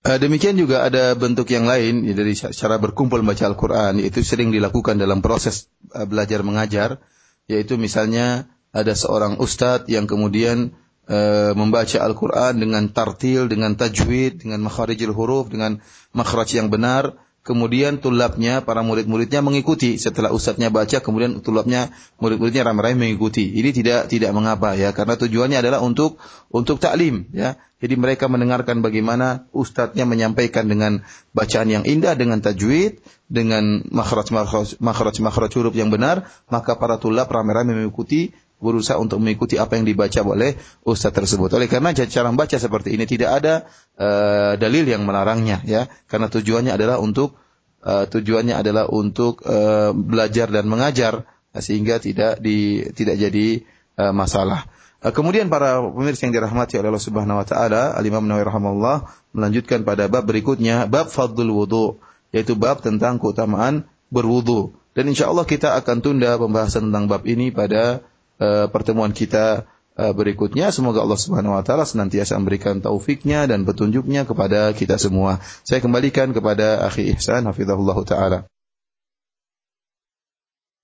Demikian 0.00 0.56
juga 0.56 0.88
ada 0.88 1.12
bentuk 1.12 1.52
yang 1.52 1.68
lain 1.68 2.08
ya, 2.08 2.16
dari 2.16 2.32
cara 2.32 2.80
berkumpul 2.80 3.20
membaca 3.20 3.44
Al-Quran, 3.44 4.00
itu 4.00 4.24
sering 4.24 4.48
dilakukan 4.48 4.96
dalam 4.96 5.20
proses 5.20 5.68
eh, 5.92 6.08
belajar 6.08 6.40
mengajar, 6.40 7.04
yaitu 7.44 7.76
misalnya 7.76 8.48
ada 8.72 8.96
seorang 8.96 9.36
ustadz 9.42 9.90
yang 9.90 10.06
kemudian 10.06 10.70
e, 11.10 11.18
membaca 11.58 11.98
Al-Quran 11.98 12.62
dengan 12.62 12.86
tartil, 12.94 13.50
dengan 13.50 13.74
tajwid, 13.74 14.46
dengan 14.46 14.62
makharijil 14.62 15.10
huruf, 15.10 15.50
dengan 15.50 15.82
makhraj 16.14 16.54
yang 16.54 16.70
benar, 16.70 17.18
kemudian 17.50 17.98
tulabnya, 17.98 18.62
para 18.62 18.86
murid-muridnya 18.86 19.42
mengikuti. 19.42 19.98
Setelah 19.98 20.30
ustadznya 20.30 20.70
baca, 20.70 21.02
kemudian 21.02 21.42
tulabnya, 21.42 21.90
murid-muridnya 22.22 22.62
ramai-ramai 22.62 23.10
mengikuti. 23.10 23.50
Ini 23.50 23.74
tidak 23.74 24.06
tidak 24.06 24.30
mengapa 24.30 24.78
ya, 24.78 24.94
karena 24.94 25.18
tujuannya 25.18 25.58
adalah 25.58 25.82
untuk 25.82 26.22
untuk 26.54 26.78
taklim 26.78 27.26
ya. 27.34 27.58
Jadi 27.82 27.98
mereka 27.98 28.30
mendengarkan 28.30 28.84
bagaimana 28.84 29.50
ustadznya 29.50 30.06
menyampaikan 30.06 30.70
dengan 30.70 31.02
bacaan 31.34 31.66
yang 31.66 31.82
indah, 31.82 32.14
dengan 32.14 32.38
tajwid, 32.38 33.02
dengan 33.26 33.82
makhraj 33.90 34.30
makhraj 34.30 34.78
makhraj 34.78 35.16
makhraj 35.18 35.50
huruf 35.58 35.74
yang 35.74 35.90
benar, 35.90 36.30
maka 36.46 36.78
para 36.78 37.02
tulab 37.02 37.26
ramai-ramai 37.26 37.74
mengikuti 37.74 38.30
berusaha 38.60 39.00
untuk 39.00 39.18
mengikuti 39.18 39.56
apa 39.56 39.80
yang 39.80 39.88
dibaca 39.88 40.20
oleh 40.20 40.54
ustaz 40.84 41.10
tersebut. 41.16 41.50
Oleh 41.56 41.66
karena 41.66 41.96
cara 41.96 42.28
membaca 42.28 42.56
seperti 42.60 42.94
ini 42.94 43.08
tidak 43.08 43.40
ada 43.40 43.54
uh, 43.96 44.52
dalil 44.60 44.84
yang 44.84 45.02
melarangnya 45.08 45.64
ya, 45.64 45.88
karena 46.06 46.28
tujuannya 46.28 46.76
adalah 46.76 47.00
untuk 47.00 47.40
uh, 47.82 48.04
tujuannya 48.06 48.54
adalah 48.54 48.86
untuk 48.92 49.40
uh, 49.48 49.96
belajar 49.96 50.52
dan 50.52 50.68
mengajar 50.68 51.24
sehingga 51.56 51.98
tidak 51.98 52.38
di 52.38 52.84
tidak 52.92 53.16
jadi 53.18 53.64
uh, 53.98 54.12
masalah. 54.12 54.68
Uh, 55.00 55.10
kemudian 55.10 55.48
para 55.48 55.80
pemirsa 55.80 56.28
yang 56.28 56.36
dirahmati 56.36 56.76
oleh 56.76 56.92
Allah 56.92 57.02
Subhanahu 57.02 57.40
wa 57.40 57.46
taala, 57.48 57.96
Al 57.96 58.04
Imam 58.04 58.22
Nawawi 58.28 58.44
rahimahullah 58.44 58.96
melanjutkan 59.32 59.82
pada 59.82 60.06
bab 60.12 60.28
berikutnya, 60.28 60.84
bab 60.84 61.08
fadlul 61.08 61.56
wudu, 61.56 61.86
yaitu 62.30 62.54
bab 62.54 62.84
tentang 62.84 63.16
keutamaan 63.16 63.88
berwudu. 64.12 64.76
Dan 64.92 65.08
insya 65.08 65.30
Allah 65.30 65.46
kita 65.46 65.78
akan 65.78 66.02
tunda 66.02 66.34
pembahasan 66.36 66.90
tentang 66.90 67.06
bab 67.06 67.22
ini 67.24 67.54
pada 67.54 68.02
uh, 68.40 68.66
pertemuan 68.72 69.12
kita 69.12 69.68
uh, 70.00 70.12
berikutnya. 70.16 70.72
Semoga 70.72 71.04
Allah 71.04 71.20
Subhanahu 71.20 71.54
wa 71.54 71.62
taala 71.62 71.84
senantiasa 71.84 72.40
memberikan 72.40 72.80
taufiknya 72.80 73.44
dan 73.44 73.68
petunjuknya 73.68 74.24
kepada 74.24 74.72
kita 74.72 74.96
semua. 74.96 75.44
Saya 75.62 75.84
kembalikan 75.84 76.32
kepada 76.32 76.88
akhi 76.88 77.12
Ihsan 77.14 77.44
hafizahullah 77.44 77.98
taala. 78.08 78.38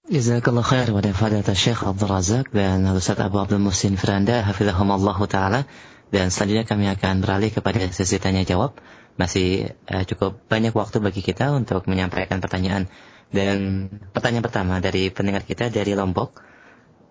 Jazakallah 0.07 0.63
khair 0.63 0.95
wa 0.95 1.03
fadilat 1.03 1.51
Syekh 1.59 1.83
Abdul 1.83 2.07
Razak 2.07 2.55
dan 2.55 2.87
Ustaz 2.95 3.19
Abu 3.19 3.43
Abdul 3.43 3.59
Musin 3.59 3.99
Firanda 3.99 4.47
hafizahumullah 4.47 5.19
taala 5.27 5.67
dan 6.15 6.31
selanjutnya 6.31 6.63
kami 6.63 6.87
akan 6.87 7.27
beralih 7.27 7.51
kepada 7.51 7.83
sesi 7.91 8.23
tanya 8.23 8.47
jawab. 8.47 8.79
Masih 9.19 9.75
uh, 9.91 10.05
cukup 10.07 10.39
banyak 10.47 10.77
waktu 10.77 11.03
bagi 11.03 11.25
kita 11.25 11.51
untuk 11.51 11.89
menyampaikan 11.91 12.39
pertanyaan 12.39 12.87
dan 13.35 13.89
pertanyaan 14.15 14.45
pertama 14.47 14.79
dari 14.79 15.11
pendengar 15.11 15.43
kita 15.43 15.73
dari 15.75 15.99
Lombok. 15.99 16.39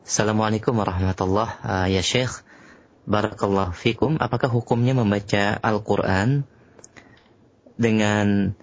Assalamualaikum 0.05 0.75
warahmatullahi 0.75 1.53
uh, 1.63 1.87
Ya 1.87 2.03
Syekh, 2.03 2.43
Barakallah 3.07 3.71
fikum. 3.75 4.19
Apakah 4.19 4.51
hukumnya 4.51 4.95
membaca 4.95 5.59
Al-Quran 5.59 6.43
dengan 7.81 8.59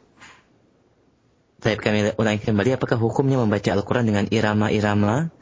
saya 1.58 1.74
kami 1.74 2.14
ulangi 2.16 2.44
kembali, 2.46 2.78
apakah 2.78 3.02
hukumnya 3.02 3.42
membaca 3.42 3.70
Al-Quran 3.74 4.06
dengan 4.06 4.26
irama-irama 4.30 5.34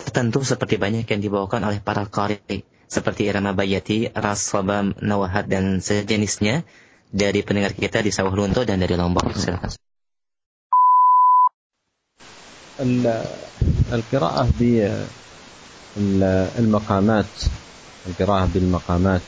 tertentu 0.00 0.40
seperti 0.40 0.80
banyak 0.80 1.04
yang 1.04 1.20
dibawakan 1.20 1.68
oleh 1.68 1.84
para 1.84 2.08
qari 2.08 2.64
seperti 2.90 3.30
irama 3.30 3.54
bayati, 3.54 4.10
ras, 4.10 4.42
sabam, 4.42 4.96
nawahat 4.98 5.46
dan 5.46 5.78
sejenisnya 5.78 6.66
dari 7.14 7.46
pendengar 7.46 7.70
kita 7.70 8.02
di 8.02 8.10
Sawah 8.10 8.34
Lunto 8.34 8.66
dan 8.66 8.82
dari 8.82 8.98
Lombok. 8.98 9.30
Silakan. 9.36 9.70
القراءة 13.92 14.48
المقامات 15.97 17.25
القراءة 18.07 18.49
بالمقامات 18.53 19.21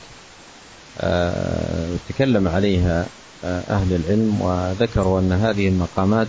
آه، 1.00 1.96
تكلم 2.08 2.48
عليها 2.48 3.06
آه، 3.44 3.60
أهل 3.68 3.94
العلم 3.94 4.40
وذكروا 4.40 5.20
أن 5.20 5.32
هذه 5.32 5.68
المقامات 5.68 6.28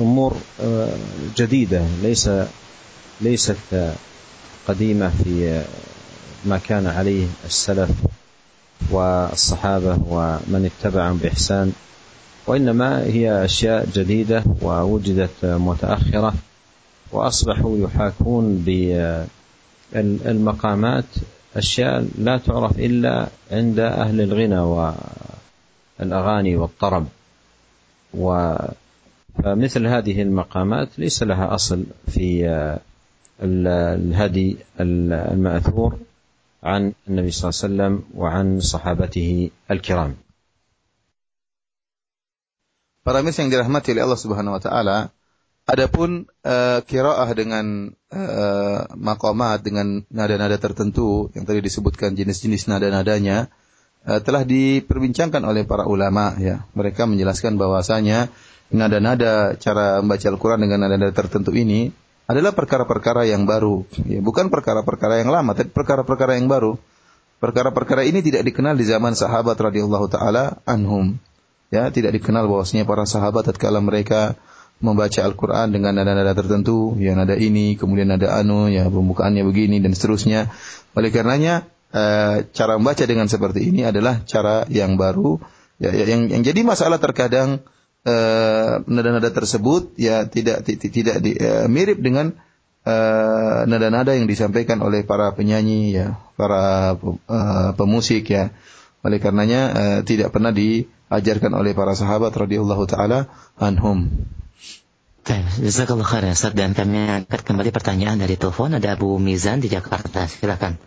أمور 0.00 0.36
آه، 0.60 0.96
جديدة 1.36 1.82
ليس 2.02 2.30
ليست 3.20 3.56
قديمة 4.68 5.12
في 5.24 5.62
ما 6.44 6.58
كان 6.58 6.86
عليه 6.86 7.26
السلف 7.44 7.90
والصحابة 8.90 9.98
ومن 10.08 10.70
اتبعهم 10.70 11.16
بإحسان 11.16 11.72
وإنما 12.46 13.02
هي 13.02 13.44
أشياء 13.44 13.88
جديدة 13.94 14.44
ووجدت 14.62 15.30
متأخرة 15.42 16.34
وأصبحوا 17.12 17.78
يحاكون 17.78 18.64
المقامات 19.94 21.04
أشياء 21.56 22.08
لا 22.18 22.38
تعرف 22.38 22.78
إلا 22.78 23.28
عند 23.50 23.78
أهل 23.78 24.20
الغنى 24.20 24.58
والأغاني 26.00 26.56
والطرب. 26.56 27.06
و 28.14 28.56
فمثل 29.44 29.86
هذه 29.86 30.22
المقامات 30.22 30.98
ليس 30.98 31.22
لها 31.22 31.54
أصل 31.54 31.84
في 32.08 32.48
الهدي 33.42 34.56
المأثور 34.80 35.98
عن 36.62 36.92
النبي 37.08 37.30
صلى 37.30 37.50
الله 37.50 37.54
عليه 37.62 37.66
وسلم 37.68 38.04
وعن 38.14 38.60
صحابته 38.60 39.50
الكرام. 39.70 40.16
Para 43.06 43.24
mis 43.24 43.38
yang 43.40 43.48
dirahmati 43.48 43.96
oleh 43.96 44.04
Allah 44.04 44.20
Subhanahu 44.20 44.58
wa 44.58 44.62
taala, 44.62 44.96
Adapun 45.68 46.24
uh, 46.48 46.80
kiraah 46.80 47.28
dengan 47.36 47.92
uh, 48.08 48.88
makomat 48.96 49.60
dengan 49.60 50.00
nada-nada 50.08 50.56
tertentu 50.56 51.28
yang 51.36 51.44
tadi 51.44 51.60
disebutkan 51.60 52.16
jenis-jenis 52.16 52.72
nada-nadanya 52.72 53.52
uh, 54.08 54.16
telah 54.24 54.48
diperbincangkan 54.48 55.44
oleh 55.44 55.68
para 55.68 55.84
ulama 55.84 56.32
ya. 56.40 56.64
Mereka 56.72 57.04
menjelaskan 57.04 57.60
bahwasanya 57.60 58.32
nada-nada 58.72 59.60
cara 59.60 60.00
membaca 60.00 60.24
Al-Qur'an 60.24 60.56
dengan 60.56 60.88
nada-nada 60.88 61.12
tertentu 61.12 61.52
ini 61.52 61.92
adalah 62.28 62.56
perkara-perkara 62.56 63.24
yang 63.24 63.44
baru, 63.44 63.88
ya, 64.04 64.20
bukan 64.20 64.52
perkara-perkara 64.52 65.24
yang 65.24 65.32
lama, 65.32 65.56
tapi 65.56 65.72
perkara-perkara 65.72 66.36
yang 66.36 66.44
baru. 66.44 66.76
Perkara-perkara 67.40 68.04
ini 68.04 68.20
tidak 68.20 68.44
dikenal 68.44 68.76
di 68.76 68.84
zaman 68.84 69.16
sahabat 69.16 69.56
radhiyallahu 69.56 70.12
taala 70.12 70.60
anhum. 70.68 71.16
Ya, 71.68 71.88
tidak 71.92 72.16
dikenal 72.16 72.48
bahwasanya 72.48 72.88
para 72.88 73.04
sahabat 73.04 73.48
tatkala 73.48 73.84
mereka 73.84 74.36
membaca 74.78 75.20
Al-Quran 75.26 75.74
dengan 75.74 75.90
nada-nada 75.98 76.38
tertentu, 76.38 76.94
ya 77.02 77.18
nada 77.18 77.34
ini, 77.34 77.74
kemudian 77.74 78.14
nada 78.14 78.38
anu, 78.38 78.70
ya 78.70 78.86
pembukaannya 78.86 79.42
begini 79.42 79.82
dan 79.82 79.90
seterusnya. 79.90 80.54
Oleh 80.94 81.10
karenanya 81.10 81.66
e, 81.90 82.02
cara 82.54 82.78
membaca 82.78 83.02
dengan 83.02 83.26
seperti 83.26 83.74
ini 83.74 83.82
adalah 83.82 84.22
cara 84.22 84.66
yang 84.70 84.94
baru. 84.94 85.42
Ya, 85.82 85.90
ya 85.94 86.06
yang, 86.06 86.30
yang 86.30 86.42
jadi 86.42 86.66
masalah 86.66 86.98
terkadang 86.98 87.62
eh, 88.02 88.72
nada-nada 88.82 89.30
tersebut 89.30 89.94
ya 89.94 90.26
tidak 90.26 90.66
tidak 90.66 91.22
di, 91.22 91.38
e, 91.38 91.70
mirip 91.70 91.98
dengan 92.02 92.34
nada-nada 93.68 94.16
yang 94.16 94.24
disampaikan 94.24 94.80
oleh 94.80 95.04
para 95.04 95.28
penyanyi 95.36 95.92
ya, 95.92 96.16
para 96.40 96.96
pemusik 97.76 98.32
ya. 98.32 98.48
Oleh 99.04 99.20
karenanya 99.20 99.76
tidak 100.08 100.32
pernah 100.32 100.56
diajarkan 100.56 101.52
oleh 101.52 101.76
para 101.76 101.92
sahabat 101.92 102.32
radhiyallahu 102.32 102.88
taala 102.88 103.28
anhum. 103.60 104.08
Jazakallah 105.28 106.08
khair 106.08 106.32
Ustaz 106.32 106.56
dan 106.56 106.72
kami 106.72 107.04
angkat 107.04 107.44
kembali 107.44 107.68
pertanyaan 107.68 108.16
dari 108.16 108.40
telepon 108.40 108.72
ada 108.72 108.96
Abu 108.96 109.20
Mizan 109.20 109.60
di 109.60 109.68
Jakarta. 109.68 110.24
Silakan. 110.24 110.80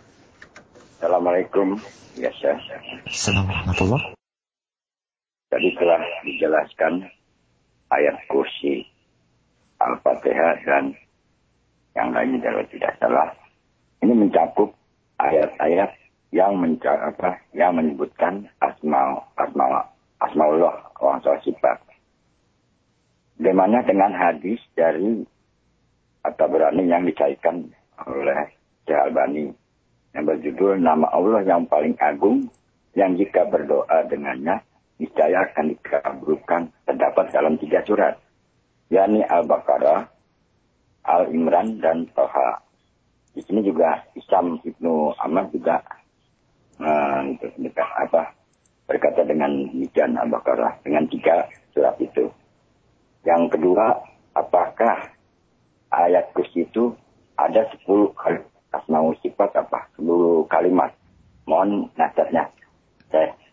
Assalamualaikum. 0.98 1.78
Ya, 2.18 2.26
Syekh. 2.34 2.58
Assalamualaikum 3.06 4.02
Tadi 5.46 5.68
telah 5.78 6.02
dijelaskan 6.26 7.06
ayat 7.94 8.18
kursi 8.26 8.82
Al-Fatihah 9.78 10.58
dan 10.66 10.98
yang 11.94 12.10
lainnya 12.10 12.42
kalau 12.42 12.66
tidak 12.66 12.98
salah. 12.98 13.30
Ini 14.02 14.10
mencakup 14.10 14.74
ayat-ayat 15.22 15.94
yang 16.34 16.58
mencakup 16.58 17.14
apa 17.14 17.38
yang 17.54 17.78
menyebutkan 17.78 18.50
asma 18.58 19.22
asma 19.38 19.86
asmaullah 20.18 20.90
Allah 20.98 21.22
soal 21.22 21.38
sifat. 21.46 21.91
Bagaimana 23.42 23.82
dengan 23.82 24.14
hadis 24.14 24.62
dari 24.78 25.18
atau 26.22 26.46
berani 26.46 26.86
yang 26.86 27.02
dikaitkan 27.02 27.74
oleh 28.06 28.54
Syekh 28.86 28.94
Albani 28.94 29.50
yang 30.14 30.30
berjudul 30.30 30.78
Nama 30.78 31.10
Allah 31.10 31.42
yang 31.42 31.66
paling 31.66 31.98
agung 31.98 32.46
yang 32.94 33.18
jika 33.18 33.42
berdoa 33.50 34.06
dengannya 34.06 34.62
niscaya 35.02 35.42
akan 35.42 35.74
dikabulkan 35.74 36.70
terdapat 36.86 37.34
dalam 37.34 37.58
tiga 37.58 37.82
surat 37.82 38.14
yakni 38.94 39.26
Al-Baqarah, 39.26 40.06
Al-Imran 41.02 41.82
dan 41.82 42.06
Toha. 42.14 42.62
Di 43.34 43.42
sini 43.42 43.66
juga 43.66 44.06
Isam 44.14 44.62
Ibnu 44.62 45.18
Ahmad 45.18 45.50
juga 45.50 45.82
uh, 46.78 47.26
apa 48.06 48.22
berkata 48.86 49.26
dengan 49.26 49.66
demikian 49.66 50.14
Al-Baqarah 50.14 50.78
dengan 50.86 51.10
tiga 51.10 51.50
surat 51.74 51.98
itu. 51.98 52.30
Yang 53.27 53.59
kedua, 53.59 54.03
apakah 54.31 55.11
ayat 55.91 56.31
kursi 56.31 56.63
itu 56.67 56.95
ada 57.37 57.67
sepuluh 57.71 58.15
kali 58.15 58.41
asmaul 58.73 59.15
sifat 59.23 59.55
apa 59.55 59.87
seluruh 59.95 60.47
kalimat. 60.47 60.93
Mohon 61.47 61.91
nasihatnya. 61.95 62.51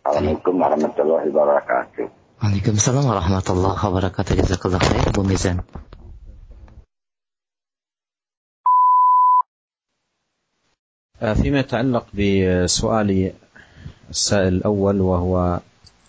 Assalamualaikum 0.05 0.59
warahmatullahi 0.59 1.31
wabarakatuh. 1.31 2.07
Waalaikumsalam 2.43 3.05
warahmatullahi 3.07 3.79
wabarakatuh. 3.79 4.33
Jazakallah 4.37 4.83
khair, 4.83 5.09
Bu 5.15 5.23
Mizan. 5.25 5.63
فيما 11.25 11.65
يتعلق 11.65 12.07
بسؤال 12.13 13.33
السائل 14.11 14.49
الأول 14.61 15.01
وهو 15.01 15.61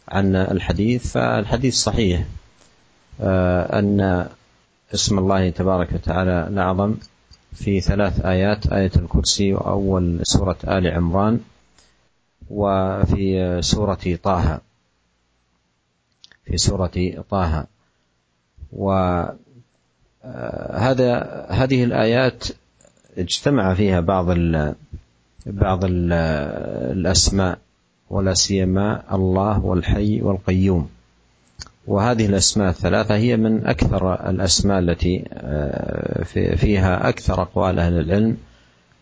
عن 0.08 0.36
الحديث 0.36 1.16
فالحديث 1.16 1.74
صحيح 1.76 2.20
أن 3.21 4.29
اسم 4.95 5.19
الله 5.19 5.51
تبارك 5.51 5.93
وتعالى 5.93 6.49
الأعظم 6.49 6.95
في 7.55 7.81
ثلاث 7.81 8.25
آيات 8.25 8.67
آية 8.73 8.91
الكرسي 8.97 9.55
وأول 9.55 10.21
سورة 10.23 10.57
آل 10.65 10.87
عمران 10.87 11.41
وفي 12.51 13.59
سورة 13.63 14.19
طه. 14.23 14.61
في 16.45 16.57
سورة 16.57 17.23
طه. 17.31 17.67
وهذا 18.73 19.47
هذه 21.51 21.85
الآيات 21.85 22.45
اجتمع 23.19 23.75
فيها 23.75 24.01
بعض 24.01 24.31
ال 24.31 24.75
بعض 25.47 25.85
ال 25.85 26.13
الأسماء 26.93 27.59
ولا 28.11 28.35
سيما 28.35 29.15
الله 29.15 29.65
والحي 29.65 30.23
والقيوم. 30.23 30.91
وهذه 31.87 32.27
الأسماء 32.27 32.69
الثلاثة 32.69 33.17
هي 33.17 33.37
من 33.37 33.67
أكثر 33.67 34.31
الأسماء 34.31 34.79
التي 34.79 35.25
آه، 35.33 36.25
فيها 36.57 37.09
أكثر 37.09 37.43
أقوال 37.43 37.79
أهل 37.79 38.01
العلم 38.01 38.37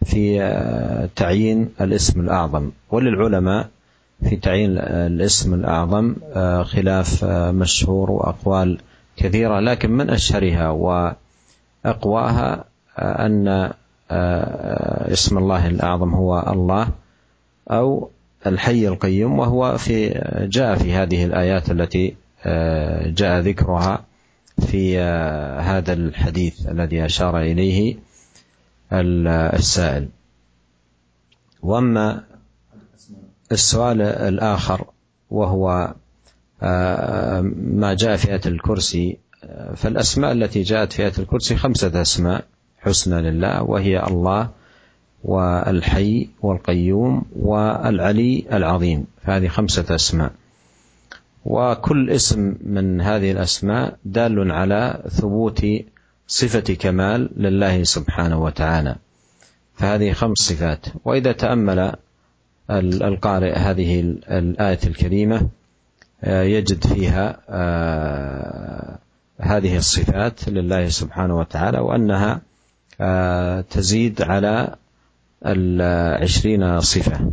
في 0.04 0.42
آه، 0.42 1.08
تعيين 1.16 1.68
الاسم 1.80 2.20
الأعظم. 2.20 2.70
وللعلماء 2.90 3.68
في 4.28 4.36
تعيين 4.36 4.78
الاسم 4.78 5.54
الأعظم 5.54 6.14
آه، 6.34 6.62
خلاف 6.62 7.24
مشهور 7.24 8.10
وأقوال 8.10 8.78
كثيرة. 9.16 9.60
لكن 9.60 9.90
من 9.90 10.10
أشهرها 10.10 10.70
وأقواها 11.84 12.64
أن 12.98 13.72
اسم 15.12 15.38
الله 15.38 15.66
الأعظم 15.66 16.14
هو 16.14 16.44
الله 16.52 16.88
أو 17.70 18.10
الحي 18.46 18.88
القيوم 18.88 19.38
وهو 19.38 19.78
في 19.78 20.08
جاء 20.50 20.74
في 20.74 20.92
هذه 20.92 21.24
الآيات 21.24 21.70
التي 21.70 22.14
جاء 23.06 23.40
ذكرها 23.40 24.04
في 24.60 25.00
آه، 25.00 25.60
هذا 25.60 25.92
الحديث 25.92 26.66
الذي 26.68 27.04
أشار 27.04 27.40
إليه 27.40 27.96
السائل. 28.92 30.08
وأما 31.62 32.24
السؤال 33.52 34.02
الآخر 34.02 34.84
وهو 35.30 35.94
آه، 36.62 37.40
ما 37.56 37.94
جاء 37.94 38.16
في 38.16 38.32
آية 38.32 38.40
الكرسي 38.46 39.18
فالأسماء 39.76 40.32
التي 40.32 40.62
جاءت 40.62 40.92
في 40.92 41.02
آية 41.02 41.12
الكرسي 41.18 41.56
خمسة 41.56 42.02
أسماء 42.02 42.44
حسنى 42.78 43.30
لله 43.30 43.62
وهي 43.62 44.06
الله 44.06 44.50
والحي 45.24 46.28
والقيوم 46.42 47.24
والعلي 47.36 48.44
العظيم. 48.52 49.06
فهذه 49.22 49.48
خمسة 49.48 49.94
أسماء. 49.94 50.32
وكل 51.48 52.10
اسم 52.10 52.56
من 52.60 53.00
هذه 53.00 53.32
الأسماء 53.32 53.96
دال 54.04 54.52
على 54.52 55.02
ثبوت 55.08 55.66
صفة 56.26 56.74
كمال 56.74 57.30
لله 57.36 57.82
سبحانه 57.82 58.42
وتعالى. 58.42 58.96
فهذه 59.74 60.12
خمس 60.12 60.38
صفات. 60.38 60.86
وإذا 61.04 61.32
تأمل 61.32 61.92
القارئ 62.70 63.52
هذه 63.52 64.00
الآية 64.30 64.78
الكريمة 64.86 65.48
آه، 66.24 66.42
يجد 66.42 66.86
فيها 66.86 67.38
آه، 67.48 68.98
هذه 69.40 69.76
الصفات 69.76 70.48
لله 70.48 70.88
سبحانه 70.88 71.38
وتعالى 71.38 71.78
وأنها 71.78 72.40
آه، 73.00 73.60
تزيد 73.60 74.22
على 74.22 74.74
العشرين 75.46 76.80
صفة. 76.80 77.32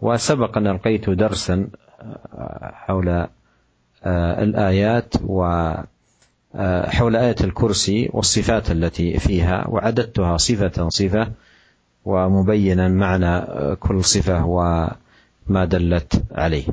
وسبق 0.00 0.58
أن 0.58 0.66
ألقيت 0.66 1.10
درسا 1.10 1.68
حول 2.72 3.26
آه، 4.03 4.43
الآيات 4.43 5.13
وحول 5.25 7.15
آية 7.15 7.35
الكرسي 7.41 8.09
والصفات 8.13 8.71
التي 8.71 9.19
فيها 9.19 9.67
وعددتها 9.69 10.37
صفة 10.37 10.89
صفة 10.89 11.31
ومبينا 12.05 12.87
معنى 12.87 13.45
كل 13.75 14.03
صفة 14.03 14.45
وما 14.45 15.65
دلت 15.65 16.23
عليه 16.31 16.67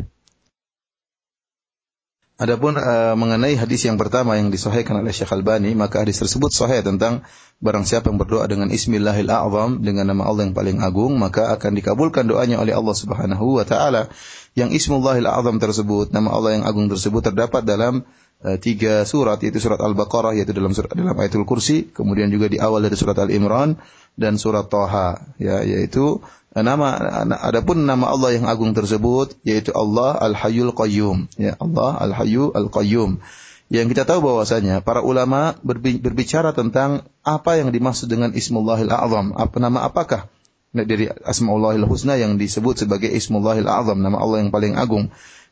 Adapun 2.34 2.74
uh, 2.74 3.14
mengenai 3.14 3.54
hadis 3.54 3.86
yang 3.86 3.94
pertama 3.94 4.34
yang 4.34 4.50
disahihkan 4.50 4.98
oleh 4.98 5.14
Syekh 5.14 5.30
Albani, 5.30 5.70
maka 5.78 6.02
hadis 6.02 6.18
tersebut 6.18 6.50
sahih 6.50 6.82
tentang 6.82 7.22
barang 7.62 7.86
siapa 7.86 8.10
yang 8.10 8.18
berdoa 8.18 8.50
dengan 8.50 8.74
Ismillahil 8.74 9.30
A'zam 9.30 9.86
dengan 9.86 10.10
nama 10.10 10.26
Allah 10.26 10.50
yang 10.50 10.54
paling 10.58 10.82
agung, 10.82 11.14
maka 11.14 11.54
akan 11.54 11.78
dikabulkan 11.78 12.26
doanya 12.26 12.58
oleh 12.58 12.74
Allah 12.74 12.90
Subhanahu 12.90 13.62
wa 13.62 13.62
taala. 13.62 14.10
Yang 14.59 14.83
Ismullahil 14.83 15.23
A'zam 15.23 15.55
tersebut, 15.55 16.11
nama 16.11 16.35
Allah 16.35 16.59
yang 16.59 16.67
agung 16.67 16.91
tersebut 16.91 17.23
terdapat 17.23 17.63
dalam 17.63 18.03
uh, 18.43 18.57
tiga 18.59 19.07
surat 19.07 19.39
yaitu 19.39 19.63
surat 19.63 19.79
Al-Baqarah 19.79 20.35
yaitu 20.35 20.51
dalam 20.51 20.75
surat 20.75 20.91
dalam 20.91 21.15
ayatul 21.15 21.47
kursi, 21.47 21.87
kemudian 21.87 22.27
juga 22.27 22.51
di 22.51 22.59
awal 22.59 22.83
dari 22.83 22.99
surat 22.99 23.15
Al-Imran 23.15 23.79
dan 24.19 24.35
surat 24.35 24.67
Toha 24.67 25.31
ya 25.39 25.63
yaitu 25.63 26.19
nama 26.51 26.99
adapun 27.39 27.87
nama 27.87 28.11
Allah 28.11 28.35
yang 28.35 28.51
agung 28.51 28.75
tersebut 28.75 29.39
yaitu 29.47 29.71
Allah 29.71 30.19
Al-Hayyul 30.19 30.75
Qayyum 30.75 31.31
ya 31.39 31.55
Allah 31.55 31.95
Al-Hayyu 32.03 32.51
Al-Qayyum. 32.51 33.23
Yang 33.69 33.87
kita 33.95 34.03
tahu 34.09 34.25
bahwasanya 34.25 34.81
para 34.81 35.05
ulama 35.05 35.55
berbicara 35.63 36.51
tentang 36.57 37.05
apa 37.21 37.61
yang 37.61 37.69
dimaksud 37.71 38.09
dengan 38.09 38.33
Ismullahil 38.33 38.89
A'zam. 38.89 39.37
Apa 39.37 39.55
nama 39.61 39.85
apakah 39.85 40.25
dari 40.73 41.09
Asmaullahil 41.09 41.85
Husna 41.85 42.15
yang 42.17 42.37
disebut 42.37 42.85
sebagai 42.85 43.09
Ismullahil 43.09 43.65
A'zam 43.65 43.99
nama 44.01 44.21
Allah 44.21 44.45
yang 44.45 44.53
paling 44.53 44.77
agung 44.77 45.09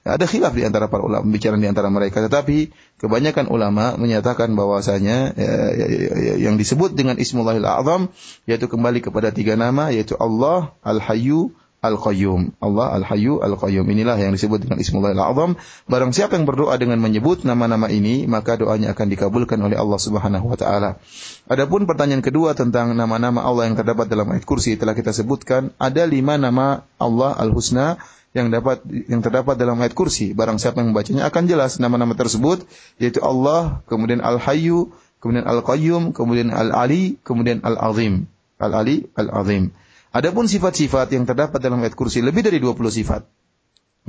ada 0.07 0.23
khilaf 0.23 0.55
di 0.55 0.63
antara 0.63 0.87
para 0.87 1.03
ulama, 1.03 1.27
pembicaraan 1.27 1.59
di 1.59 1.67
antara 1.67 1.91
mereka. 1.91 2.23
Tetapi 2.23 2.71
kebanyakan 3.03 3.51
ulama 3.51 3.99
menyatakan 3.99 4.55
bahwasanya 4.55 5.35
ya, 5.35 5.53
ya, 5.75 5.85
ya, 5.91 6.11
ya, 6.15 6.33
yang 6.47 6.55
disebut 6.55 6.95
dengan 6.95 7.19
Ismullahil 7.19 7.67
A'zam 7.67 8.07
yaitu 8.47 8.71
kembali 8.71 9.03
kepada 9.03 9.35
tiga 9.35 9.59
nama 9.59 9.91
yaitu 9.91 10.15
Allah 10.15 10.71
Al-Hayyu 10.79 11.51
Al-Qayyum. 11.77 12.57
Allah 12.57 12.97
Al-Hayyu 12.97 13.37
Al-Qayyum. 13.39 13.85
Inilah 13.85 14.17
yang 14.17 14.33
disebut 14.33 14.65
dengan 14.65 14.81
Ismullahil 14.81 15.21
A'zam. 15.21 15.55
Barang 15.85 16.09
siapa 16.09 16.33
yang 16.33 16.49
berdoa 16.49 16.73
dengan 16.81 16.97
menyebut 16.97 17.45
nama-nama 17.45 17.85
ini, 17.87 18.25
maka 18.25 18.57
doanya 18.57 18.97
akan 18.97 19.07
dikabulkan 19.13 19.61
oleh 19.61 19.77
Allah 19.77 19.99
Subhanahu 20.01 20.45
wa 20.49 20.57
taala. 20.57 20.97
Adapun 21.45 21.85
pertanyaan 21.85 22.25
kedua 22.25 22.57
tentang 22.57 22.97
nama-nama 22.97 23.45
Allah 23.45 23.69
yang 23.69 23.77
terdapat 23.77 24.09
dalam 24.09 24.25
ayat 24.33 24.43
kursi 24.49 24.73
telah 24.73 24.97
kita 24.97 25.13
sebutkan, 25.13 25.69
ada 25.77 26.03
lima 26.09 26.41
nama 26.41 26.81
Allah 26.97 27.37
Al-Husna 27.37 28.01
yang 28.35 28.49
dapat 28.53 28.85
yang 28.85 29.21
terdapat 29.21 29.57
dalam 29.57 29.77
ayat 29.77 29.93
kursi. 29.93 30.33
Barang 30.33 30.57
siapa 30.57 30.81
yang 30.81 30.93
membacanya 30.93 31.29
akan 31.29 31.43
jelas 31.45 31.77
nama-nama 31.77 32.17
tersebut 32.17 32.65
yaitu 32.97 33.21
Allah, 33.21 33.85
kemudian 33.85 34.21
Al-Hayyu, 34.25 34.89
kemudian 35.21 35.45
Al-Qayyum, 35.45 36.13
kemudian 36.13 36.49
Al-Ali, 36.53 37.17
kemudian 37.21 37.61
Al-Azim. 37.61 38.25
Al-Ali, 38.57 39.09
Al-Azim. 39.13 39.73
Adapun 40.17 40.49
sifat-sifat 40.49 41.13
yang 41.13 41.29
terdapat 41.29 41.61
dalam 41.61 41.77
ayat 41.85 41.93
kursi 41.93 42.25
lebih 42.25 42.41
dari 42.41 42.57
20 42.57 42.73
sifat. 42.89 43.29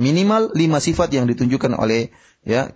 Minimal 0.01 0.57
5 0.57 0.57
sifat 0.81 1.13
yang 1.13 1.29
ditunjukkan 1.29 1.77
oleh 1.77 2.09
ya 2.41 2.71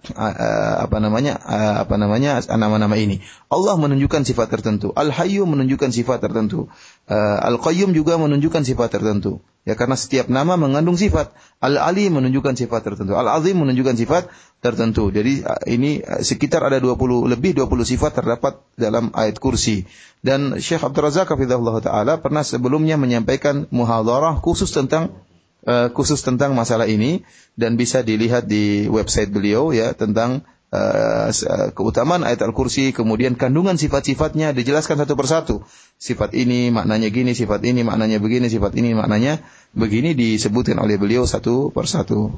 apa 0.78 0.98
namanya 1.02 1.40
apa 1.82 1.96
namanya 1.98 2.46
nama-nama 2.46 2.94
ini. 2.94 3.26
Allah 3.50 3.74
menunjukkan 3.80 4.22
sifat 4.28 4.54
tertentu. 4.54 4.94
Al-Hayyu 4.94 5.50
menunjukkan 5.50 5.90
sifat 5.90 6.22
tertentu. 6.22 6.70
Al-Qayyum 7.10 7.98
juga 7.98 8.22
menunjukkan 8.22 8.62
sifat 8.68 8.94
tertentu. 8.94 9.42
Ya 9.64 9.80
karena 9.80 9.96
setiap 9.96 10.28
nama 10.28 10.60
mengandung 10.60 11.00
sifat. 11.00 11.32
Al-Ali 11.64 12.12
menunjukkan 12.12 12.60
sifat 12.60 12.84
tertentu. 12.84 13.16
Al-Azim 13.16 13.56
menunjukkan 13.56 13.96
sifat 13.96 14.28
tertentu. 14.60 15.08
Jadi 15.08 15.40
ini 15.72 16.04
sekitar 16.04 16.68
ada 16.68 16.84
20 16.84 17.32
lebih 17.32 17.56
20 17.56 17.72
sifat 17.88 18.12
terdapat 18.20 18.60
dalam 18.76 19.16
ayat 19.16 19.40
kursi. 19.40 19.88
Dan 20.20 20.60
Syekh 20.60 20.84
Abdul 20.84 21.08
Razak 21.08 21.32
taala 21.80 22.20
pernah 22.20 22.44
sebelumnya 22.44 23.00
menyampaikan 23.00 23.72
muhadharah 23.72 24.44
khusus 24.44 24.72
tentang 24.76 25.16
uh, 25.64 25.88
khusus 25.96 26.20
tentang 26.20 26.56
masalah 26.56 26.88
ini 26.88 27.24
dan 27.56 27.80
bisa 27.80 28.04
dilihat 28.04 28.48
di 28.48 28.92
website 28.92 29.32
beliau 29.32 29.72
ya 29.72 29.96
tentang 29.96 30.44
uh, 30.74 31.30
keutamaan 31.78 32.26
ayat 32.26 32.42
al-kursi 32.42 32.90
kemudian 32.90 33.38
kandungan 33.38 33.78
sifat-sifatnya 33.78 34.58
dijelaskan 34.58 34.98
satu 35.06 35.14
persatu. 35.14 35.56
Sifat 36.02 36.34
ini 36.34 36.74
maknanya 36.74 37.14
gini, 37.14 37.38
sifat 37.38 37.62
ini 37.62 37.86
maknanya 37.86 38.18
begini, 38.18 38.50
sifat 38.50 38.74
ini 38.74 38.98
maknanya 38.98 39.46
begini 39.78 40.18
disebutkan 40.18 40.82
oleh 40.82 40.98
beliau 40.98 41.30
satu 41.30 41.70
persatu. 41.70 42.34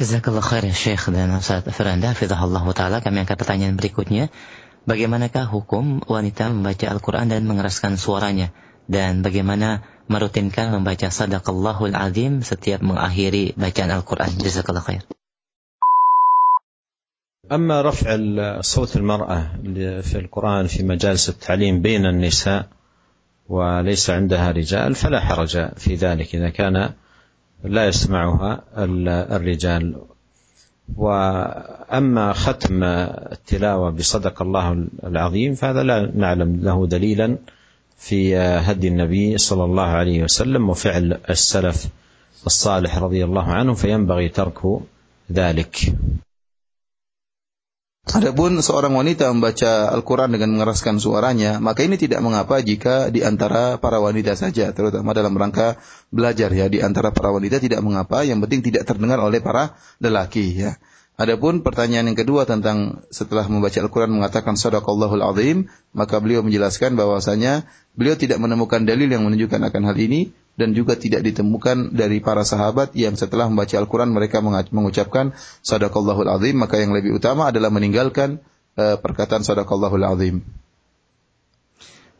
Jazakallah 0.00 0.40
khair 0.40 0.64
ya 0.64 0.72
Syekh 0.72 1.12
dan 1.12 1.28
Ustaz 1.36 1.60
Firanda 1.76 2.16
Fidahullah 2.16 2.64
Ta'ala 2.72 3.04
Kami 3.04 3.20
angkat 3.20 3.36
pertanyaan 3.36 3.76
berikutnya 3.76 4.32
Bagaimanakah 4.88 5.44
hukum 5.44 6.00
wanita 6.08 6.48
membaca 6.48 6.88
Al-Quran 6.88 7.28
dan 7.28 7.44
mengeraskan 7.44 8.00
suaranya 8.00 8.48
Dan 8.88 9.20
bagaimana 9.20 9.84
merutinkan 10.10 10.74
membaca 10.74 11.06
sadaqallahul 11.06 11.94
azim 11.94 12.42
setiap 12.42 12.82
mengakhiri 12.82 13.54
bacaan 13.54 13.94
Al-Quran. 13.94 14.34
Jazakallah 14.42 14.82
khair. 14.82 15.06
أما 17.52 17.82
رفع 17.82 18.18
صوت 18.60 18.96
المرأة 18.96 19.46
في 20.00 20.18
القرآن 20.18 20.66
في 20.66 20.82
مجالس 20.82 21.28
التعليم 21.28 21.82
بين 21.82 22.06
النساء 22.06 22.66
وليس 23.48 24.10
عندها 24.10 24.50
رجال 24.50 24.94
فلا 24.94 25.20
حرج 25.20 25.68
في 25.76 25.94
ذلك 25.94 26.34
إذا 26.34 26.48
كان 26.48 26.90
لا 27.64 27.86
يسمعها 27.86 28.62
الرجال. 29.36 29.96
وأما 30.96 32.32
ختم 32.32 32.82
التلاوة 32.82 33.90
بصدق 33.90 34.42
الله 34.42 34.86
العظيم 35.04 35.54
فهذا 35.54 35.82
لا 35.82 36.12
نعلم 36.14 36.60
له 36.62 36.86
دليلا 36.86 37.38
في 37.98 38.36
هدي 38.36 38.88
النبي 38.88 39.38
صلى 39.38 39.64
الله 39.64 39.86
عليه 39.86 40.22
وسلم 40.22 40.70
وفعل 40.70 41.18
السلف 41.30 41.86
الصالح 42.46 42.98
رضي 42.98 43.24
الله 43.24 43.52
عنه 43.52 43.74
فينبغي 43.74 44.28
ترك 44.28 44.58
ذلك. 45.32 45.94
Adapun 48.10 48.58
seorang 48.58 48.90
wanita 48.90 49.30
membaca 49.30 49.86
Al-Quran 49.94 50.34
dengan 50.34 50.50
mengeraskan 50.58 50.98
suaranya, 50.98 51.62
maka 51.62 51.86
ini 51.86 51.94
tidak 51.94 52.18
mengapa 52.26 52.58
jika 52.58 53.06
di 53.06 53.22
antara 53.22 53.78
para 53.78 54.02
wanita 54.02 54.34
saja, 54.34 54.74
terutama 54.74 55.14
dalam 55.14 55.30
rangka 55.38 55.78
belajar 56.10 56.50
ya, 56.50 56.66
di 56.66 56.82
antara 56.82 57.14
para 57.14 57.30
wanita 57.30 57.62
tidak 57.62 57.78
mengapa, 57.86 58.26
yang 58.26 58.42
penting 58.42 58.66
tidak 58.66 58.82
terdengar 58.82 59.22
oleh 59.22 59.38
para 59.38 59.78
lelaki 60.02 60.42
ya. 60.58 60.74
Adapun 61.22 61.62
pertanyaan 61.62 62.10
yang 62.10 62.18
kedua 62.18 62.50
tentang 62.50 63.06
setelah 63.14 63.46
membaca 63.46 63.78
Al-Quran 63.78 64.10
mengatakan 64.10 64.58
sadaqallahul 64.58 65.22
azim, 65.22 65.70
maka 65.94 66.18
beliau 66.18 66.42
menjelaskan 66.42 66.98
bahwasanya 66.98 67.62
beliau 67.94 68.18
tidak 68.18 68.42
menemukan 68.42 68.82
dalil 68.82 69.06
yang 69.06 69.22
menunjukkan 69.22 69.70
akan 69.70 69.82
hal 69.86 69.96
ini 70.00 70.34
dan 70.60 70.76
juga 70.76 70.92
tidak 71.00 71.24
ditemukan 71.24 71.96
dari 71.96 72.20
para 72.20 72.44
sahabat 72.44 72.92
yang 72.92 73.16
setelah 73.16 73.48
membaca 73.48 73.72
Al-Quran 73.80 74.12
mereka 74.12 74.44
mengucapkan 74.44 75.32
sadaqallahul 75.64 76.28
azim, 76.28 76.60
maka 76.60 76.76
yang 76.76 76.92
lebih 76.92 77.16
utama 77.16 77.48
adalah 77.48 77.72
meninggalkan 77.72 78.44
uh, 78.76 79.00
perkataan 79.00 79.40
sadaqallahul 79.40 80.04
azim. 80.04 80.44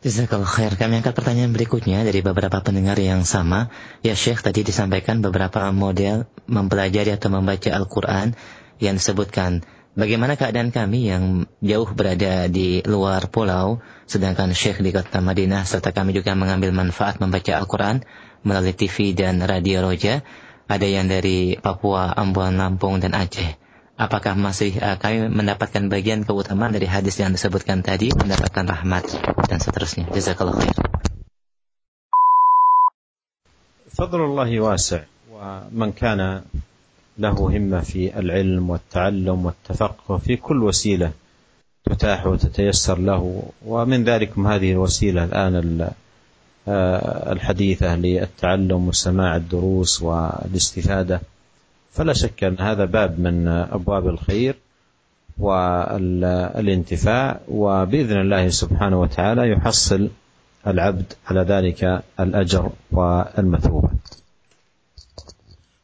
Jazakallah 0.01 0.49
khair. 0.49 0.73
Kami 0.81 0.97
angkat 0.97 1.13
pertanyaan 1.13 1.53
berikutnya 1.53 2.01
dari 2.01 2.25
beberapa 2.25 2.57
pendengar 2.65 2.97
yang 2.97 3.21
sama. 3.21 3.69
Ya 4.01 4.17
Syekh 4.17 4.41
tadi 4.41 4.65
disampaikan 4.65 5.21
beberapa 5.21 5.69
model 5.69 6.25
mempelajari 6.49 7.13
atau 7.13 7.29
membaca 7.29 7.69
Al-Quran 7.69 8.33
yang 8.81 8.97
disebutkan 8.97 9.61
bagaimana 9.93 10.41
keadaan 10.41 10.73
kami 10.73 11.05
yang 11.05 11.45
jauh 11.61 11.89
berada 11.93 12.47
di 12.49 12.81
luar 12.81 13.27
pulau 13.29 13.83
sedangkan 14.07 14.55
Syekh 14.55 14.79
di 14.81 14.89
kota 14.89 15.19
Madinah 15.19 15.67
serta 15.67 15.93
kami 15.93 16.15
juga 16.15 16.33
mengambil 16.33 16.73
manfaat 16.73 17.19
membaca 17.19 17.53
Al-Quran 17.59 18.01
melalui 18.46 18.72
TV 18.72 19.12
dan 19.12 19.42
radio 19.42 19.84
Roja 19.84 20.22
ada 20.66 20.86
yang 20.86 21.06
dari 21.06 21.54
Papua, 21.58 22.10
Ambon, 22.14 22.58
Lampung 22.58 22.98
dan 22.98 23.14
Aceh 23.14 23.58
apakah 23.96 24.36
masih 24.36 24.76
uh, 24.76 25.00
kami 25.00 25.32
mendapatkan 25.32 25.88
bagian 25.88 26.22
keutamaan 26.28 26.76
dari 26.76 26.84
hadis 26.84 27.16
yang 27.16 27.32
disebutkan 27.32 27.80
tadi 27.80 28.12
mendapatkan 28.12 28.68
rahmat 28.68 29.08
dan 29.48 29.58
seterusnya 29.58 30.04
jazakallah 30.12 30.52
khair 30.52 30.76
Fadlullah 33.96 34.48
wasi' 34.48 35.08
wa 35.32 35.64
man 35.72 35.96
kana 35.96 36.44
له 37.16 37.32
همه 37.32 37.80
في 37.80 38.18
العلم 38.18 38.70
والتعلم 38.70 39.46
والتفقه 39.46 40.16
في 40.18 40.36
كل 40.36 40.62
وسيله 40.62 41.12
تتاح 41.84 42.26
وتتيسر 42.26 42.98
له 42.98 43.42
ومن 43.66 44.04
ذلكم 44.04 44.46
هذه 44.46 44.72
الوسيله 44.72 45.24
الان 45.24 45.56
الحديثة 46.67 47.95
للتعلم 47.95 48.87
وسماع 48.87 49.35
الدروس 49.35 50.01
والاستفادة 50.01 51.21
فلا 51.91 52.13
شك 52.13 52.43
أن 52.43 52.59
هذا 52.59 52.85
باب 52.85 53.19
من 53.19 53.47
أبواب 53.47 54.07
الخير 54.07 54.55
والانتفاع 55.39 57.39
وبإذن 57.47 58.21
الله 58.21 58.49
سبحانه 58.49 59.01
وتعالى 59.01 59.51
يحصل 59.51 60.09
العبد 60.67 61.13
على 61.27 61.41
ذلك 61.41 62.03
الأجر 62.19 62.69
والمثوبة. 62.91 63.89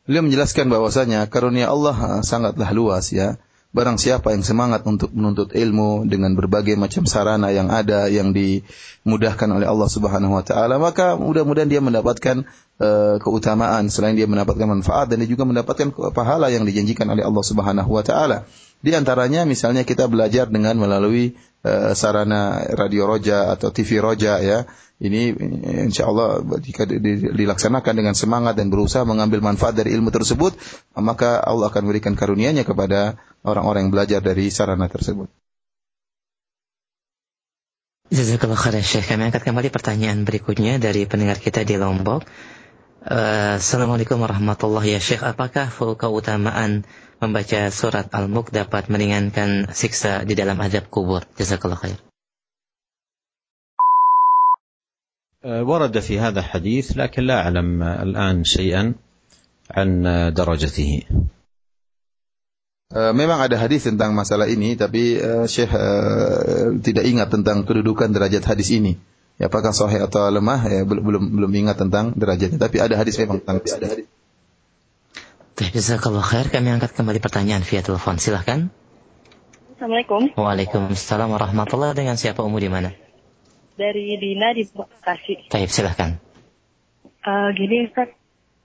Beliau 0.07 0.23
menjelaskan 0.23 0.71
bahwasanya 0.71 1.27
karunia 1.27 1.67
Allah 1.67 1.97
eh, 1.99 2.23
sangatlah 2.23 2.71
luas 2.71 3.11
ya. 3.11 3.35
Barang 3.67 3.99
siapa 3.99 4.31
yang 4.31 4.47
semangat 4.47 4.87
untuk 4.87 5.11
menuntut 5.11 5.51
ilmu 5.51 6.07
dengan 6.07 6.33
berbagai 6.39 6.79
macam 6.79 7.03
sarana 7.03 7.51
yang 7.51 7.67
ada 7.67 8.07
yang 8.07 8.31
dimudahkan 8.31 9.49
oleh 9.51 9.67
Allah 9.67 9.89
Subhanahu 9.91 10.39
wa 10.39 10.43
taala, 10.43 10.79
maka 10.79 11.19
mudah-mudahan 11.19 11.67
dia 11.67 11.83
mendapatkan 11.83 12.47
uh, 12.79 13.19
keutamaan 13.19 13.91
selain 13.91 14.15
dia 14.15 14.23
mendapatkan 14.23 14.65
manfaat 14.71 15.11
dan 15.11 15.19
dia 15.19 15.29
juga 15.29 15.43
mendapatkan 15.43 15.91
pahala 16.15 16.47
yang 16.47 16.63
dijanjikan 16.63 17.11
oleh 17.11 17.27
Allah 17.27 17.43
Subhanahu 17.43 17.91
wa 17.91 18.03
taala. 18.07 18.47
Di 18.79 18.95
antaranya 18.95 19.43
misalnya 19.43 19.83
kita 19.83 20.07
belajar 20.07 20.47
dengan 20.47 20.79
melalui 20.79 21.35
uh, 21.67 21.91
sarana 21.91 22.63
radio 22.71 23.03
roja 23.03 23.51
atau 23.51 23.75
TV 23.75 23.99
roja 23.99 24.39
ya 24.39 24.63
ini 24.97 25.29
insya 25.85 26.09
Allah 26.09 26.41
jika 26.57 26.89
dilaksanakan 27.37 27.93
dengan 27.93 28.17
semangat 28.17 28.57
dan 28.57 28.73
berusaha 28.73 29.05
mengambil 29.05 29.45
manfaat 29.45 29.77
dari 29.77 29.93
ilmu 29.93 30.09
tersebut, 30.09 30.57
maka 30.97 31.37
Allah 31.37 31.69
akan 31.69 31.85
memberikan 31.85 32.17
karunia-Nya 32.17 32.65
kepada 32.65 33.21
orang-orang 33.42 33.88
yang 33.88 33.92
belajar 33.94 34.20
dari 34.22 34.48
sarana 34.48 34.86
tersebut. 34.86 35.28
Jazakallah 38.12 38.60
khair 38.60 38.84
Syekh. 38.84 39.08
Kami 39.08 39.32
angkat 39.32 39.40
kembali 39.40 39.72
pertanyaan 39.72 40.28
berikutnya 40.28 40.76
dari 40.76 41.08
pendengar 41.08 41.40
kita 41.40 41.64
di 41.64 41.80
Lombok. 41.80 42.28
Uh, 43.02 43.56
Assalamualaikum 43.56 44.20
warahmatullahi 44.20 44.92
wabarakatuh. 44.92 45.08
Syekh, 45.08 45.22
apakah 45.24 45.72
keutamaan 45.72 46.84
membaca 47.24 47.72
surat 47.72 48.12
Al-Mulk 48.12 48.52
dapat 48.52 48.92
meringankan 48.92 49.72
siksa 49.72 50.28
di 50.28 50.36
dalam 50.36 50.60
azab 50.60 50.92
kubur? 50.92 51.24
Jazakallah 51.40 51.80
khair. 51.80 51.98
ورد 55.42 55.98
في 55.98 56.22
هذا 56.22 56.42
حديث 56.42 56.96
لكن 56.96 57.22
لا 57.22 57.42
أعلم 57.42 57.82
الآن 57.82 58.44
شيئا 58.44 58.94
عن 59.70 59.88
درجته 60.36 61.02
Memang 62.87 63.43
ada 63.43 63.59
hadis 63.59 63.83
tentang 63.83 64.15
masalah 64.15 64.47
ini, 64.47 64.79
tapi 64.79 65.19
uh, 65.19 65.43
Syekh 65.43 65.75
uh, 65.75 66.71
tidak 66.79 67.03
ingat 67.03 67.27
tentang 67.27 67.67
kedudukan 67.67 68.15
derajat 68.15 68.47
hadis 68.47 68.71
ini. 68.71 68.95
Ya, 69.35 69.51
apakah 69.51 69.75
sahih 69.75 70.07
atau 70.07 70.23
lemah? 70.31 70.65
Ya, 70.71 70.87
belum 70.87 71.03
belum 71.03 71.23
belum 71.35 71.51
ingat 71.51 71.83
tentang 71.83 72.15
derajatnya. 72.15 72.57
Tapi 72.57 72.79
ada 72.79 72.95
hadis 72.95 73.19
memang 73.19 73.43
tentang 73.43 73.59
ada 73.59 73.87
hadis. 73.91 74.07
Jazakallah 75.59 76.23
khair. 76.23 76.47
Kami 76.47 76.79
angkat 76.79 76.95
kembali 76.95 77.19
pertanyaan 77.19 77.61
via 77.61 77.83
telepon. 77.83 78.17
Silahkan. 78.23 78.71
Assalamualaikum. 79.75 80.33
Waalaikumsalam 80.33 81.27
warahmatullahi 81.27 81.93
Dengan 81.93 82.15
siapa 82.15 82.41
umum 82.41 82.57
di 82.57 82.71
mana? 82.71 82.95
dari 83.77 84.17
Dina 84.17 84.51
di 84.57 84.65
Bekasi. 84.65 85.53
Baik, 85.53 85.69
silahkan. 85.69 86.17
Uh, 87.21 87.53
gini 87.53 87.87
Ustaz, 87.87 88.09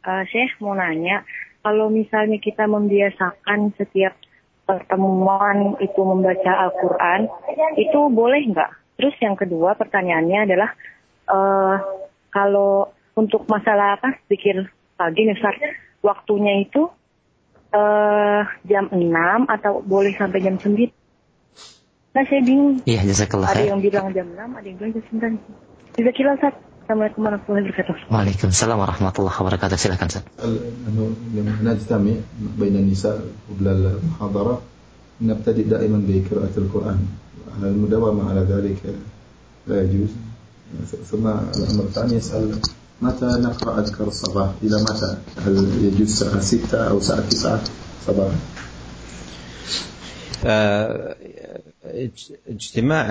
uh, 0.09 0.25
Syekh 0.25 0.57
mau 0.65 0.73
nanya, 0.73 1.23
kalau 1.63 1.87
misalnya 1.89 2.43
kita 2.43 2.67
membiasakan 2.67 3.73
setiap 3.79 4.19
pertemuan 4.67 5.79
itu 5.79 6.01
membaca 6.03 6.53
Al-Quran, 6.69 7.31
itu 7.79 7.99
boleh 8.11 8.43
nggak? 8.51 8.71
Terus 8.99 9.15
yang 9.23 9.35
kedua 9.39 9.75
pertanyaannya 9.79 10.39
adalah, 10.47 10.71
uh, 11.31 11.77
kalau 12.31 12.91
untuk 13.15 13.47
masalah 13.47 13.99
apa 13.99 14.19
pikir 14.27 14.67
pagi 14.99 15.27
nih 15.27 15.39
Ustaz, 15.39 15.57
waktunya 16.03 16.63
itu 16.63 16.91
eh 17.73 18.43
jam 18.69 18.93
6 18.93 19.01
atau 19.49 19.81
boleh 19.81 20.13
sampai 20.19 20.45
jam 20.45 20.61
9? 20.61 20.93
Nah 22.13 22.25
saya 22.29 22.43
bingung. 22.45 22.85
Iya, 22.85 23.01
jazakallah 23.09 23.49
Ada 23.57 23.73
yang 23.73 23.81
bilang 23.81 24.13
jam 24.13 24.29
6, 24.29 24.37
ada 24.37 24.67
yang 24.69 24.77
bilang 24.77 24.93
jam 24.93 25.05
9. 25.41 25.97
Bisa 25.97 26.11
kira 26.13 26.37
Ustaz. 26.37 26.55
Assalamualaikum 26.93 27.25
warahmatullahi 27.25 27.65
wabarakatuh. 27.73 28.13
Waalaikumsalam 28.13 28.77
warahmatullahi 28.77 29.37
wabarakatuh. 29.41 29.77
Silakan 29.81 30.13
Ustaz. 30.13 30.29
نجتمع 31.65 32.15
بين 32.61 32.75
النساء 32.77 33.17
قبل 33.49 33.67
المحاضرة 33.97 34.55
نبتدئ 35.25 35.65
دائما 35.73 35.99
بقراءة 36.05 36.53
القرآن 36.53 37.01
المداومة 37.65 38.31
على 38.31 38.41
ذلك 38.45 38.81
لا 39.73 39.83
يجوز 39.89 40.13
ثم 41.09 41.25
الأمر 41.33 41.85
الثاني 41.89 42.15
يسأل 42.21 42.61
متى 43.01 43.31
نقرأ 43.41 43.81
أذكار 43.81 44.07
الصباح 44.13 44.51
إلى 44.63 44.77
متى 44.85 45.17
هل 45.49 45.55
يجوز 45.89 46.13
الساعة 46.13 46.41
6 46.45 46.77
أو 46.77 46.99
الساعة 47.01 47.25
9 47.25 47.61
صباحا 48.05 48.37
اجتماع 52.53 53.07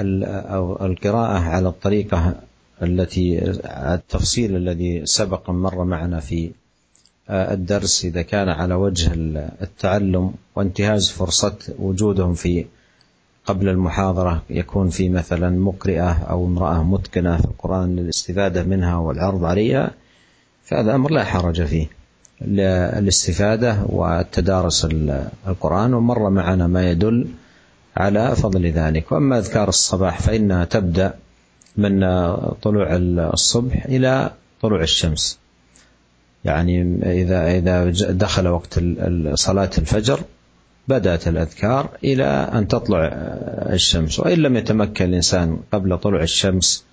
أو 0.00 0.86
القراءة 0.86 1.38
على 1.38 1.68
الطريقة 1.68 2.34
التي 2.82 3.50
التفصيل 3.94 4.56
الذي 4.56 5.06
سبق 5.06 5.50
مر 5.50 5.84
معنا 5.84 6.20
في 6.20 6.50
الدرس 7.30 8.04
إذا 8.04 8.22
كان 8.22 8.48
على 8.48 8.74
وجه 8.74 9.10
التعلم 9.62 10.32
وانتهاز 10.56 11.08
فرصة 11.10 11.56
وجودهم 11.78 12.34
في 12.34 12.64
قبل 13.46 13.68
المحاضرة 13.68 14.42
يكون 14.50 14.88
في 14.90 15.08
مثلا 15.08 15.50
مقرئة 15.50 16.12
أو 16.12 16.46
امرأة 16.46 16.82
متقنة 16.82 17.36
في 17.36 17.44
القرآن 17.44 17.96
للاستفادة 17.96 18.62
منها 18.62 18.96
والعرض 18.96 19.44
عليها 19.44 19.90
فهذا 20.64 20.94
أمر 20.94 21.10
لا 21.10 21.24
حرج 21.24 21.62
فيه 21.64 21.86
للاستفادة 22.40 23.82
والتدارس 23.86 24.88
القرآن 25.48 25.94
ومر 25.94 26.30
معنا 26.30 26.66
ما 26.66 26.90
يدل 26.90 27.26
على 27.98 28.36
فضل 28.36 28.66
ذلك. 28.66 29.12
وأما 29.12 29.38
أذكار 29.38 29.68
الصباح 29.68 30.20
فإنها 30.20 30.64
تبدأ 30.64 31.14
من 31.76 32.00
طلوع 32.62 32.96
الصبح 33.32 33.84
إلى 33.84 34.30
طلوع 34.62 34.82
الشمس. 34.82 35.38
يعني 36.44 37.00
إذا 37.22 37.58
إذا 37.58 37.90
دخل 38.10 38.48
وقت 38.48 38.80
صلاة 39.34 39.70
الفجر 39.78 40.20
بدأت 40.88 41.28
الأذكار 41.28 41.88
إلى 42.04 42.24
أن 42.54 42.68
تطلع 42.68 43.00
الشمس. 43.72 44.20
وإن 44.20 44.38
لم 44.38 44.56
يتمكن 44.56 45.04
الإنسان 45.04 45.58
قبل 45.72 45.98
طلوع 45.98 46.22
الشمس 46.22 46.84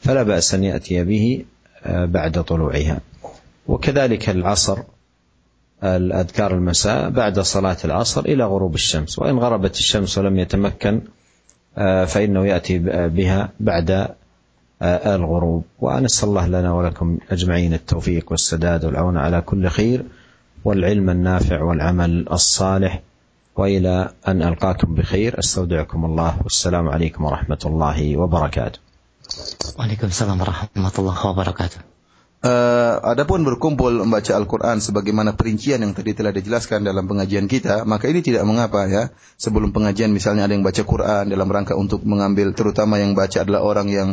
فلا 0.00 0.22
بأس 0.22 0.54
أن 0.54 0.64
يأتي 0.64 1.04
به 1.04 1.44
بعد 1.86 2.44
طلوعها. 2.44 3.00
وكذلك 3.66 4.28
العصر 4.28 4.78
الأذكار 5.82 6.54
المساء 6.54 7.10
بعد 7.10 7.40
صلاة 7.40 7.76
العصر 7.84 8.20
إلى 8.20 8.44
غروب 8.44 8.74
الشمس 8.74 9.18
وإن 9.18 9.38
غربت 9.38 9.76
الشمس 9.76 10.18
ولم 10.18 10.38
يتمكن 10.38 11.00
فإنه 12.06 12.46
يأتي 12.46 12.78
بها 13.08 13.48
بعد 13.60 14.08
الغروب 14.82 15.64
ونسأل 15.80 16.28
الله 16.28 16.46
لنا 16.46 16.72
ولكم 16.72 17.18
أجمعين 17.30 17.74
التوفيق 17.74 18.30
والسداد 18.30 18.84
والعون 18.84 19.16
على 19.16 19.40
كل 19.40 19.68
خير 19.68 20.04
والعلم 20.64 21.10
النافع 21.10 21.62
والعمل 21.62 22.28
الصالح 22.32 23.02
وإلى 23.56 24.10
أن 24.28 24.42
ألقاكم 24.42 24.94
بخير 24.94 25.38
أستودعكم 25.38 26.04
الله 26.04 26.42
والسلام 26.42 26.88
عليكم 26.88 27.24
ورحمة 27.24 27.58
الله 27.64 28.16
وبركاته. 28.16 28.78
Waalaikumsalam 29.78 30.36
warahmatullahi 30.40 31.22
wabarakatuh. 31.24 31.78
Uh, 32.42 32.98
adapun 33.06 33.46
berkumpul 33.46 34.02
membaca 34.02 34.34
Al-Quran 34.34 34.82
sebagaimana 34.82 35.38
perincian 35.38 35.78
yang 35.78 35.94
tadi 35.94 36.10
telah 36.10 36.34
dijelaskan 36.34 36.82
dalam 36.82 37.06
pengajian 37.06 37.46
kita, 37.46 37.86
maka 37.86 38.10
ini 38.10 38.18
tidak 38.18 38.42
mengapa 38.42 38.90
ya. 38.90 39.14
Sebelum 39.38 39.70
pengajian 39.70 40.10
misalnya 40.10 40.50
ada 40.50 40.54
yang 40.58 40.66
baca 40.66 40.82
Quran 40.82 41.30
dalam 41.30 41.46
rangka 41.46 41.78
untuk 41.78 42.02
mengambil, 42.02 42.50
terutama 42.50 42.98
yang 42.98 43.14
baca 43.14 43.46
adalah 43.46 43.62
orang 43.62 43.94
yang 43.94 44.08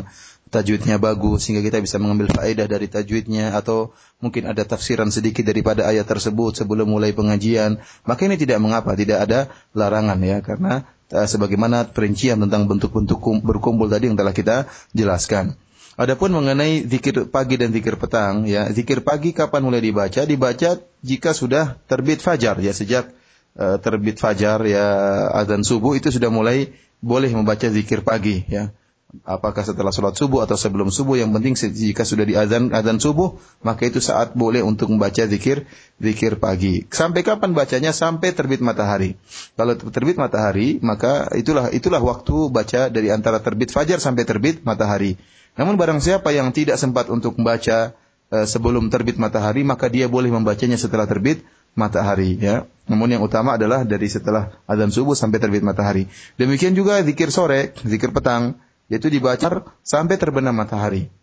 tajwidnya 0.54 0.98
bagus 0.98 1.46
sehingga 1.46 1.62
kita 1.62 1.78
bisa 1.82 2.02
mengambil 2.02 2.30
faedah 2.34 2.66
dari 2.66 2.90
tajwidnya 2.90 3.54
atau 3.54 3.94
mungkin 4.18 4.50
ada 4.50 4.66
tafsiran 4.66 5.14
sedikit 5.14 5.46
daripada 5.46 5.86
ayat 5.86 6.10
tersebut 6.10 6.58
sebelum 6.58 6.90
mulai 6.90 7.14
pengajian 7.14 7.78
maka 8.04 8.26
ini 8.26 8.34
tidak 8.34 8.58
mengapa 8.58 8.98
tidak 8.98 9.30
ada 9.30 9.54
larangan 9.78 10.18
ya 10.26 10.42
karena 10.42 10.90
uh, 11.14 11.28
sebagaimana 11.30 11.94
perincian 11.94 12.42
tentang 12.42 12.66
bentuk-bentuk 12.66 13.22
berkumpul 13.46 13.94
tadi 13.94 14.10
yang 14.10 14.18
telah 14.18 14.34
kita 14.34 14.66
jelaskan 14.98 15.54
Adapun 16.00 16.32
mengenai 16.32 16.88
zikir 16.88 17.28
pagi 17.28 17.60
dan 17.60 17.76
zikir 17.76 18.00
petang, 18.00 18.48
ya 18.48 18.72
zikir 18.72 19.04
pagi 19.04 19.36
kapan 19.36 19.68
mulai 19.68 19.84
dibaca? 19.84 20.24
Dibaca 20.24 20.80
jika 21.04 21.36
sudah 21.36 21.76
terbit 21.92 22.24
fajar, 22.24 22.56
ya 22.64 22.72
sejak 22.72 23.12
uh, 23.60 23.76
terbit 23.84 24.16
fajar 24.16 24.64
ya 24.64 24.86
azan 25.36 25.68
subuh 25.68 26.00
itu 26.00 26.08
sudah 26.08 26.32
mulai 26.32 26.72
boleh 27.04 27.36
membaca 27.36 27.68
zikir 27.68 28.08
pagi, 28.08 28.48
ya. 28.48 28.72
Apakah 29.28 29.66
setelah 29.66 29.92
sholat 29.92 30.16
subuh 30.16 30.46
atau 30.48 30.56
sebelum 30.56 30.88
subuh? 30.88 31.20
Yang 31.20 31.36
penting 31.36 31.54
jika 31.76 32.08
sudah 32.08 32.24
di 32.24 32.40
azan 32.40 32.72
azan 32.72 33.04
subuh, 33.04 33.36
maka 33.60 33.90
itu 33.90 34.00
saat 34.00 34.40
boleh 34.40 34.64
untuk 34.64 34.88
membaca 34.94 35.28
zikir 35.28 35.68
zikir 36.00 36.40
pagi. 36.40 36.88
Sampai 36.96 37.28
kapan 37.28 37.52
bacanya? 37.52 37.92
Sampai 37.92 38.32
terbit 38.32 38.64
matahari. 38.64 39.20
Kalau 39.60 39.76
terbit 39.76 40.16
matahari, 40.16 40.80
maka 40.80 41.28
itulah 41.36 41.74
itulah 41.76 42.00
waktu 42.00 42.48
baca 42.48 42.88
dari 42.88 43.12
antara 43.12 43.44
terbit 43.44 43.76
fajar 43.76 44.00
sampai 44.00 44.24
terbit 44.24 44.64
matahari. 44.64 45.20
Namun 45.56 45.78
barang 45.80 46.00
siapa 46.04 46.30
yang 46.36 46.52
tidak 46.52 46.78
sempat 46.78 47.08
untuk 47.08 47.38
membaca 47.40 47.96
uh, 48.34 48.46
sebelum 48.46 48.92
terbit 48.92 49.18
matahari, 49.18 49.66
maka 49.66 49.90
dia 49.90 50.06
boleh 50.06 50.30
membacanya 50.30 50.78
setelah 50.78 51.10
terbit 51.10 51.46
matahari 51.78 52.38
ya. 52.38 52.66
Namun 52.90 53.14
yang 53.14 53.22
utama 53.22 53.56
adalah 53.58 53.86
dari 53.86 54.10
setelah 54.10 54.58
azan 54.66 54.90
subuh 54.90 55.14
sampai 55.14 55.38
terbit 55.38 55.62
matahari. 55.62 56.10
Demikian 56.42 56.74
juga 56.74 57.02
zikir 57.06 57.30
sore, 57.30 57.74
zikir 57.86 58.10
petang, 58.10 58.58
yaitu 58.90 59.08
dibaca 59.14 59.70
sampai 59.86 60.16
terbenam 60.18 60.58
matahari. 60.58 61.14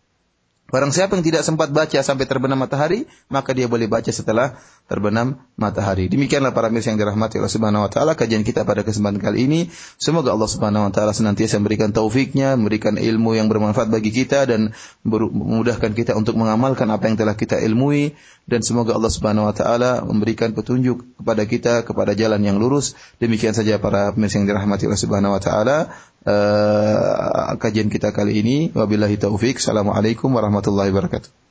Barang 0.67 0.91
siapa 0.91 1.15
yang 1.15 1.23
tidak 1.23 1.43
sempat 1.47 1.71
baca 1.71 2.03
sampai 2.03 2.27
terbenam 2.27 2.59
matahari, 2.59 3.07
maka 3.31 3.55
dia 3.55 3.71
boleh 3.71 3.87
baca 3.87 4.11
setelah 4.11 4.59
terbenam 4.87 5.43
matahari. 5.59 6.07
Demikianlah 6.07 6.55
para 6.55 6.71
mirsa 6.71 6.95
yang 6.95 7.01
dirahmati 7.03 7.43
Allah 7.43 7.51
Subhanahu 7.51 7.85
wa 7.87 7.91
taala 7.91 8.15
kajian 8.15 8.47
kita 8.47 8.63
pada 8.63 8.87
kesempatan 8.87 9.19
kali 9.19 9.51
ini. 9.51 9.61
Semoga 9.99 10.31
Allah 10.31 10.47
Subhanahu 10.47 10.87
wa 10.87 10.93
taala 10.95 11.11
senantiasa 11.11 11.59
memberikan 11.59 11.91
taufiknya, 11.91 12.55
memberikan 12.55 12.95
ilmu 12.95 13.35
yang 13.35 13.51
bermanfaat 13.51 13.91
bagi 13.91 14.15
kita 14.15 14.47
dan 14.47 14.71
memudahkan 15.03 15.91
kita 15.91 16.15
untuk 16.15 16.39
mengamalkan 16.39 16.87
apa 16.95 17.11
yang 17.11 17.19
telah 17.19 17.35
kita 17.35 17.59
ilmui 17.59 18.15
dan 18.47 18.63
semoga 18.63 18.95
Allah 18.95 19.11
Subhanahu 19.11 19.51
wa 19.51 19.55
taala 19.55 20.07
memberikan 20.07 20.55
petunjuk 20.55 21.03
kepada 21.19 21.43
kita 21.51 21.75
kepada 21.83 22.15
jalan 22.15 22.39
yang 22.47 22.63
lurus. 22.63 22.95
Demikian 23.19 23.59
saja 23.59 23.83
para 23.83 24.15
pemirsa 24.15 24.39
yang 24.39 24.47
dirahmati 24.47 24.87
Allah 24.87 25.03
Subhanahu 25.03 25.35
wa 25.35 25.43
taala. 25.43 25.79
Uh, 26.27 27.55
kajian 27.63 27.87
kita 27.87 28.15
kali 28.15 28.39
ini 28.39 28.57
wabillahi 28.71 29.19
taufik. 29.19 29.59
Assalamualaikum 29.59 30.31
warahmatullahi 30.31 30.95
wabarakatuh. 30.95 31.46